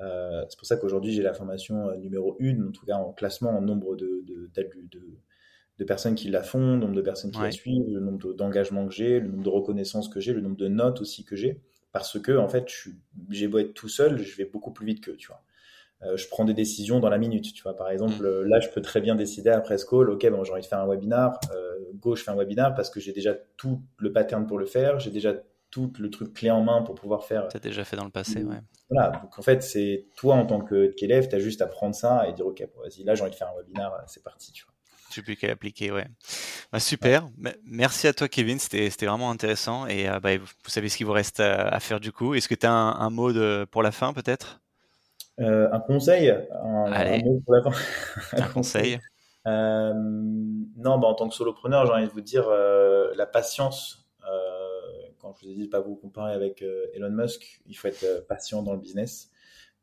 Euh, 0.00 0.44
c'est 0.48 0.58
pour 0.58 0.66
ça 0.66 0.76
qu'aujourd'hui, 0.78 1.12
j'ai 1.12 1.22
la 1.22 1.34
formation 1.34 1.88
euh, 1.90 1.96
numéro 1.96 2.36
1, 2.40 2.68
en 2.68 2.72
tout 2.72 2.86
cas 2.86 2.96
en 2.96 3.12
classement, 3.12 3.50
en 3.50 3.60
nombre 3.60 3.94
de, 3.94 4.22
de, 4.26 4.50
de, 4.54 4.70
de, 4.90 5.00
de 5.78 5.84
personnes 5.84 6.14
qui 6.14 6.30
la 6.30 6.42
font, 6.42 6.58
nombre 6.78 6.94
de 6.94 7.02
personnes 7.02 7.30
qui 7.30 7.38
Ouais. 7.38 7.44
la 7.46 7.50
suivent, 7.52 7.84
le 7.92 8.00
nombre 8.00 8.18
de- 8.26 8.32
d'engagements 8.32 8.86
que 8.88 8.94
j'ai, 8.94 9.20
le 9.20 9.28
nombre 9.28 9.44
de 9.44 9.48
reconnaissances 9.50 10.08
que 10.08 10.18
j'ai, 10.18 10.32
le 10.32 10.40
nombre 10.40 10.56
de 10.56 10.68
notes 10.68 11.00
aussi 11.02 11.24
que 11.24 11.36
j'ai. 11.36 11.60
Parce 11.92 12.18
que, 12.20 12.36
en 12.38 12.48
fait, 12.48 12.66
j'ai 13.30 13.48
beau 13.48 13.58
être 13.58 13.74
tout 13.74 13.88
seul, 13.88 14.18
je 14.18 14.36
vais 14.36 14.44
beaucoup 14.46 14.72
plus 14.72 14.86
vite 14.86 15.04
qu'eux, 15.04 15.16
tu 15.16 15.28
vois. 15.28 15.42
Euh, 16.02 16.16
je 16.16 16.28
prends 16.28 16.44
des 16.44 16.54
décisions 16.54 17.00
dans 17.00 17.10
la 17.10 17.18
minute, 17.18 17.52
tu 17.54 17.62
vois. 17.62 17.76
Par 17.76 17.90
exemple, 17.90 18.22
Mm. 18.22 18.26
euh, 18.26 18.48
là, 18.48 18.60
je 18.60 18.68
peux 18.70 18.82
très 18.82 19.00
bien 19.00 19.14
décider 19.14 19.50
après 19.50 19.78
ce 19.78 19.86
call, 19.86 20.10
ok, 20.10 20.28
bon, 20.30 20.44
j'ai 20.44 20.52
envie 20.52 20.62
de 20.62 20.66
faire 20.66 20.80
un 20.80 20.86
webinar, 20.88 21.38
euh, 21.54 21.78
go, 21.94 22.16
je 22.16 22.24
fais 22.24 22.30
un 22.32 22.36
webinar 22.36 22.74
parce 22.74 22.90
que 22.90 23.00
j'ai 23.00 23.12
déjà 23.12 23.34
tout 23.56 23.82
le 23.98 24.12
pattern 24.12 24.46
pour 24.46 24.58
le 24.58 24.66
faire, 24.66 24.98
j'ai 25.00 25.10
déjà 25.10 25.34
tout 25.70 25.92
le 25.98 26.10
truc 26.10 26.34
clé 26.34 26.50
en 26.50 26.62
main 26.62 26.82
pour 26.82 26.94
pouvoir 26.96 27.24
faire. 27.24 27.48
Tu 27.48 27.56
as 27.56 27.60
déjà 27.60 27.84
fait 27.84 27.96
dans 27.96 28.04
le 28.04 28.10
passé, 28.10 28.42
ouais. 28.44 28.58
Voilà, 28.90 29.10
donc 29.22 29.38
en 29.38 29.42
fait, 29.42 29.62
c'est 29.62 30.06
toi 30.16 30.34
en 30.34 30.44
tant 30.46 30.60
que- 30.60 30.88
qu'élève, 30.96 31.28
tu 31.28 31.34
as 31.36 31.38
juste 31.38 31.62
à 31.62 31.66
prendre 31.66 31.94
ça 31.94 32.28
et 32.28 32.32
dire, 32.34 32.46
ok, 32.46 32.66
bon, 32.74 32.82
vas-y, 32.82 33.04
là, 33.04 33.14
j'ai 33.14 33.22
envie 33.22 33.30
de 33.30 33.36
faire 33.36 33.48
un 33.48 33.56
webinar, 33.56 34.02
c'est 34.06 34.22
parti, 34.22 34.52
tu 34.52 34.64
vois. 34.64 34.71
Je 35.12 35.16
sais 35.16 35.22
plus 35.22 35.36
qu'à 35.36 35.46
l'appliquer, 35.48 35.90
ouais. 35.92 36.06
Bah, 36.72 36.80
super. 36.80 37.28
Me- 37.38 37.52
Merci 37.64 38.06
à 38.08 38.14
toi, 38.14 38.28
Kevin. 38.28 38.58
C'était 38.58 38.88
vraiment 39.06 39.30
intéressant. 39.30 39.86
Et 39.86 40.08
euh, 40.08 40.20
bah, 40.20 40.36
vous 40.38 40.46
savez 40.68 40.88
ce 40.88 40.96
qu'il 40.96 41.06
vous 41.06 41.12
reste 41.12 41.40
à, 41.40 41.68
à 41.68 41.80
faire 41.80 42.00
du 42.00 42.12
coup. 42.12 42.34
Est-ce 42.34 42.48
que 42.48 42.54
tu 42.54 42.66
as 42.66 42.72
un, 42.72 42.98
un 43.00 43.10
mot 43.10 43.32
de, 43.32 43.66
pour 43.70 43.82
la 43.82 43.92
fin, 43.92 44.12
peut-être? 44.12 44.60
Euh, 45.40 45.68
un 45.72 45.80
conseil, 45.80 46.30
un, 46.30 46.44
un 46.54 46.94
Allez. 46.94 47.18
mot 47.18 47.40
pour 47.44 47.54
la 47.54 47.62
fin? 47.62 47.70
Un 48.38 48.48
conseil 48.48 49.00
Euh, 49.46 49.92
non, 49.94 50.98
bah, 50.98 51.08
en 51.08 51.14
tant 51.14 51.28
que 51.28 51.34
solopreneur, 51.34 51.86
j'ai 51.86 51.92
envie 51.92 52.06
de 52.06 52.12
vous 52.12 52.20
dire 52.20 52.46
euh, 52.48 53.12
la 53.16 53.26
patience. 53.26 54.06
Euh, 54.24 55.10
quand 55.18 55.34
je 55.40 55.46
vous 55.46 55.50
ai 55.52 55.54
dit 55.54 55.60
de 55.62 55.66
ne 55.66 55.70
pas 55.70 55.80
vous 55.80 55.96
comparer 55.96 56.32
avec 56.32 56.62
euh, 56.62 56.86
Elon 56.94 57.10
Musk, 57.10 57.60
il 57.66 57.74
faut 57.76 57.88
être 57.88 58.04
euh, 58.04 58.20
patient 58.28 58.62
dans 58.62 58.72
le 58.72 58.78
business. 58.78 59.31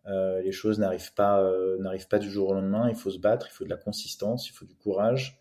Euh, 0.09 0.41
les 0.41 0.51
choses 0.51 0.79
n'arrivent 0.79 1.13
pas, 1.13 1.41
euh, 1.41 1.77
n'arrivent 1.79 2.07
pas 2.07 2.19
du 2.19 2.29
jour 2.29 2.49
au 2.49 2.53
lendemain. 2.53 2.89
Il 2.89 2.95
faut 2.95 3.11
se 3.11 3.19
battre, 3.19 3.47
il 3.49 3.53
faut 3.53 3.63
de 3.63 3.69
la 3.69 3.77
consistance, 3.77 4.47
il 4.49 4.53
faut 4.53 4.65
du 4.65 4.75
courage. 4.75 5.39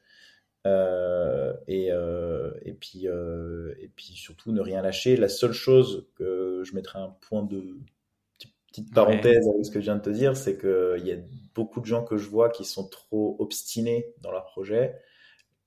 Euh, 0.67 1.55
et, 1.67 1.87
et, 2.63 2.73
puis, 2.75 3.07
et 3.07 3.89
puis 3.97 4.07
surtout 4.15 4.53
ne 4.53 4.61
rien 4.61 4.83
lâcher. 4.83 5.17
La 5.17 5.29
seule 5.29 5.53
chose 5.53 6.07
que 6.17 6.63
je 6.65 6.75
mettrai 6.75 6.99
un 6.99 7.15
point 7.21 7.43
de 7.43 7.79
petite 8.67 8.93
parenthèse 8.93 9.49
avec 9.49 9.65
ce 9.65 9.71
que 9.71 9.81
je 9.81 9.85
viens 9.85 9.97
de 9.97 10.03
te 10.03 10.11
dire, 10.11 10.37
c'est 10.37 10.59
qu'il 10.59 11.07
y 11.07 11.13
a 11.13 11.17
beaucoup 11.55 11.81
de 11.81 11.87
gens 11.87 12.05
que 12.05 12.19
je 12.19 12.29
vois 12.29 12.51
qui 12.51 12.65
sont 12.65 12.87
trop 12.87 13.37
obstinés 13.39 14.13
dans 14.21 14.31
leur 14.31 14.45
projet. 14.45 14.97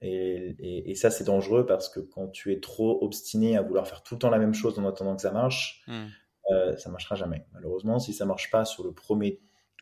Et, 0.04 0.56
et, 0.60 0.92
et 0.92 0.96
ça, 0.96 1.10
c'est 1.10 1.24
dangereux 1.24 1.66
parce 1.66 1.90
que 1.90 2.00
quand 2.00 2.28
tu 2.28 2.52
es 2.52 2.60
trop 2.60 3.04
obstiné 3.04 3.58
à 3.58 3.62
vouloir 3.62 3.88
faire 3.88 4.04
tout 4.04 4.16
le 4.16 4.20
temps 4.20 4.30
la 4.30 4.40
même 4.40 4.54
chose 4.54 4.78
en 4.78 4.86
attendant 4.88 5.16
que 5.16 5.22
ça 5.22 5.32
marche, 5.32 5.84
Hmm. 5.88 6.08
Euh, 6.50 6.76
ça 6.78 6.90
marchera 6.90 7.16
jamais. 7.16 7.46
Malheureusement, 7.54 8.00
si 8.00 8.14
ça 8.14 8.26
marche 8.26 8.50
pas 8.52 8.66
sur 8.66 8.84
le 8.84 8.92
premier 8.92 9.40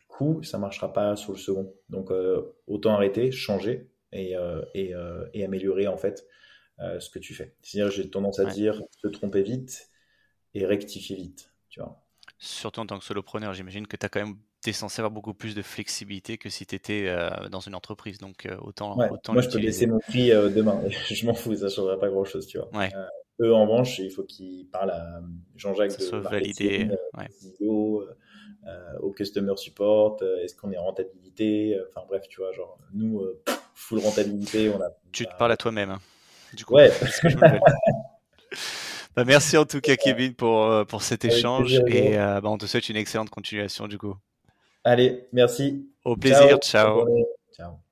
coup, 0.08 0.42
ça 0.42 0.58
marchera 0.58 0.92
pas 0.92 1.16
sur 1.16 1.32
le 1.32 1.38
second. 1.38 1.72
Donc, 1.88 2.10
euh, 2.10 2.42
autant 2.66 2.94
arrêter, 2.94 3.30
changer 3.32 3.90
et, 4.12 4.36
euh, 4.36 4.62
et, 4.74 4.94
euh, 4.94 5.24
et 5.32 5.44
améliorer 5.44 5.86
en 5.88 5.96
fait 5.96 6.26
ce 6.98 7.10
que 7.10 7.18
tu 7.18 7.34
fais. 7.34 7.54
C'est-à-dire, 7.60 7.90
j'ai 7.92 8.08
tendance 8.08 8.38
à 8.38 8.44
Ouais. 8.44 8.52
dire 8.54 8.80
se 9.02 9.08
tromper 9.08 9.42
vite 9.42 9.90
et 10.54 10.64
rectifier 10.64 11.14
vite. 11.14 11.52
Tu 11.68 11.78
vois. 11.78 12.02
Surtout 12.38 12.80
en 12.80 12.86
tant 12.86 12.98
que 12.98 13.04
solopreneur, 13.04 13.52
j'imagine 13.52 13.86
que 13.86 13.98
tu 13.98 14.06
as 14.06 14.08
quand 14.08 14.20
même 14.20 14.36
t'es 14.62 14.72
censé 14.72 15.00
avoir 15.00 15.10
beaucoup 15.10 15.34
plus 15.34 15.54
de 15.54 15.62
flexibilité 15.62 16.36
que 16.38 16.48
si 16.50 16.66
tu 16.66 16.74
étais 16.74 17.14
dans 17.50 17.60
une 17.60 17.74
entreprise. 17.74 18.18
Donc 18.18 18.46
euh, 18.46 18.56
autant, 18.62 18.96
Ouais. 18.98 19.10
autant 19.10 19.32
Moi, 19.34 19.42
je 19.42 19.48
peux 19.50 19.58
baisser 19.58 19.86
mon 19.86 19.98
prix 19.98 20.32
euh, 20.32 20.48
demain. 20.48 20.80
je 21.10 21.26
m'en 21.26 21.34
fous, 21.34 21.54
ça 21.54 21.66
ne 21.66 21.70
changera 21.70 21.98
pas 21.98 22.08
grand-chose, 22.08 22.46
tu 22.46 22.58
vois. 22.58 22.68
Ouais. 22.74 22.90
Euh, 23.40 23.46
eux, 23.46 23.54
en 23.54 23.62
revanche, 23.66 23.98
il 23.98 24.10
faut 24.10 24.22
qu'ils 24.24 24.66
parlent 24.68 24.90
à 24.90 25.20
Jean-Jacques 25.56 25.92
Ça 25.92 26.16
de 26.18 26.22
validé. 26.22 26.88
euh, 26.90 27.18
Ouais. 27.18 27.28
CEO, 27.60 28.02
euh, 28.66 28.98
au 29.00 29.10
customer 29.12 29.56
support, 29.56 30.18
euh, 30.22 30.36
est-ce 30.42 30.54
qu'on 30.54 30.70
est 30.72 30.78
en 30.78 30.84
rentabilité, 30.84 31.74
euh, 31.76 31.84
enfin 31.90 32.06
bref, 32.08 32.24
tu 32.28 32.40
vois, 32.40 32.52
genre 32.52 32.78
nous, 32.92 33.20
euh, 33.20 33.40
full 33.74 34.00
rentabilité, 34.00 34.68
on 34.68 34.80
a. 34.80 34.90
Tu 35.12 35.26
te 35.26 35.34
parles 35.38 35.52
à 35.52 35.56
toi-même. 35.56 35.90
hein, 35.90 36.00
Du 36.54 36.64
coup, 36.64 36.74
Ouais. 36.74 36.90
que 37.22 37.28
je. 37.28 37.38
Bah, 39.16 39.24
merci 39.24 39.56
en 39.56 39.64
tout 39.64 39.80
cas, 39.80 39.96
Kevin, 39.96 40.34
pour, 40.34 40.62
euh, 40.64 40.84
pour 40.84 41.02
cet 41.02 41.24
Avec 41.24 41.36
échange. 41.36 41.80
et 41.88 42.16
euh, 42.16 42.40
bah, 42.40 42.48
on 42.48 42.58
te 42.58 42.66
souhaite 42.66 42.88
une 42.88 42.96
excellente 42.96 43.28
continuation, 43.28 43.88
du 43.88 43.98
coup. 43.98 44.14
Allez, 44.84 45.26
merci. 45.32 45.90
Au 46.04 46.16
plaisir. 46.16 46.58
Ciao. 46.60 47.06
Ciao. 47.52 47.89